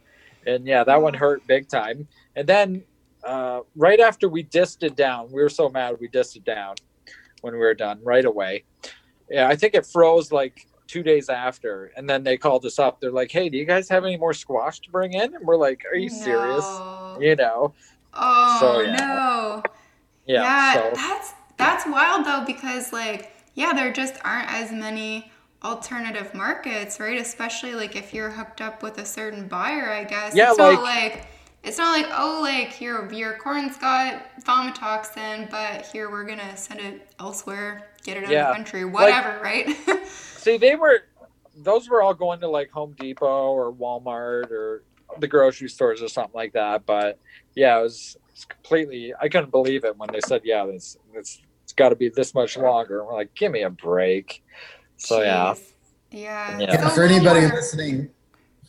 and 0.46 0.66
yeah, 0.66 0.84
that 0.84 1.00
one 1.00 1.14
hurt 1.14 1.46
big 1.46 1.68
time. 1.68 2.08
And 2.36 2.46
then 2.46 2.84
uh, 3.24 3.60
right 3.76 4.00
after 4.00 4.28
we 4.28 4.42
disced 4.42 4.82
it 4.82 4.96
down, 4.96 5.28
we 5.32 5.42
were 5.42 5.48
so 5.48 5.68
mad 5.68 5.96
we 6.00 6.08
disced 6.08 6.36
it 6.36 6.44
down 6.44 6.74
when 7.40 7.54
we 7.54 7.60
were 7.60 7.74
done 7.74 8.00
right 8.02 8.24
away. 8.24 8.64
Yeah, 9.30 9.48
I 9.48 9.56
think 9.56 9.74
it 9.74 9.86
froze 9.86 10.30
like 10.32 10.66
two 10.86 11.02
days 11.02 11.28
after, 11.28 11.90
and 11.96 12.08
then 12.08 12.22
they 12.24 12.36
called 12.36 12.64
us 12.66 12.78
up. 12.78 13.00
They're 13.00 13.10
like, 13.10 13.30
"Hey, 13.30 13.48
do 13.48 13.56
you 13.56 13.64
guys 13.64 13.88
have 13.88 14.04
any 14.04 14.16
more 14.16 14.34
squash 14.34 14.80
to 14.80 14.90
bring 14.90 15.14
in?" 15.14 15.34
And 15.34 15.46
we're 15.46 15.56
like, 15.56 15.82
"Are 15.90 15.96
you 15.96 16.10
serious?" 16.10 16.82
You 17.18 17.36
know? 17.36 17.74
Oh 18.12 18.58
So, 18.60 18.80
yeah. 18.80 18.92
no. 18.92 19.62
Yeah. 20.26 20.42
Yeah, 20.42 20.74
so 20.74 20.90
that's 20.94 21.32
that's 21.56 21.86
wild 21.86 22.26
though 22.26 22.44
because 22.44 22.92
like 22.92 23.33
yeah, 23.54 23.72
there 23.72 23.92
just 23.92 24.16
aren't 24.24 24.50
as 24.52 24.70
many 24.72 25.30
alternative 25.62 26.34
markets, 26.34 27.00
right? 27.00 27.18
Especially 27.18 27.74
like 27.74 27.96
if 27.96 28.12
you're 28.12 28.30
hooked 28.30 28.60
up 28.60 28.82
with 28.82 28.98
a 28.98 29.04
certain 29.06 29.48
buyer, 29.48 29.90
I 29.90 30.04
guess. 30.04 30.34
Yeah, 30.34 30.50
it's 30.50 30.58
not 30.58 30.82
like- 30.82 31.14
like 31.14 31.26
it's 31.62 31.78
not 31.78 31.98
like 31.98 32.12
oh 32.14 32.40
like 32.42 32.80
your 32.80 33.10
your 33.12 33.38
corn's 33.38 33.78
got 33.78 34.22
vomitoxin, 34.42 35.50
but 35.50 35.86
here 35.86 36.10
we're 36.10 36.24
gonna 36.24 36.56
send 36.56 36.80
it 36.80 37.08
elsewhere, 37.18 37.88
get 38.04 38.18
it 38.18 38.24
out 38.24 38.30
Yeah, 38.30 38.42
of 38.42 38.48
the 38.48 38.54
country, 38.54 38.84
whatever, 38.84 39.40
right? 39.42 39.74
see, 40.06 40.58
they 40.58 40.76
were 40.76 41.00
those 41.56 41.88
were 41.88 42.02
all 42.02 42.14
going 42.14 42.40
to 42.40 42.48
like 42.48 42.70
Home 42.72 42.94
Depot 42.98 43.52
or 43.52 43.72
Walmart 43.72 44.50
or 44.50 44.82
the 45.20 45.28
grocery 45.28 45.68
stores 45.68 46.02
or 46.02 46.08
something 46.08 46.34
like 46.34 46.52
that. 46.52 46.84
But 46.84 47.18
yeah, 47.54 47.78
it 47.78 47.82
was, 47.82 48.16
it's 48.30 48.44
completely. 48.44 49.14
I 49.20 49.28
couldn't 49.28 49.50
believe 49.52 49.84
it 49.84 49.96
when 49.96 50.10
they 50.12 50.20
said, 50.20 50.42
"Yeah, 50.44 50.66
this 50.66 50.96
it's 51.14 51.40
got 51.76 51.90
to 51.90 51.96
be 51.96 52.08
this 52.08 52.34
much 52.34 52.56
longer." 52.56 52.98
And 53.00 53.06
we're 53.08 53.14
like, 53.14 53.34
"Give 53.34 53.52
me 53.52 53.62
a 53.62 53.70
break." 53.70 54.42
So 54.96 55.22
yeah, 55.22 55.54
Jeez. 55.54 55.62
Yeah. 56.10 56.58
Yeah. 56.60 56.72
Yeah, 56.72 56.88
for 56.90 57.02
anybody 57.02 57.40
Walmart- 57.40 57.52
listening, 57.54 58.10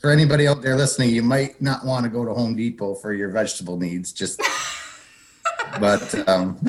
for 0.01 0.09
anybody 0.11 0.47
out 0.47 0.61
there 0.61 0.75
listening, 0.75 1.11
you 1.11 1.21
might 1.23 1.61
not 1.61 1.85
want 1.85 2.03
to 2.05 2.09
go 2.09 2.25
to 2.25 2.33
Home 2.33 2.55
Depot 2.55 2.95
for 2.95 3.13
your 3.13 3.29
vegetable 3.29 3.77
needs. 3.77 4.11
Just, 4.11 4.41
but 5.79 6.27
um, 6.27 6.57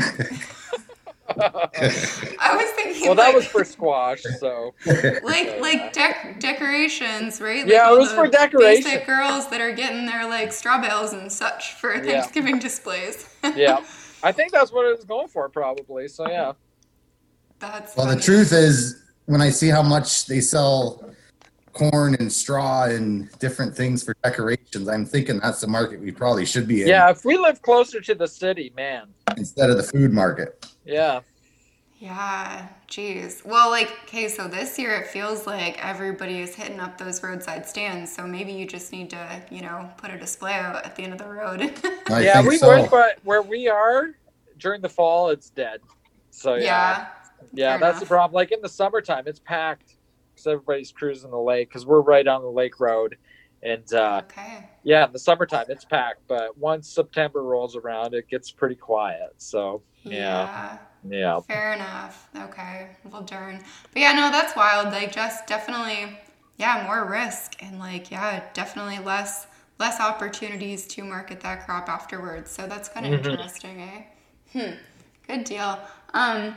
I 1.38 2.57
was 2.57 2.70
thinking 2.77 3.07
well, 3.07 3.14
that 3.16 3.35
was 3.35 3.46
for 3.46 3.64
squash. 3.64 4.22
So 4.38 4.75
like 4.87 5.61
like 5.61 5.92
dec- 5.92 6.40
decorations, 6.40 7.40
right? 7.40 7.64
Like 7.64 7.72
Yeah, 7.72 7.92
it 7.92 7.99
was 7.99 8.12
for 8.12 8.27
decorations. 8.29 8.85
Basic 8.85 9.07
girls 9.07 9.49
that 9.51 9.61
are 9.61 9.72
getting 9.72 10.07
their 10.07 10.27
like 10.29 10.53
straw 10.53 10.81
bales 10.81 11.12
and 11.12 11.31
such 11.31 11.75
for 11.75 11.94
Yeah. 11.94 12.03
Thanksgiving 12.03 12.59
displays. 12.59 13.29
yeah, 13.55 13.85
I 14.26 14.32
think 14.32 14.50
that's 14.50 14.72
what 14.72 14.84
it 14.86 14.96
was 14.96 15.04
going 15.04 15.28
for, 15.28 15.48
probably. 15.48 16.08
So 16.08 16.28
yeah, 16.28 16.52
That's 17.60 17.96
well, 17.96 18.08
the 18.08 18.20
truth 18.20 18.52
is, 18.52 19.04
when 19.26 19.40
I 19.40 19.50
see 19.50 19.68
how 19.68 19.82
much 19.82 20.26
they 20.26 20.40
sell 20.40 21.08
corn 21.72 22.16
and 22.16 22.32
straw 22.32 22.84
and 22.86 23.30
different 23.38 23.76
things 23.76 24.02
for 24.02 24.16
decorations, 24.24 24.88
I'm 24.88 25.06
thinking 25.06 25.38
that's 25.38 25.60
the 25.60 25.68
market 25.68 26.00
we 26.00 26.10
probably 26.10 26.44
should 26.44 26.66
be 26.66 26.82
in 26.82 26.88
yeah. 26.88 27.08
If 27.08 27.24
we 27.24 27.38
live 27.38 27.62
closer 27.62 28.00
to 28.00 28.14
the 28.16 28.26
city, 28.26 28.72
man. 28.76 29.06
instead 29.36 29.70
of 29.70 29.76
the 29.76 29.84
food 29.84 30.12
market. 30.12 30.66
Yeah, 30.84 31.20
Yeah, 32.06 32.68
geez. 32.86 33.42
Well, 33.44 33.68
like, 33.70 33.90
okay, 34.04 34.28
so 34.28 34.46
this 34.46 34.78
year 34.78 34.94
it 34.94 35.08
feels 35.08 35.44
like 35.44 35.84
everybody 35.84 36.40
is 36.40 36.54
hitting 36.54 36.78
up 36.78 36.98
those 36.98 37.20
roadside 37.20 37.66
stands. 37.66 38.14
So 38.14 38.24
maybe 38.26 38.52
you 38.52 38.64
just 38.64 38.92
need 38.92 39.10
to, 39.10 39.42
you 39.50 39.62
know, 39.62 39.90
put 39.96 40.12
a 40.12 40.18
display 40.18 40.52
out 40.54 40.84
at 40.86 40.94
the 40.94 41.02
end 41.02 41.12
of 41.12 41.18
the 41.18 41.26
road. 41.28 41.60
I 42.08 42.20
yeah, 42.20 42.42
think 42.42 42.48
we 42.48 42.58
so. 42.58 42.68
would, 42.68 42.90
but 42.90 43.18
where 43.24 43.42
we 43.42 43.68
are 43.68 44.10
during 44.56 44.82
the 44.82 44.88
fall, 44.88 45.30
it's 45.30 45.50
dead. 45.50 45.80
So 46.30 46.54
yeah, 46.54 46.62
yeah. 46.62 47.06
yeah, 47.52 47.78
fair 47.78 47.78
that's 47.78 47.98
the 47.98 48.06
problem. 48.06 48.34
Like 48.34 48.52
in 48.52 48.60
the 48.62 48.68
summertime, 48.68 49.24
it's 49.26 49.40
packed 49.40 49.96
because 50.34 50.46
everybody's 50.46 50.92
cruising 50.92 51.30
the 51.32 51.38
lake 51.38 51.68
because 51.68 51.86
we're 51.86 52.02
right 52.02 52.26
on 52.28 52.42
the 52.42 52.48
lake 52.50 52.78
road, 52.78 53.16
and 53.62 53.92
uh, 53.92 54.22
Okay. 54.26 54.70
yeah, 54.84 55.06
in 55.06 55.12
the 55.12 55.18
summertime 55.18 55.66
it's 55.70 55.84
packed. 55.84 56.20
But 56.28 56.56
once 56.56 56.88
September 56.88 57.42
rolls 57.42 57.74
around, 57.74 58.14
it 58.14 58.28
gets 58.28 58.52
pretty 58.52 58.76
quiet. 58.76 59.30
So 59.38 59.82
yeah, 60.04 60.48
yeah. 60.54 60.78
Yeah, 61.04 61.40
Fair 61.46 61.74
enough. 61.74 62.28
Okay. 62.37 62.88
Well, 63.04 63.22
darn. 63.22 63.62
But 63.92 64.02
yeah, 64.02 64.12
no, 64.12 64.30
that's 64.30 64.56
wild. 64.56 64.92
Like, 64.92 65.12
just 65.12 65.46
definitely, 65.46 66.18
yeah, 66.56 66.82
more 66.87 67.04
risk 67.09 67.54
and 67.62 67.78
like, 67.78 68.11
yeah, 68.11 68.42
definitely 68.52 68.98
less 68.98 69.46
less 69.78 70.00
opportunities 70.00 70.87
to 70.87 71.04
market 71.04 71.40
that 71.40 71.66
crop 71.66 71.88
afterwards. 71.88 72.50
So 72.50 72.66
that's 72.66 72.88
kind 72.88 73.04
of 73.06 73.12
Mhm. 73.12 73.14
interesting, 73.14 73.80
eh? 73.82 74.02
Hmm. 74.52 74.74
Good 75.26 75.44
deal. 75.44 75.78
Um, 76.14 76.56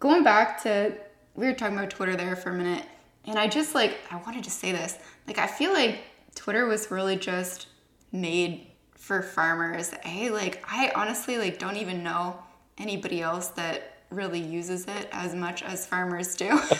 going 0.00 0.22
back 0.24 0.62
to 0.62 0.94
we 1.34 1.46
were 1.46 1.52
talking 1.52 1.76
about 1.76 1.90
Twitter 1.90 2.16
there 2.16 2.36
for 2.36 2.50
a 2.50 2.54
minute, 2.54 2.84
and 3.26 3.38
I 3.38 3.46
just 3.48 3.74
like 3.74 3.98
I 4.10 4.16
wanted 4.16 4.44
to 4.44 4.50
say 4.50 4.72
this. 4.72 4.98
Like, 5.26 5.38
I 5.38 5.46
feel 5.46 5.72
like 5.72 6.00
Twitter 6.34 6.66
was 6.66 6.90
really 6.90 7.16
just 7.16 7.66
made 8.12 8.66
for 8.94 9.22
farmers. 9.22 9.90
Hey, 10.02 10.30
like 10.30 10.64
I 10.66 10.92
honestly 10.96 11.38
like 11.38 11.58
don't 11.58 11.76
even 11.76 12.02
know 12.02 12.38
anybody 12.78 13.22
else 13.22 13.48
that 13.48 13.96
really 14.10 14.40
uses 14.40 14.84
it 14.84 15.08
as 15.12 15.34
much 15.34 15.62
as 15.62 15.86
farmers 15.86 16.36
do. 16.36 16.60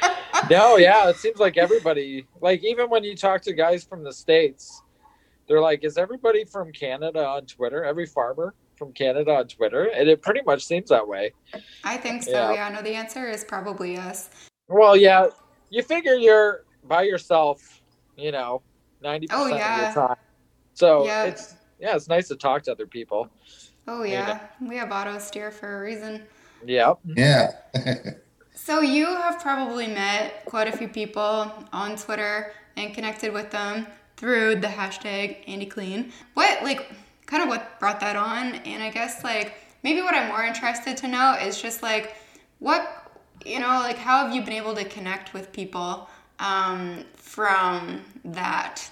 no, 0.50 0.76
yeah, 0.76 1.08
it 1.08 1.16
seems 1.16 1.38
like 1.38 1.56
everybody, 1.56 2.26
like 2.40 2.62
even 2.62 2.88
when 2.88 3.04
you 3.04 3.16
talk 3.16 3.42
to 3.42 3.52
guys 3.52 3.84
from 3.84 4.02
the 4.04 4.12
states, 4.12 4.82
they're 5.48 5.60
like, 5.60 5.84
"Is 5.84 5.98
everybody 5.98 6.44
from 6.44 6.72
Canada 6.72 7.24
on 7.26 7.46
Twitter? 7.46 7.84
Every 7.84 8.06
farmer 8.06 8.54
from 8.76 8.92
Canada 8.92 9.32
on 9.32 9.48
Twitter?" 9.48 9.84
And 9.86 10.08
it 10.08 10.22
pretty 10.22 10.42
much 10.42 10.64
seems 10.64 10.90
that 10.90 11.06
way. 11.06 11.32
I 11.84 11.96
think 11.96 12.22
so. 12.22 12.30
Yeah. 12.30 12.52
Yeah. 12.52 12.68
no, 12.68 12.82
the 12.82 12.94
answer 12.94 13.28
is 13.28 13.44
probably 13.44 13.94
yes. 13.94 14.30
Well, 14.68 14.96
yeah, 14.96 15.28
you 15.70 15.82
figure 15.82 16.14
you're 16.14 16.64
by 16.84 17.02
yourself, 17.02 17.82
you 18.16 18.30
know, 18.30 18.62
ninety 19.02 19.26
oh, 19.30 19.44
percent 19.44 19.58
yeah. 19.58 19.88
of 19.88 19.94
your 19.96 20.06
time. 20.06 20.16
So 20.74 21.06
Yeah. 21.06 21.24
it's 21.24 21.54
yeah, 21.80 21.96
it's 21.96 22.08
nice 22.08 22.28
to 22.28 22.36
talk 22.36 22.62
to 22.64 22.72
other 22.72 22.86
people. 22.86 23.30
Oh 23.88 24.04
Yeah. 24.06 24.36
yeah, 24.36 24.38
we 24.60 24.76
have 24.76 24.92
auto 24.92 25.18
steer 25.18 25.50
for 25.50 25.78
a 25.78 25.82
reason. 25.82 26.28
Yeah, 26.64 26.94
Yeah. 27.14 27.52
So 28.54 28.80
you 28.80 29.06
have 29.06 29.40
probably 29.40 29.86
met 29.86 30.44
quite 30.44 30.68
a 30.68 30.72
few 30.72 30.88
people 30.88 31.52
on 31.72 31.96
Twitter 31.96 32.52
and 32.76 32.92
connected 32.94 33.32
with 33.32 33.50
them 33.50 33.86
through 34.16 34.56
the 34.56 34.66
hashtag 34.66 35.44
AndyClean. 35.46 36.10
What 36.34 36.62
like 36.62 36.90
kind 37.26 37.42
of 37.42 37.48
what 37.48 37.78
brought 37.80 38.00
that 38.00 38.16
on? 38.16 38.56
And 38.56 38.82
I 38.82 38.90
guess 38.90 39.22
like 39.24 39.54
maybe 39.82 40.02
what 40.02 40.14
I'm 40.14 40.28
more 40.28 40.42
interested 40.44 40.96
to 40.98 41.08
know 41.08 41.36
is 41.40 41.60
just 41.60 41.82
like 41.82 42.16
what 42.58 43.12
you 43.44 43.60
know 43.60 43.68
like 43.80 43.96
how 43.96 44.24
have 44.24 44.34
you 44.34 44.42
been 44.42 44.54
able 44.54 44.74
to 44.74 44.84
connect 44.84 45.32
with 45.32 45.52
people 45.52 46.08
um, 46.40 47.04
from 47.14 48.04
that? 48.24 48.90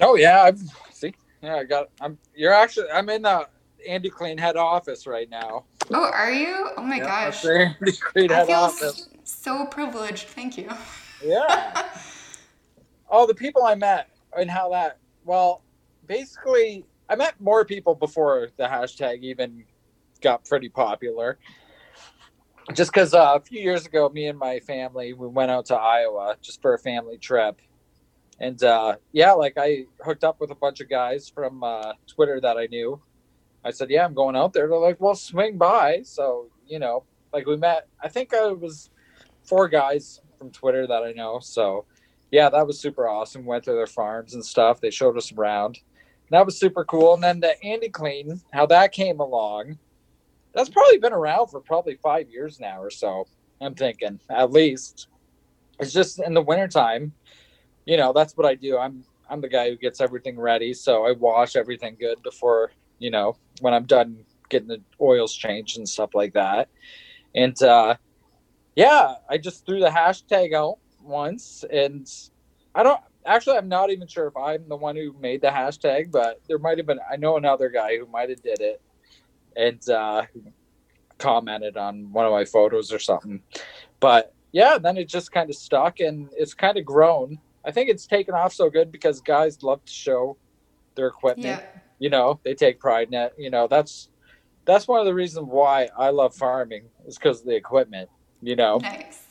Oh 0.00 0.16
yeah, 0.16 0.42
I've 0.42 0.60
see. 0.90 1.14
Yeah, 1.42 1.56
I 1.56 1.64
got. 1.64 1.88
I'm. 2.00 2.18
You're 2.34 2.52
actually. 2.52 2.90
I'm 2.90 3.08
in 3.08 3.22
the 3.22 3.46
Andy 3.88 4.10
Clean 4.10 4.36
head 4.38 4.56
office 4.56 5.06
right 5.06 5.28
now. 5.30 5.64
Oh, 5.90 6.10
are 6.10 6.32
you? 6.32 6.68
Oh 6.76 6.82
my 6.82 6.96
Yeah, 6.96 7.30
gosh. 7.30 7.44
Andy 7.46 7.92
Clean 7.92 8.30
I 8.30 8.34
head 8.34 8.46
feel 8.46 8.56
office. 8.56 9.08
so 9.24 9.66
privileged. 9.66 10.28
Thank 10.28 10.56
you. 10.58 10.68
Yeah. 11.24 11.88
oh, 13.10 13.26
the 13.26 13.34
people 13.34 13.64
I 13.64 13.74
met 13.74 14.08
and 14.36 14.50
how 14.50 14.70
that. 14.70 14.98
Well, 15.24 15.62
basically, 16.06 16.84
I 17.08 17.16
met 17.16 17.40
more 17.40 17.64
people 17.64 17.94
before 17.94 18.48
the 18.56 18.64
hashtag 18.64 19.22
even 19.22 19.64
got 20.20 20.44
pretty 20.44 20.68
popular. 20.68 21.38
Just 22.74 22.92
because 22.92 23.12
uh, 23.12 23.32
a 23.34 23.40
few 23.40 23.60
years 23.60 23.86
ago, 23.86 24.08
me 24.08 24.26
and 24.26 24.38
my 24.38 24.60
family 24.60 25.12
we 25.14 25.26
went 25.26 25.50
out 25.50 25.66
to 25.66 25.74
Iowa 25.74 26.36
just 26.40 26.62
for 26.62 26.74
a 26.74 26.78
family 26.78 27.18
trip, 27.18 27.60
and 28.38 28.62
uh, 28.62 28.96
yeah, 29.10 29.32
like 29.32 29.54
I 29.56 29.86
hooked 30.00 30.22
up 30.22 30.40
with 30.40 30.52
a 30.52 30.54
bunch 30.54 30.80
of 30.80 30.88
guys 30.88 31.28
from 31.28 31.64
uh, 31.64 31.94
Twitter 32.06 32.40
that 32.40 32.56
I 32.56 32.66
knew. 32.66 33.00
I 33.64 33.70
said, 33.70 33.90
"Yeah, 33.90 34.04
I'm 34.04 34.14
going 34.14 34.36
out 34.36 34.52
there." 34.52 34.68
They're 34.68 34.78
like, 34.78 35.00
"Well, 35.00 35.14
swing 35.14 35.58
by." 35.58 36.02
So 36.02 36.48
you 36.66 36.78
know, 36.78 37.04
like 37.32 37.46
we 37.46 37.56
met. 37.56 37.88
I 38.02 38.08
think 38.08 38.34
I 38.34 38.48
was 38.48 38.90
four 39.44 39.68
guys 39.68 40.20
from 40.38 40.50
Twitter 40.50 40.86
that 40.86 41.02
I 41.02 41.12
know. 41.12 41.38
So 41.40 41.84
yeah, 42.30 42.48
that 42.48 42.66
was 42.66 42.80
super 42.80 43.08
awesome. 43.08 43.44
Went 43.44 43.64
to 43.64 43.72
their 43.72 43.86
farms 43.86 44.34
and 44.34 44.44
stuff. 44.44 44.80
They 44.80 44.90
showed 44.90 45.16
us 45.16 45.32
around. 45.32 45.78
That 46.30 46.46
was 46.46 46.58
super 46.58 46.84
cool. 46.84 47.14
And 47.14 47.22
then 47.22 47.40
the 47.40 47.62
Andy 47.62 47.90
Clean, 47.90 48.40
how 48.52 48.64
that 48.66 48.92
came 48.92 49.20
along. 49.20 49.78
That's 50.54 50.70
probably 50.70 50.98
been 50.98 51.12
around 51.12 51.48
for 51.48 51.60
probably 51.60 51.96
five 51.96 52.30
years 52.30 52.58
now 52.58 52.82
or 52.82 52.90
so. 52.90 53.26
I'm 53.60 53.74
thinking 53.74 54.18
at 54.30 54.50
least. 54.50 55.08
It's 55.78 55.92
just 55.92 56.20
in 56.20 56.34
the 56.34 56.42
wintertime, 56.42 57.12
you 57.86 57.96
know, 57.96 58.12
that's 58.12 58.36
what 58.36 58.46
I 58.46 58.54
do. 58.54 58.78
I'm 58.78 59.04
I'm 59.28 59.40
the 59.40 59.48
guy 59.48 59.70
who 59.70 59.76
gets 59.76 60.00
everything 60.00 60.38
ready. 60.38 60.74
So 60.74 61.06
I 61.06 61.12
wash 61.12 61.56
everything 61.56 61.96
good 61.98 62.22
before, 62.22 62.72
you 63.02 63.10
know, 63.10 63.36
when 63.60 63.74
I'm 63.74 63.84
done 63.84 64.24
getting 64.48 64.68
the 64.68 64.82
oils 65.00 65.34
changed 65.34 65.78
and 65.78 65.88
stuff 65.88 66.10
like 66.14 66.34
that. 66.34 66.68
And 67.34 67.60
uh 67.62 67.96
yeah, 68.74 69.14
I 69.28 69.38
just 69.38 69.66
threw 69.66 69.80
the 69.80 69.88
hashtag 69.88 70.54
out 70.54 70.78
once, 71.02 71.64
and 71.70 72.08
I 72.74 72.82
don't 72.82 73.00
actually. 73.26 73.58
I'm 73.58 73.68
not 73.68 73.90
even 73.90 74.06
sure 74.08 74.28
if 74.28 74.36
I'm 74.36 74.68
the 74.68 74.76
one 74.76 74.96
who 74.96 75.14
made 75.20 75.42
the 75.42 75.48
hashtag, 75.48 76.10
but 76.10 76.40
there 76.48 76.58
might 76.58 76.78
have 76.78 76.86
been. 76.86 77.00
I 77.10 77.16
know 77.16 77.36
another 77.36 77.68
guy 77.68 77.98
who 77.98 78.06
might 78.06 78.30
have 78.30 78.42
did 78.42 78.60
it, 78.60 78.80
and 79.56 79.88
uh, 79.90 80.22
commented 81.18 81.76
on 81.76 82.12
one 82.12 82.24
of 82.24 82.32
my 82.32 82.44
photos 82.44 82.92
or 82.92 82.98
something. 82.98 83.42
But 84.00 84.34
yeah, 84.52 84.78
then 84.78 84.96
it 84.96 85.08
just 85.08 85.32
kind 85.32 85.50
of 85.50 85.56
stuck, 85.56 86.00
and 86.00 86.30
it's 86.36 86.54
kind 86.54 86.78
of 86.78 86.84
grown. 86.84 87.38
I 87.64 87.70
think 87.70 87.90
it's 87.90 88.06
taken 88.06 88.34
off 88.34 88.52
so 88.52 88.70
good 88.70 88.90
because 88.90 89.20
guys 89.20 89.62
love 89.62 89.84
to 89.84 89.92
show 89.92 90.36
their 90.94 91.08
equipment. 91.08 91.62
Yeah. 91.62 91.80
You 92.02 92.10
know, 92.10 92.40
they 92.44 92.54
take 92.54 92.80
pride 92.80 93.06
in 93.12 93.14
it. 93.14 93.32
You 93.38 93.48
know, 93.48 93.68
that's 93.68 94.08
that's 94.64 94.88
one 94.88 94.98
of 94.98 95.06
the 95.06 95.14
reasons 95.14 95.46
why 95.48 95.88
I 95.96 96.10
love 96.10 96.34
farming 96.34 96.86
is 97.06 97.16
because 97.16 97.42
of 97.42 97.46
the 97.46 97.54
equipment. 97.54 98.08
You 98.40 98.56
know, 98.56 98.78
Nice. 98.78 99.24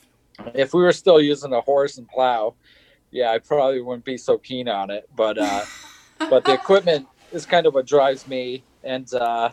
if 0.54 0.72
we 0.72 0.80
were 0.80 0.92
still 0.92 1.20
using 1.20 1.52
a 1.52 1.60
horse 1.60 1.98
and 1.98 2.08
plow, 2.08 2.54
yeah, 3.10 3.30
I 3.30 3.40
probably 3.40 3.82
wouldn't 3.82 4.06
be 4.06 4.16
so 4.16 4.38
keen 4.38 4.70
on 4.70 4.88
it. 4.90 5.06
But 5.14 5.36
uh, 5.36 5.66
but 6.30 6.46
the 6.46 6.54
equipment 6.54 7.06
is 7.30 7.44
kind 7.44 7.66
of 7.66 7.74
what 7.74 7.86
drives 7.86 8.26
me, 8.26 8.64
and 8.82 9.06
uh, 9.12 9.50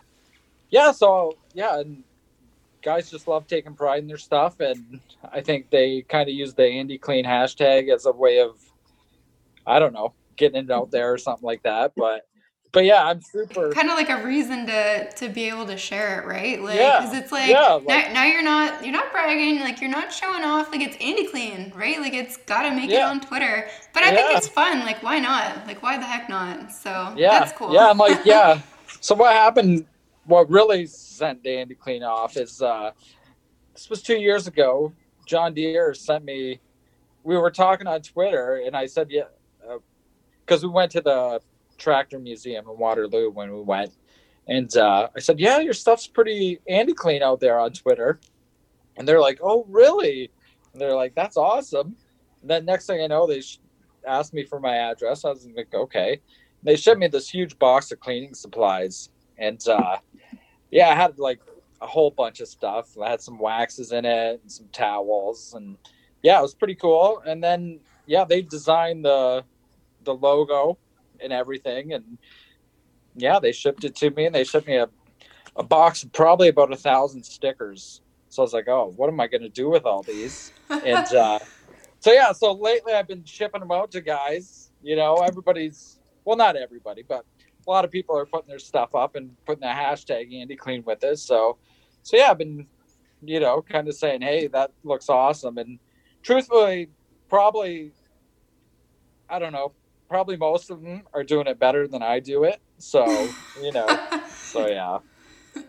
yeah, 0.70 0.90
so 0.90 1.36
yeah, 1.52 1.78
and 1.78 2.04
guys 2.82 3.10
just 3.10 3.28
love 3.28 3.46
taking 3.46 3.74
pride 3.74 3.98
in 3.98 4.08
their 4.08 4.16
stuff, 4.16 4.60
and 4.60 4.98
I 5.30 5.42
think 5.42 5.68
they 5.68 6.06
kind 6.08 6.26
of 6.26 6.34
use 6.34 6.54
the 6.54 6.64
Andy 6.64 6.96
Clean 6.96 7.26
hashtag 7.26 7.94
as 7.94 8.06
a 8.06 8.12
way 8.12 8.40
of, 8.40 8.56
I 9.66 9.78
don't 9.78 9.92
know, 9.92 10.14
getting 10.38 10.64
it 10.64 10.70
out 10.70 10.90
there 10.90 11.12
or 11.12 11.18
something 11.18 11.44
like 11.44 11.64
that. 11.64 11.92
But 11.94 12.22
but 12.72 12.84
yeah, 12.84 13.04
I'm 13.04 13.20
super. 13.20 13.70
kind 13.70 13.90
of 13.90 13.96
like 13.96 14.10
a 14.10 14.24
reason 14.24 14.66
to 14.66 15.10
to 15.12 15.28
be 15.28 15.48
able 15.48 15.66
to 15.66 15.76
share 15.76 16.20
it, 16.20 16.26
right? 16.26 16.60
Like, 16.60 16.76
Yeah, 16.78 17.00
because 17.00 17.14
it's 17.16 17.32
like, 17.32 17.48
yeah, 17.50 17.72
like- 17.72 17.86
now, 17.86 18.12
now 18.12 18.24
you're 18.24 18.42
not 18.42 18.84
you're 18.84 18.92
not 18.92 19.10
bragging, 19.12 19.60
like 19.60 19.80
you're 19.80 19.90
not 19.90 20.12
showing 20.12 20.44
off, 20.44 20.70
like 20.70 20.80
it's 20.80 20.96
Andy 21.00 21.26
Clean, 21.26 21.72
right? 21.74 22.00
Like 22.00 22.14
it's 22.14 22.36
gotta 22.36 22.70
make 22.74 22.90
it 22.90 23.02
on 23.02 23.20
Twitter. 23.20 23.68
But 23.92 24.04
I 24.04 24.14
think 24.14 24.36
it's 24.36 24.48
fun. 24.48 24.80
Like 24.80 25.02
why 25.02 25.18
not? 25.18 25.66
Like 25.66 25.82
why 25.82 25.96
the 25.98 26.04
heck 26.04 26.28
not? 26.28 26.72
So 26.72 27.14
yeah, 27.16 27.40
that's 27.40 27.52
cool. 27.52 27.72
Yeah, 27.72 27.90
I'm 27.90 27.98
like, 27.98 28.20
yeah. 28.24 28.60
So 29.00 29.14
what 29.14 29.32
happened? 29.32 29.86
What 30.26 30.48
really 30.50 30.86
sent 30.86 31.42
Dandy 31.42 31.74
Clean 31.74 32.02
off 32.02 32.36
is 32.36 32.62
uh, 32.62 32.92
this 33.74 33.90
was 33.90 34.02
two 34.02 34.16
years 34.16 34.46
ago. 34.46 34.92
John 35.26 35.54
Deere 35.54 35.94
sent 35.94 36.24
me. 36.24 36.60
We 37.22 37.36
were 37.36 37.50
talking 37.50 37.86
on 37.86 38.00
Twitter, 38.02 38.62
and 38.64 38.76
I 38.76 38.86
said, 38.86 39.08
yeah, 39.10 39.24
because 40.44 40.62
we 40.62 40.70
went 40.70 40.90
to 40.92 41.00
the 41.00 41.40
tractor 41.80 42.18
museum 42.18 42.66
in 42.68 42.78
Waterloo 42.78 43.30
when 43.30 43.52
we 43.52 43.62
went, 43.62 43.90
and 44.46 44.74
uh, 44.76 45.08
I 45.16 45.20
said, 45.20 45.40
yeah, 45.40 45.58
your 45.58 45.72
stuff's 45.72 46.06
pretty 46.06 46.60
Andy 46.68 46.92
Clean 46.92 47.22
out 47.22 47.40
there 47.40 47.58
on 47.58 47.72
Twitter, 47.72 48.20
and 48.96 49.06
they're 49.06 49.20
like, 49.20 49.40
oh, 49.42 49.64
really? 49.68 50.30
And 50.72 50.80
they're 50.80 50.94
like, 50.94 51.14
that's 51.14 51.36
awesome. 51.36 51.96
And 52.42 52.50
then 52.50 52.64
next 52.64 52.86
thing 52.86 53.02
I 53.02 53.06
know, 53.06 53.26
they 53.26 53.42
asked 54.06 54.34
me 54.34 54.44
for 54.44 54.60
my 54.60 54.76
address. 54.76 55.24
I 55.24 55.30
was 55.30 55.46
like, 55.56 55.74
okay. 55.74 56.20
They 56.62 56.76
shipped 56.76 57.00
me 57.00 57.08
this 57.08 57.28
huge 57.28 57.58
box 57.58 57.90
of 57.92 58.00
cleaning 58.00 58.34
supplies. 58.34 59.10
And 59.38 59.66
uh 59.66 59.96
yeah 60.70 60.90
i 60.90 60.94
had 60.94 61.18
like 61.18 61.40
a 61.80 61.86
whole 61.86 62.10
bunch 62.10 62.40
of 62.40 62.48
stuff. 62.48 62.96
I 62.98 63.08
had 63.10 63.22
some 63.22 63.38
waxes 63.38 63.92
in 63.92 64.04
it 64.04 64.40
and 64.42 64.52
some 64.52 64.68
towels. 64.72 65.54
And 65.54 65.76
yeah 66.22 66.38
it 66.38 66.42
was 66.42 66.54
pretty 66.54 66.74
cool. 66.74 67.22
And 67.26 67.42
then 67.42 67.80
yeah 68.06 68.24
they 68.24 68.42
designed 68.42 69.04
the 69.04 69.44
the 70.04 70.14
logo 70.14 70.78
and 71.22 71.32
everything. 71.32 71.92
And 71.92 72.18
yeah 73.16 73.38
they 73.38 73.52
shipped 73.52 73.84
it 73.84 73.94
to 73.96 74.10
me 74.10 74.26
and 74.26 74.34
they 74.34 74.44
shipped 74.44 74.66
me 74.66 74.76
a, 74.76 74.88
a 75.56 75.62
box 75.62 76.02
of 76.02 76.12
probably 76.12 76.48
about 76.48 76.72
a 76.72 76.76
thousand 76.76 77.24
stickers. 77.24 78.00
So 78.28 78.42
i 78.42 78.44
was 78.44 78.52
like 78.52 78.68
oh 78.68 78.92
what 78.96 79.08
am 79.08 79.20
i 79.20 79.26
going 79.26 79.42
to 79.42 79.48
do 79.48 79.68
with 79.68 79.84
all 79.84 80.02
these? 80.02 80.52
And 80.68 81.06
uh 81.14 81.38
so 81.98 82.12
yeah 82.12 82.32
so 82.32 82.52
lately 82.52 82.92
i've 82.92 83.08
been 83.08 83.24
shipping 83.24 83.60
them 83.60 83.70
out 83.70 83.90
to 83.92 84.00
guys. 84.00 84.70
You 84.82 84.96
know 84.96 85.16
everybody's 85.16 85.98
well 86.24 86.36
not 86.36 86.56
everybody 86.56 87.04
but 87.06 87.24
a 87.66 87.70
lot 87.70 87.84
of 87.84 87.90
people 87.90 88.16
are 88.16 88.26
putting 88.26 88.48
their 88.48 88.58
stuff 88.58 88.94
up 88.94 89.16
and 89.16 89.36
putting 89.44 89.60
the 89.60 89.66
hashtag 89.66 90.34
andy 90.34 90.56
clean 90.56 90.82
with 90.84 91.02
it 91.04 91.18
so 91.18 91.58
so 92.02 92.16
yeah 92.16 92.30
i've 92.30 92.38
been 92.38 92.66
you 93.22 93.40
know 93.40 93.60
kind 93.60 93.88
of 93.88 93.94
saying 93.94 94.22
hey 94.22 94.46
that 94.46 94.72
looks 94.84 95.08
awesome. 95.08 95.58
And 95.58 95.78
truthfully 96.22 96.88
probably 97.28 97.92
i 99.28 99.38
don't 99.38 99.52
know 99.52 99.72
probably 100.10 100.36
most 100.36 100.70
of 100.70 100.82
them 100.82 101.02
are 101.14 101.24
doing 101.24 101.46
it 101.46 101.58
better 101.58 101.86
than 101.88 102.02
i 102.02 102.18
do 102.20 102.44
it 102.44 102.60
so 102.78 103.06
you 103.62 103.72
know 103.72 103.86
so 104.28 104.66
yeah 104.68 104.98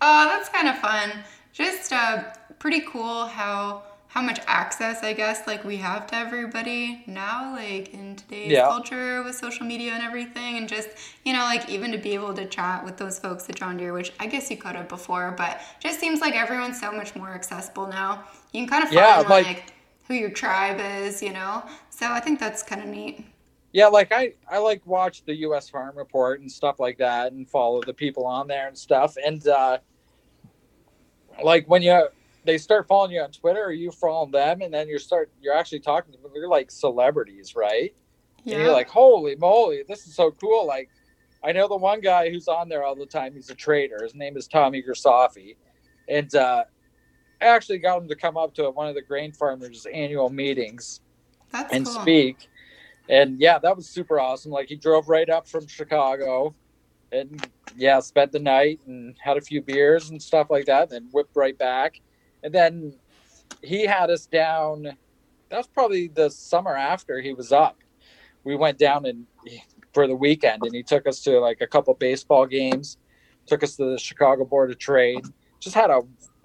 Oh, 0.00 0.28
that's 0.28 0.48
kind 0.48 0.68
of 0.68 0.78
fun. 0.78 1.10
Just 1.52 1.92
uh, 1.92 2.22
pretty 2.60 2.82
cool 2.82 3.26
how 3.26 3.82
how 4.06 4.22
much 4.22 4.38
access 4.46 5.02
I 5.02 5.12
guess 5.12 5.44
like 5.48 5.64
we 5.64 5.76
have 5.78 6.06
to 6.08 6.14
everybody 6.14 7.02
now, 7.08 7.52
like 7.52 7.92
in 7.92 8.14
today's 8.14 8.52
Yeah. 8.52 8.68
culture 8.68 9.24
with 9.24 9.34
social 9.34 9.66
media 9.66 9.90
and 9.92 10.02
everything, 10.04 10.56
and 10.56 10.68
just 10.68 10.88
you 11.24 11.32
know 11.32 11.40
like 11.40 11.68
even 11.68 11.90
to 11.90 11.98
be 11.98 12.14
able 12.14 12.32
to 12.34 12.46
chat 12.46 12.84
with 12.84 12.96
those 12.96 13.18
folks 13.18 13.48
at 13.50 13.56
John 13.56 13.76
Deere, 13.76 13.92
which 13.92 14.12
I 14.20 14.26
guess 14.28 14.48
you 14.52 14.56
could 14.56 14.76
have 14.76 14.88
before, 14.88 15.34
but 15.36 15.60
just 15.80 15.98
seems 15.98 16.20
like 16.20 16.36
everyone's 16.36 16.78
so 16.80 16.92
much 16.92 17.16
more 17.16 17.30
accessible 17.34 17.88
now. 17.88 18.22
You 18.52 18.60
can 18.60 18.68
kind 18.68 18.84
of 18.84 18.90
find 18.90 19.00
Yeah, 19.00 19.28
like, 19.28 19.46
like- 19.46 19.72
who 20.06 20.14
your 20.14 20.30
tribe 20.30 20.78
is, 20.80 21.20
you 21.20 21.32
know. 21.32 21.64
So 21.90 22.06
I 22.06 22.20
think 22.20 22.38
that's 22.38 22.62
kind 22.62 22.82
of 22.82 22.86
neat. 22.88 23.26
Yeah 23.72 23.88
like 23.88 24.12
i 24.12 24.32
i 24.50 24.58
like 24.58 24.84
watch 24.86 25.24
the 25.24 25.34
us 25.34 25.68
farm 25.68 25.96
report 25.96 26.40
and 26.40 26.50
stuff 26.50 26.80
like 26.80 26.98
that 26.98 27.32
and 27.32 27.48
follow 27.48 27.82
the 27.82 27.92
people 27.92 28.26
on 28.26 28.48
there 28.48 28.66
and 28.66 28.76
stuff 28.76 29.16
and 29.24 29.46
uh 29.46 29.78
like 31.42 31.68
when 31.68 31.82
you 31.82 32.08
they 32.44 32.56
start 32.56 32.88
following 32.88 33.12
you 33.12 33.20
on 33.20 33.30
twitter 33.30 33.62
or 33.62 33.72
you 33.72 33.90
follow 33.90 34.26
them 34.26 34.62
and 34.62 34.72
then 34.72 34.88
you 34.88 34.98
start 34.98 35.30
you're 35.40 35.54
actually 35.54 35.80
talking 35.80 36.12
to 36.12 36.18
them 36.18 36.30
you're 36.34 36.48
like 36.48 36.70
celebrities 36.70 37.54
right 37.54 37.94
yeah. 38.44 38.54
and 38.54 38.64
you're 38.64 38.72
like 38.72 38.88
holy 38.88 39.36
moly 39.36 39.84
this 39.86 40.06
is 40.06 40.14
so 40.14 40.30
cool 40.30 40.66
like 40.66 40.88
i 41.44 41.52
know 41.52 41.68
the 41.68 41.76
one 41.76 42.00
guy 42.00 42.30
who's 42.30 42.48
on 42.48 42.68
there 42.68 42.84
all 42.84 42.96
the 42.96 43.06
time 43.06 43.34
he's 43.34 43.50
a 43.50 43.54
trader 43.54 43.98
his 44.02 44.14
name 44.14 44.36
is 44.36 44.48
tommy 44.48 44.82
Grisafi. 44.82 45.56
and 46.08 46.34
uh 46.34 46.64
i 47.42 47.44
actually 47.44 47.78
got 47.78 48.00
him 48.00 48.08
to 48.08 48.16
come 48.16 48.38
up 48.38 48.54
to 48.54 48.70
one 48.70 48.88
of 48.88 48.94
the 48.94 49.02
grain 49.02 49.30
farmers 49.30 49.86
annual 49.92 50.30
meetings 50.30 51.00
that's 51.50 51.72
and 51.72 51.86
cool. 51.86 52.00
speak. 52.00 52.50
And 53.08 53.40
yeah, 53.40 53.58
that 53.58 53.76
was 53.76 53.88
super 53.88 54.20
awesome. 54.20 54.52
Like 54.52 54.68
he 54.68 54.76
drove 54.76 55.08
right 55.08 55.28
up 55.28 55.48
from 55.48 55.66
Chicago 55.66 56.54
and 57.10 57.46
yeah, 57.76 58.00
spent 58.00 58.32
the 58.32 58.38
night 58.38 58.80
and 58.86 59.16
had 59.18 59.36
a 59.36 59.40
few 59.40 59.62
beers 59.62 60.10
and 60.10 60.22
stuff 60.22 60.50
like 60.50 60.66
that, 60.66 60.90
then 60.90 61.08
whipped 61.12 61.34
right 61.36 61.56
back. 61.56 62.00
And 62.42 62.54
then 62.54 62.94
he 63.62 63.86
had 63.86 64.10
us 64.10 64.26
down 64.26 64.96
that 65.48 65.56
was 65.56 65.66
probably 65.66 66.08
the 66.08 66.30
summer 66.30 66.76
after 66.76 67.20
he 67.20 67.32
was 67.32 67.52
up. 67.52 67.78
We 68.44 68.56
went 68.56 68.78
down 68.78 69.06
and 69.06 69.26
for 69.94 70.06
the 70.06 70.14
weekend 70.14 70.62
and 70.62 70.74
he 70.74 70.82
took 70.82 71.06
us 71.06 71.20
to 71.22 71.40
like 71.40 71.60
a 71.60 71.66
couple 71.66 71.94
baseball 71.94 72.46
games, 72.46 72.98
took 73.46 73.62
us 73.62 73.76
to 73.76 73.92
the 73.92 73.98
Chicago 73.98 74.44
Board 74.44 74.70
of 74.70 74.78
Trade. 74.78 75.24
Just 75.60 75.74
had 75.74 75.90
a 75.90 76.02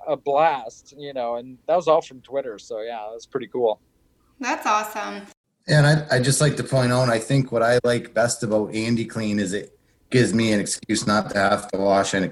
a 0.07 0.17
blast, 0.17 0.93
you 0.97 1.13
know, 1.13 1.35
and 1.35 1.57
that 1.67 1.75
was 1.75 1.87
all 1.87 2.01
from 2.01 2.21
Twitter. 2.21 2.59
So 2.59 2.81
yeah, 2.81 2.99
that 3.05 3.13
was 3.13 3.25
pretty 3.25 3.47
cool. 3.47 3.79
That's 4.39 4.65
awesome. 4.65 5.25
And 5.67 5.87
I, 5.87 6.05
I 6.11 6.19
just 6.19 6.41
like 6.41 6.57
to 6.57 6.63
point 6.63 6.91
out, 6.91 7.09
I 7.09 7.19
think 7.19 7.51
what 7.51 7.63
I 7.63 7.79
like 7.83 8.13
best 8.13 8.43
about 8.43 8.73
Andy 8.73 9.05
Clean 9.05 9.39
is 9.39 9.53
it 9.53 9.77
gives 10.09 10.33
me 10.33 10.51
an 10.51 10.59
excuse 10.59 11.07
not 11.07 11.29
to 11.31 11.39
have 11.39 11.69
to 11.69 11.77
wash 11.77 12.13
any, 12.13 12.31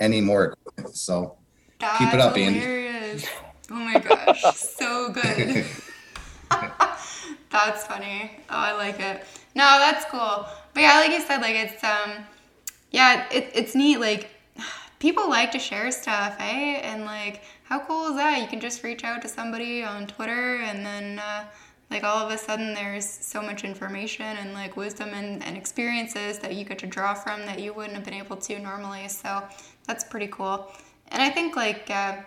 any 0.00 0.20
more 0.20 0.44
equipment. 0.44 0.96
So 0.96 1.36
That's 1.78 1.98
Keep 1.98 2.14
it 2.14 2.20
up, 2.20 2.36
Andy. 2.36 3.24
Oh 3.70 3.74
my 3.74 3.98
gosh, 3.98 4.42
so 4.56 5.10
good. 5.12 5.64
that's 7.50 7.86
funny. 7.86 8.32
Oh, 8.48 8.56
I 8.56 8.72
like 8.72 8.98
it. 8.98 9.24
No, 9.54 9.78
that's 9.78 10.04
cool. 10.06 10.46
But 10.74 10.80
yeah, 10.80 10.94
like 10.94 11.10
you 11.10 11.20
said, 11.20 11.40
like 11.40 11.54
it's 11.54 11.82
um, 11.84 12.24
yeah, 12.90 13.26
it, 13.30 13.50
it's 13.54 13.74
neat. 13.74 13.98
Like 13.98 14.30
people 14.98 15.28
like 15.28 15.52
to 15.52 15.58
share 15.58 15.90
stuff, 15.92 16.36
eh? 16.38 16.80
And 16.82 17.04
like, 17.04 17.42
how 17.64 17.80
cool 17.80 18.08
is 18.08 18.16
that? 18.16 18.40
You 18.40 18.48
can 18.48 18.60
just 18.60 18.82
reach 18.82 19.04
out 19.04 19.22
to 19.22 19.28
somebody 19.28 19.82
on 19.82 20.06
Twitter, 20.06 20.56
and 20.56 20.84
then 20.84 21.18
uh, 21.18 21.44
like 21.90 22.04
all 22.04 22.24
of 22.24 22.32
a 22.32 22.38
sudden, 22.38 22.72
there's 22.72 23.08
so 23.08 23.42
much 23.42 23.64
information 23.64 24.24
and 24.24 24.54
like 24.54 24.76
wisdom 24.76 25.10
and, 25.12 25.42
and 25.42 25.56
experiences 25.56 26.38
that 26.38 26.54
you 26.54 26.64
get 26.64 26.78
to 26.78 26.86
draw 26.86 27.14
from 27.14 27.40
that 27.46 27.58
you 27.58 27.72
wouldn't 27.72 27.94
have 27.94 28.04
been 28.04 28.14
able 28.14 28.36
to 28.36 28.58
normally. 28.58 29.08
So 29.08 29.42
that's 29.86 30.04
pretty 30.04 30.28
cool. 30.28 30.70
And 31.08 31.20
I 31.20 31.30
think 31.30 31.56
like 31.56 31.90
uh, 31.90 32.18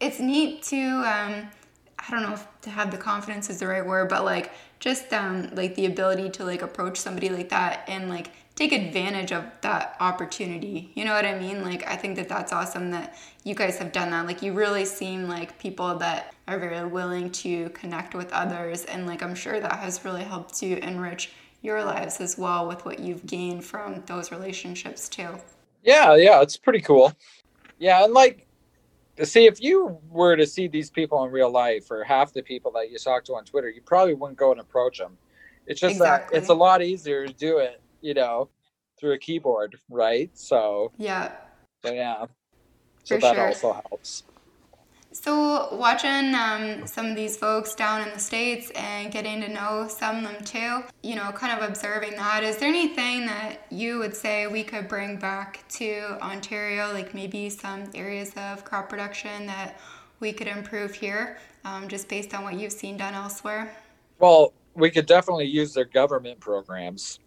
it's 0.00 0.18
neat 0.18 0.64
to 0.64 0.80
um, 0.80 1.48
I 1.98 2.10
don't 2.10 2.22
know 2.22 2.34
if 2.34 2.46
to 2.62 2.70
have 2.70 2.90
the 2.90 2.96
confidence 2.96 3.48
is 3.48 3.60
the 3.60 3.66
right 3.66 3.84
word, 3.84 4.08
but 4.08 4.24
like 4.24 4.52
just 4.80 5.12
um, 5.12 5.50
like 5.54 5.74
the 5.74 5.86
ability 5.86 6.30
to 6.30 6.44
like 6.44 6.62
approach 6.62 6.98
somebody 6.98 7.28
like 7.28 7.48
that 7.48 7.84
and 7.88 8.08
like 8.08 8.30
take 8.54 8.72
advantage 8.72 9.32
of 9.32 9.44
that 9.62 9.96
opportunity. 10.00 10.90
You 10.94 11.04
know 11.04 11.14
what 11.14 11.24
I 11.24 11.38
mean? 11.38 11.62
Like 11.62 11.86
I 11.86 11.96
think 11.96 12.16
that 12.16 12.28
that's 12.28 12.52
awesome 12.52 12.90
that 12.90 13.16
you 13.44 13.54
guys 13.54 13.78
have 13.78 13.92
done 13.92 14.10
that. 14.10 14.26
Like 14.26 14.42
you 14.42 14.52
really 14.52 14.84
seem 14.84 15.28
like 15.28 15.58
people 15.58 15.96
that 15.98 16.34
are 16.48 16.58
very 16.58 16.86
willing 16.86 17.30
to 17.30 17.68
connect 17.70 18.14
with 18.14 18.32
others, 18.32 18.84
and 18.84 19.06
like 19.06 19.22
I'm 19.22 19.34
sure 19.34 19.60
that 19.60 19.78
has 19.80 20.04
really 20.04 20.22
helped 20.22 20.54
to 20.58 20.78
enrich 20.78 21.30
your 21.62 21.82
lives 21.84 22.20
as 22.20 22.38
well 22.38 22.68
with 22.68 22.84
what 22.84 23.00
you've 23.00 23.26
gained 23.26 23.64
from 23.64 24.02
those 24.06 24.30
relationships 24.30 25.08
too. 25.08 25.38
Yeah, 25.82 26.14
yeah, 26.14 26.40
it's 26.42 26.56
pretty 26.56 26.80
cool. 26.80 27.12
Yeah, 27.78 28.04
and 28.04 28.14
like, 28.14 28.46
see, 29.22 29.46
if 29.46 29.60
you 29.60 29.98
were 30.08 30.36
to 30.36 30.46
see 30.46 30.68
these 30.68 30.90
people 30.90 31.24
in 31.24 31.30
real 31.30 31.50
life, 31.50 31.90
or 31.90 32.04
half 32.04 32.32
the 32.32 32.42
people 32.42 32.70
that 32.72 32.90
you 32.90 32.98
talk 32.98 33.24
to 33.24 33.34
on 33.34 33.44
Twitter, 33.44 33.68
you 33.68 33.82
probably 33.82 34.14
wouldn't 34.14 34.38
go 34.38 34.52
and 34.52 34.60
approach 34.60 34.98
them. 34.98 35.18
It's 35.66 35.80
just 35.80 35.96
Exactly. 35.96 36.36
that 36.36 36.42
it's 36.42 36.50
a 36.50 36.54
lot 36.54 36.82
easier 36.82 37.26
to 37.26 37.32
do 37.32 37.58
it, 37.58 37.82
you 38.00 38.14
know, 38.14 38.50
through 38.98 39.12
a 39.12 39.18
keyboard, 39.18 39.76
right? 39.90 40.30
So, 40.34 40.92
Yeah. 40.96 41.32
so 41.84 41.92
yeah, 41.92 42.26
so 43.02 43.16
For 43.16 43.20
that 43.20 43.36
sure. 43.36 43.46
also 43.46 43.72
helps. 43.72 44.22
So, 45.22 45.74
watching 45.74 46.34
um, 46.34 46.86
some 46.86 47.06
of 47.06 47.16
these 47.16 47.38
folks 47.38 47.74
down 47.74 48.06
in 48.06 48.12
the 48.12 48.20
States 48.20 48.70
and 48.74 49.10
getting 49.10 49.40
to 49.40 49.48
know 49.48 49.88
some 49.88 50.18
of 50.18 50.22
them 50.24 50.44
too, 50.44 50.82
you 51.02 51.16
know, 51.16 51.32
kind 51.32 51.58
of 51.58 51.66
observing 51.66 52.16
that, 52.16 52.44
is 52.44 52.58
there 52.58 52.68
anything 52.68 53.24
that 53.24 53.66
you 53.70 53.98
would 53.98 54.14
say 54.14 54.46
we 54.46 54.62
could 54.62 54.88
bring 54.88 55.16
back 55.16 55.64
to 55.70 56.18
Ontario, 56.20 56.92
like 56.92 57.14
maybe 57.14 57.48
some 57.48 57.84
areas 57.94 58.34
of 58.36 58.62
crop 58.64 58.90
production 58.90 59.46
that 59.46 59.80
we 60.20 60.34
could 60.34 60.48
improve 60.48 60.92
here, 60.92 61.38
um, 61.64 61.88
just 61.88 62.10
based 62.10 62.34
on 62.34 62.44
what 62.44 62.54
you've 62.54 62.70
seen 62.70 62.98
done 62.98 63.14
elsewhere? 63.14 63.74
Well, 64.18 64.52
we 64.74 64.90
could 64.90 65.06
definitely 65.06 65.46
use 65.46 65.72
their 65.72 65.86
government 65.86 66.40
programs. 66.40 67.20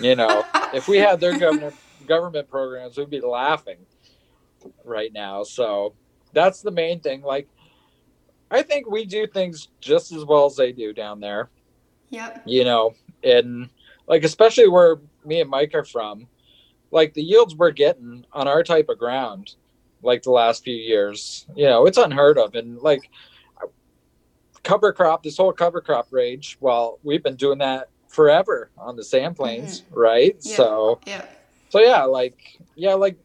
you 0.00 0.16
know, 0.16 0.42
if 0.72 0.88
we 0.88 0.96
had 0.96 1.20
their 1.20 1.38
government 1.38 1.74
government 2.06 2.48
programs, 2.48 2.96
we'd 2.96 3.10
be 3.10 3.20
laughing 3.20 3.76
right 4.84 5.12
now. 5.12 5.42
So 5.42 5.94
that's 6.32 6.62
the 6.62 6.70
main 6.70 7.00
thing. 7.00 7.22
Like, 7.22 7.48
I 8.50 8.62
think 8.62 8.90
we 8.90 9.04
do 9.04 9.26
things 9.26 9.68
just 9.80 10.12
as 10.12 10.24
well 10.24 10.46
as 10.46 10.56
they 10.56 10.72
do 10.72 10.92
down 10.92 11.20
there. 11.20 11.50
Yep. 12.10 12.42
You 12.44 12.64
know, 12.64 12.94
and 13.22 13.70
like 14.06 14.24
especially 14.24 14.68
where 14.68 14.96
me 15.24 15.40
and 15.40 15.50
Mike 15.50 15.74
are 15.74 15.84
from, 15.84 16.26
like 16.90 17.14
the 17.14 17.22
yields 17.22 17.54
we're 17.54 17.70
getting 17.70 18.24
on 18.32 18.48
our 18.48 18.64
type 18.64 18.88
of 18.88 18.98
ground, 18.98 19.54
like 20.02 20.22
the 20.22 20.32
last 20.32 20.64
few 20.64 20.74
years, 20.74 21.46
you 21.54 21.66
know, 21.66 21.86
it's 21.86 21.98
unheard 21.98 22.38
of. 22.38 22.54
And 22.56 22.78
like 22.78 23.08
cover 24.64 24.92
crop, 24.92 25.22
this 25.22 25.36
whole 25.36 25.52
cover 25.52 25.80
crop 25.80 26.08
rage, 26.10 26.56
well, 26.60 26.98
we've 27.04 27.22
been 27.22 27.36
doing 27.36 27.58
that 27.58 27.88
forever 28.08 28.70
on 28.76 28.96
the 28.96 29.04
sand 29.04 29.36
plains, 29.36 29.82
mm-hmm. 29.82 29.98
right? 29.98 30.36
Yeah. 30.40 30.56
So 30.56 31.00
yeah. 31.06 31.24
So 31.68 31.78
yeah, 31.78 32.02
like 32.02 32.58
yeah, 32.74 32.94
like 32.94 33.16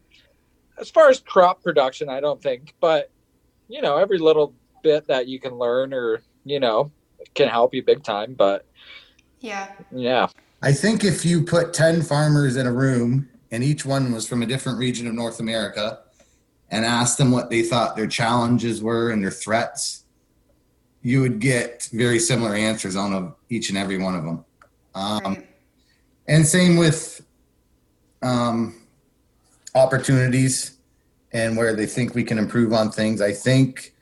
as 0.80 0.90
far 0.90 1.10
as 1.10 1.20
crop 1.20 1.64
production, 1.64 2.10
I 2.10 2.20
don't 2.20 2.42
think, 2.42 2.74
but 2.80 3.10
you 3.68 3.82
know, 3.82 3.98
every 3.98 4.20
little 4.20 4.54
bit 4.84 5.08
that 5.08 5.28
you 5.28 5.40
can 5.40 5.56
learn 5.56 5.94
or 5.94 6.22
you 6.44 6.60
know 6.60 6.92
can 7.34 7.48
help 7.48 7.74
you 7.74 7.84
big 7.84 8.04
time. 8.04 8.34
But 8.34 8.66
yeah, 9.40 9.72
yeah. 9.92 10.28
I 10.62 10.72
think 10.72 11.04
if 11.04 11.26
you 11.26 11.44
put 11.44 11.74
ten 11.74 12.02
farmers 12.02 12.56
in 12.56 12.68
a 12.68 12.74
room 12.74 13.30
and 13.52 13.64
each 13.64 13.86
one 13.86 14.12
was 14.12 14.28
from 14.28 14.42
a 14.42 14.46
different 14.46 14.80
region 14.80 15.08
of 15.08 15.14
North 15.14 15.40
America, 15.40 16.00
and 16.72 16.86
asked 16.86 17.18
them 17.18 17.32
what 17.32 17.50
they 17.50 17.62
thought 17.62 17.96
their 17.96 18.08
challenges 18.08 18.82
were 18.82 19.12
and 19.12 19.24
their 19.24 19.32
threats, 19.32 20.04
you 21.02 21.22
would 21.22 21.40
get 21.40 21.88
very 21.94 22.20
similar 22.20 22.56
answers 22.56 22.96
on 22.96 23.34
each 23.50 23.70
and 23.70 23.78
every 23.78 23.98
one 23.98 24.16
of 24.16 24.24
them. 24.24 24.46
Um, 24.96 25.22
right. 25.24 25.50
And 26.28 26.46
same 26.46 26.78
with 26.78 27.24
um, 28.24 28.76
opportunities 29.76 30.78
and 31.32 31.58
where 31.58 31.76
they 31.76 31.86
think 31.86 32.16
we 32.16 32.24
can 32.24 32.38
improve 32.38 32.74
on 32.74 32.92
things. 32.92 33.22
I 33.22 33.34
think 33.34 33.94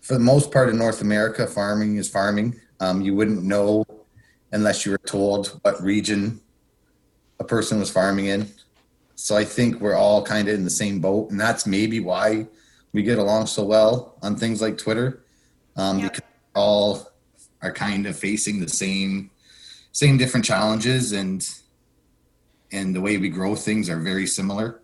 for 0.00 0.14
the 0.14 0.20
most 0.20 0.52
part 0.52 0.68
in 0.68 0.78
North 0.78 1.02
America, 1.02 1.46
farming 1.46 1.96
is 1.96 2.08
farming. 2.08 2.58
Um, 2.80 3.02
you 3.02 3.14
wouldn't 3.14 3.42
know 3.42 3.84
unless 4.52 4.86
you 4.86 4.92
were 4.92 4.98
told 4.98 5.58
what 5.62 5.82
region 5.82 6.40
a 7.40 7.44
person 7.44 7.78
was 7.78 7.90
farming 7.90 8.26
in. 8.26 8.48
So 9.16 9.36
I 9.36 9.44
think 9.44 9.80
we're 9.80 9.96
all 9.96 10.22
kind 10.22 10.48
of 10.48 10.54
in 10.54 10.64
the 10.64 10.70
same 10.70 11.00
boat, 11.00 11.30
and 11.30 11.40
that's 11.40 11.66
maybe 11.66 11.98
why 11.98 12.46
we 12.92 13.02
get 13.02 13.18
along 13.18 13.46
so 13.46 13.64
well 13.64 14.16
on 14.22 14.36
things 14.36 14.62
like 14.62 14.78
Twitter, 14.78 15.24
um, 15.76 15.98
yep. 15.98 16.12
because 16.12 16.28
all 16.54 17.10
are 17.60 17.72
kind 17.72 18.06
of 18.06 18.16
facing 18.16 18.60
the 18.60 18.68
same 18.68 19.30
same 19.92 20.16
different 20.16 20.46
challenges 20.46 21.12
and 21.12 21.48
and 22.72 22.94
the 22.94 23.00
way 23.00 23.16
we 23.18 23.28
grow 23.28 23.54
things 23.54 23.88
are 23.88 23.98
very 23.98 24.26
similar. 24.26 24.80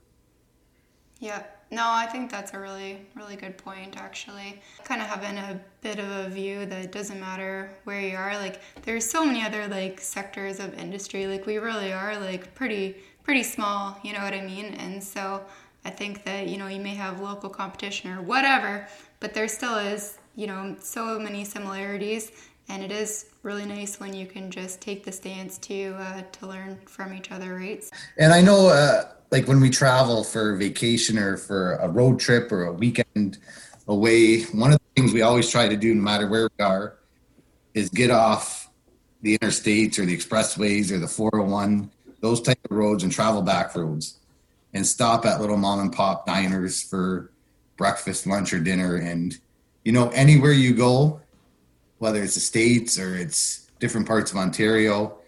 Yeah. 1.20 1.42
No, 1.70 1.82
I 1.86 2.06
think 2.06 2.30
that's 2.30 2.54
a 2.54 2.58
really, 2.60 3.04
really 3.16 3.34
good 3.34 3.58
point, 3.58 3.96
actually. 3.96 4.62
Kind 4.84 5.00
of 5.00 5.08
having 5.08 5.38
a 5.38 5.60
bit 5.80 5.98
of 5.98 6.08
a 6.08 6.28
view 6.28 6.66
that 6.66 6.92
doesn't 6.92 7.18
matter 7.18 7.74
where 7.82 8.00
you 8.00 8.16
are. 8.16 8.36
Like, 8.36 8.60
there's 8.82 9.08
so 9.10 9.24
many 9.24 9.42
other, 9.42 9.66
like, 9.66 10.00
sectors 10.00 10.60
of 10.60 10.78
industry. 10.78 11.26
Like, 11.26 11.46
we 11.46 11.58
really 11.58 11.92
are, 11.92 12.16
like, 12.20 12.54
pretty, 12.54 12.96
pretty 13.24 13.42
small, 13.42 13.98
you 14.04 14.12
know 14.12 14.20
what 14.20 14.34
I 14.34 14.42
mean? 14.42 14.74
And 14.74 15.02
so 15.02 15.44
I 15.84 15.90
think 15.90 16.24
that, 16.24 16.46
you 16.48 16.58
know, 16.58 16.68
you 16.68 16.80
may 16.80 16.94
have 16.94 17.20
local 17.20 17.50
competition 17.50 18.10
or 18.12 18.22
whatever, 18.22 18.86
but 19.18 19.34
there 19.34 19.48
still 19.48 19.76
is, 19.76 20.18
you 20.36 20.46
know, 20.46 20.76
so 20.78 21.18
many 21.18 21.44
similarities 21.44 22.30
and 22.68 22.82
it 22.82 22.90
is 22.90 23.26
really 23.42 23.66
nice 23.66 24.00
when 24.00 24.14
you 24.14 24.26
can 24.26 24.50
just 24.50 24.80
take 24.80 25.04
the 25.04 25.12
stance 25.12 25.58
to 25.58 25.94
uh, 25.98 26.22
to 26.32 26.46
learn 26.46 26.78
from 26.86 27.12
each 27.12 27.30
other 27.30 27.54
right? 27.54 27.84
And 28.18 28.32
i 28.32 28.40
know 28.40 28.68
uh, 28.68 29.04
like 29.30 29.46
when 29.48 29.60
we 29.60 29.70
travel 29.70 30.24
for 30.24 30.56
vacation 30.56 31.18
or 31.18 31.36
for 31.36 31.74
a 31.76 31.88
road 31.88 32.20
trip 32.20 32.50
or 32.52 32.64
a 32.64 32.72
weekend 32.72 33.38
away 33.88 34.42
one 34.44 34.72
of 34.72 34.78
the 34.78 35.00
things 35.00 35.12
we 35.12 35.22
always 35.22 35.50
try 35.50 35.68
to 35.68 35.76
do 35.76 35.94
no 35.94 36.02
matter 36.02 36.28
where 36.28 36.48
we 36.58 36.64
are 36.64 36.98
is 37.74 37.88
get 37.88 38.10
off 38.10 38.70
the 39.22 39.38
interstates 39.38 39.98
or 39.98 40.04
the 40.04 40.16
expressways 40.16 40.90
or 40.90 40.98
the 40.98 41.08
401 41.08 41.90
those 42.20 42.40
type 42.40 42.58
of 42.70 42.76
roads 42.76 43.02
and 43.02 43.12
travel 43.12 43.42
back 43.42 43.74
roads 43.76 44.18
and 44.72 44.86
stop 44.86 45.24
at 45.24 45.40
little 45.40 45.56
mom 45.56 45.80
and 45.80 45.92
pop 45.92 46.26
diners 46.26 46.82
for 46.82 47.30
breakfast 47.76 48.26
lunch 48.26 48.52
or 48.52 48.60
dinner. 48.60 48.96
And 48.96 49.38
you 49.84 49.92
know 49.92 50.08
anywhere 50.10 50.52
you 50.52 50.74
go 50.74 51.20
whether 52.04 52.22
it's 52.22 52.34
the 52.34 52.40
states 52.40 52.98
or 52.98 53.16
it's 53.16 53.70
different 53.80 54.06
parts 54.06 54.30
of 54.30 54.36
Ontario, 54.36 55.20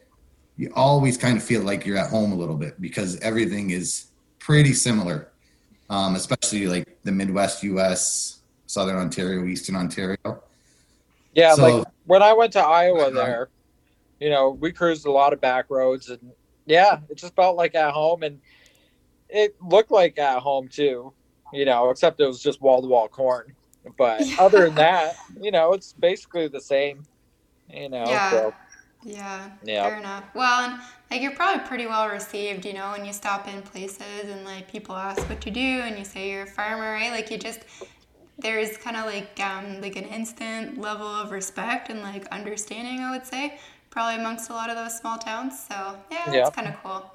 you 0.59 0.71
always 0.77 1.17
kind 1.17 1.39
of 1.39 1.43
feel 1.43 1.63
like 1.63 1.87
you're 1.87 1.97
at 1.97 2.11
home 2.11 2.33
a 2.33 2.35
little 2.35 2.55
bit 2.55 2.79
because 2.83 3.19
everything 3.21 3.71
is 3.71 4.09
pretty 4.39 4.75
similar, 4.75 5.33
um, 5.89 6.17
especially 6.17 6.67
like 6.67 6.99
the 7.03 7.11
Midwest 7.11 7.63
U.S., 7.63 8.41
Southern 8.67 8.97
Ontario, 8.97 9.47
Eastern 9.47 9.75
Ontario. 9.75 10.43
Yeah, 11.33 11.55
so, 11.55 11.63
like 11.63 11.87
when 12.05 12.23
I 12.23 12.35
went 12.35 12.53
to 12.53 12.61
Iowa, 12.61 13.11
there, 13.11 13.49
you 14.21 14.29
know, 14.29 14.51
we 14.51 14.71
cruised 14.71 15.07
a 15.07 15.11
lot 15.11 15.33
of 15.33 15.41
back 15.41 15.71
roads, 15.71 16.11
and 16.11 16.21
yeah, 16.67 16.99
it 17.09 17.17
just 17.17 17.35
felt 17.35 17.57
like 17.57 17.75
at 17.75 17.93
home, 17.93 18.23
and 18.23 18.39
it 19.31 19.57
looked 19.63 19.91
like 19.91 20.19
at 20.19 20.41
home 20.41 20.69
too. 20.69 21.15
You 21.55 21.65
know, 21.65 21.89
except 21.89 22.21
it 22.21 22.27
was 22.27 22.43
just 22.43 22.61
wall 22.61 22.83
to 22.83 22.89
wall 22.89 23.09
corn. 23.09 23.55
But 23.97 24.27
yeah. 24.27 24.37
other 24.41 24.67
than 24.67 24.75
that, 24.77 25.17
you 25.41 25.51
know, 25.51 25.73
it's 25.73 25.93
basically 25.93 26.49
the 26.49 26.61
same. 26.61 27.03
You 27.73 27.89
know. 27.89 28.05
Yeah. 28.07 28.31
So. 28.31 28.55
Yeah. 29.05 29.51
Yeah. 29.65 29.89
Fair 29.89 29.99
enough. 29.99 30.25
Well, 30.35 30.69
and 30.69 30.81
like 31.11 31.23
you're 31.23 31.35
probably 31.35 31.65
pretty 31.67 31.87
well 31.87 32.09
received, 32.09 32.65
you 32.65 32.73
know, 32.73 32.91
when 32.91 33.05
you 33.05 33.13
stop 33.13 33.47
in 33.47 33.63
places 33.63 34.25
and 34.25 34.45
like 34.45 34.71
people 34.71 34.97
ask 34.97 35.29
what 35.29 35.45
you 35.47 35.53
do 35.53 35.61
and 35.61 35.99
you 35.99 36.05
say 36.05 36.31
you're 36.31 36.43
a 36.43 36.47
farmer, 36.47 36.93
right? 36.93 37.13
Like 37.13 37.31
you 37.31 37.39
just 37.39 37.61
there's 38.39 38.77
kind 38.77 38.97
of 38.97 39.07
like 39.07 39.39
um, 39.41 39.81
like 39.81 39.97
an 39.97 40.05
instant 40.05 40.79
level 40.79 41.07
of 41.07 41.31
respect 41.31 41.89
and 41.89 42.03
like 42.03 42.27
understanding, 42.29 43.01
I 43.01 43.11
would 43.13 43.27
say, 43.27 43.59
probably 43.91 44.17
amongst 44.17 44.51
a 44.51 44.53
lot 44.53 44.71
of 44.71 44.77
those 44.77 44.99
small 44.99 45.19
towns. 45.19 45.59
So 45.67 45.97
yeah, 46.11 46.33
yeah. 46.33 46.47
it's 46.47 46.55
kind 46.55 46.69
of 46.69 46.75
cool. 46.83 47.11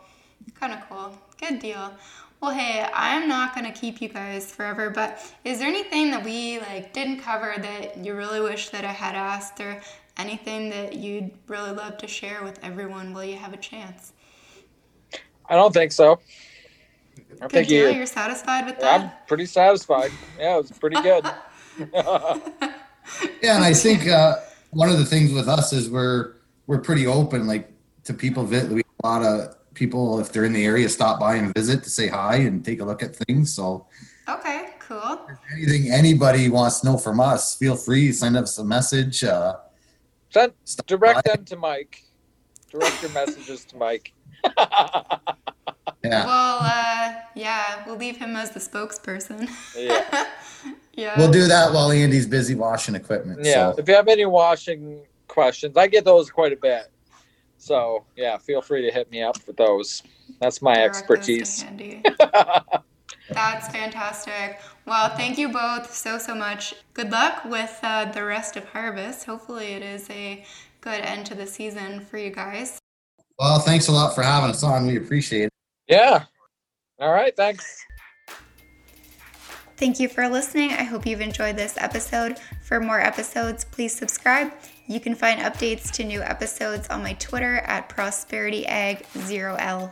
Kind 0.56 0.74
of 0.74 0.80
cool. 0.90 1.16
Good 1.40 1.60
deal. 1.60 1.94
Well, 2.42 2.52
hey, 2.52 2.88
I'm 2.92 3.28
not 3.28 3.54
going 3.54 3.72
to 3.72 3.80
keep 3.80 4.02
you 4.02 4.10
guys 4.10 4.52
forever, 4.52 4.90
but 4.90 5.32
is 5.46 5.60
there 5.60 5.68
anything 5.68 6.10
that 6.10 6.24
we 6.24 6.58
like 6.58 6.92
didn't 6.92 7.20
cover 7.20 7.54
that 7.56 8.04
you 8.04 8.16
really 8.16 8.42
wish 8.42 8.70
that 8.70 8.84
I 8.84 8.92
had 8.92 9.14
asked 9.14 9.60
or 9.60 9.80
anything 10.18 10.72
that 10.72 10.96
you'd 10.96 11.30
really 11.48 11.72
love 11.72 12.00
to 12.00 12.08
share 12.08 12.44
with 12.44 12.58
everyone 12.64 13.14
while 13.14 13.24
you 13.24 13.38
have 13.38 13.54
a 13.54 13.58
chance? 13.58 14.14
I 15.48 15.56
don't 15.56 15.72
think 15.72 15.92
so. 15.92 16.20
I 17.40 17.42
good 17.42 17.52
think 17.52 17.68
deal. 17.68 17.92
You, 17.92 18.02
are 18.02 18.06
satisfied 18.08 18.66
with 18.66 18.80
that? 18.80 19.02
I'm 19.02 19.12
pretty 19.28 19.46
satisfied. 19.46 20.10
Yeah, 20.40 20.56
it 20.56 20.62
was 20.64 20.72
pretty 20.72 21.00
good. 21.00 21.24
yeah, 21.94 23.56
and 23.56 23.64
I 23.64 23.74
think 23.74 24.08
uh, 24.08 24.38
one 24.72 24.90
of 24.90 24.98
the 24.98 25.06
things 25.06 25.32
with 25.32 25.48
us 25.48 25.74
is 25.74 25.92
we're 25.92 26.34
we're 26.66 26.80
pretty 26.80 27.06
open, 27.06 27.46
like 27.46 27.72
to 28.06 28.16
people. 28.16 28.46
That 28.46 28.68
we 28.70 28.78
have 28.78 28.86
a 29.04 29.08
lot 29.08 29.24
of 29.24 29.56
people, 29.74 30.20
if 30.20 30.32
they're 30.32 30.46
in 30.46 30.54
the 30.54 30.66
area, 30.66 30.90
stop 30.90 31.20
by 31.20 31.36
and 31.36 31.54
visit 31.54 31.84
to 31.84 31.90
say 31.90 32.08
hi 32.08 32.38
and 32.38 32.64
take 32.64 32.80
a 32.80 32.86
look 32.86 33.04
at 33.04 33.16
things. 33.16 33.54
So, 33.54 33.88
okay, 34.28 34.70
cool. 34.80 35.28
anything 35.54 35.92
anybody 35.92 36.50
wants 36.50 36.82
to 36.82 36.88
know 36.88 36.98
from 36.98 37.20
us, 37.20 37.56
feel 37.56 37.76
free 37.76 38.12
send 38.12 38.38
us 38.38 38.58
a 38.58 38.64
message. 38.64 39.24
Uh, 39.24 39.56
send 40.30 40.54
direct 40.88 41.26
by. 41.26 41.36
them 41.36 41.46
to 41.46 41.58
Mike. 41.58 42.04
Direct 42.70 43.02
your 43.02 43.12
messages 43.12 43.66
to 43.66 43.78
Mike. 43.78 44.14
yeah. 46.04 46.26
Well, 46.26 46.60
uh, 46.62 47.14
yeah, 47.36 47.84
we'll 47.86 47.98
leave 47.98 48.18
him 48.18 48.36
as 48.36 48.52
the 48.52 48.60
spokesperson. 48.60 49.50
yeah. 49.78 50.28
yeah. 50.94 51.18
We'll 51.18 51.32
do 51.32 51.48
that 51.48 51.74
while 51.74 51.92
Andy's 51.92 52.26
busy 52.26 52.56
washing 52.56 52.96
equipment. 52.96 53.42
Yeah. 53.44 53.74
So. 53.74 53.80
If 53.80 53.88
you 53.88 53.96
have 53.96 54.08
any 54.08 54.26
washing 54.26 55.02
questions, 55.28 55.78
I 55.78 55.88
get 55.88 56.06
those 56.06 56.30
quite 56.30 56.54
a 56.54 56.58
bit. 56.58 56.91
So 57.62 58.06
yeah, 58.16 58.40
feel 58.40 58.60
free 58.60 58.82
to 58.82 58.92
hit 58.92 59.12
me 59.12 59.22
up 59.22 59.38
with 59.46 59.56
those. 59.56 60.02
That's 60.40 60.64
my 60.64 60.74
expertise. 60.74 61.64
That's 63.30 63.68
fantastic. 63.68 64.60
Well, 64.88 65.16
thank 65.16 65.38
you 65.38 65.50
both 65.50 65.94
so 65.94 66.18
so 66.18 66.34
much. 66.34 66.74
Good 66.96 67.12
luck 67.12 67.46
with 67.46 67.80
uh, 67.84 68.06
the 68.12 68.26
rest 68.26 68.58
of 68.58 68.66
harvest. 68.66 69.26
Hopefully, 69.26 69.74
it 69.74 69.84
is 69.84 70.10
a 70.10 70.44
good 70.82 71.02
end 71.02 71.28
to 71.28 71.36
the 71.36 71.46
season 71.46 72.02
for 72.02 72.18
you 72.18 72.32
guys. 72.32 72.80
Well, 73.38 73.60
thanks 73.60 73.88
a 73.90 73.92
lot 73.92 74.16
for 74.16 74.24
having 74.24 74.50
us 74.50 74.64
on. 74.64 74.88
We 74.88 74.98
appreciate 74.98 75.44
it. 75.44 75.54
Yeah. 75.88 76.24
All 77.00 77.14
right. 77.14 77.36
Thanks. 77.38 77.86
Thank 79.78 80.00
you 80.00 80.10
for 80.10 80.28
listening. 80.28 80.72
I 80.72 80.84
hope 80.84 81.06
you've 81.06 81.22
enjoyed 81.22 81.58
this 81.58 81.76
episode. 81.78 82.40
For 82.64 82.80
more 82.80 83.00
episodes, 83.00 83.66
please 83.66 83.96
subscribe. 83.96 84.52
You 84.88 85.00
can 85.00 85.14
find 85.16 85.40
updates 85.40 85.92
to 85.92 86.04
new 86.04 86.22
episodes 86.22 86.90
on 86.90 87.02
my 87.04 87.14
Twitter 87.14 87.60
at 87.60 87.88
ProsperityAg0L. 87.90 89.92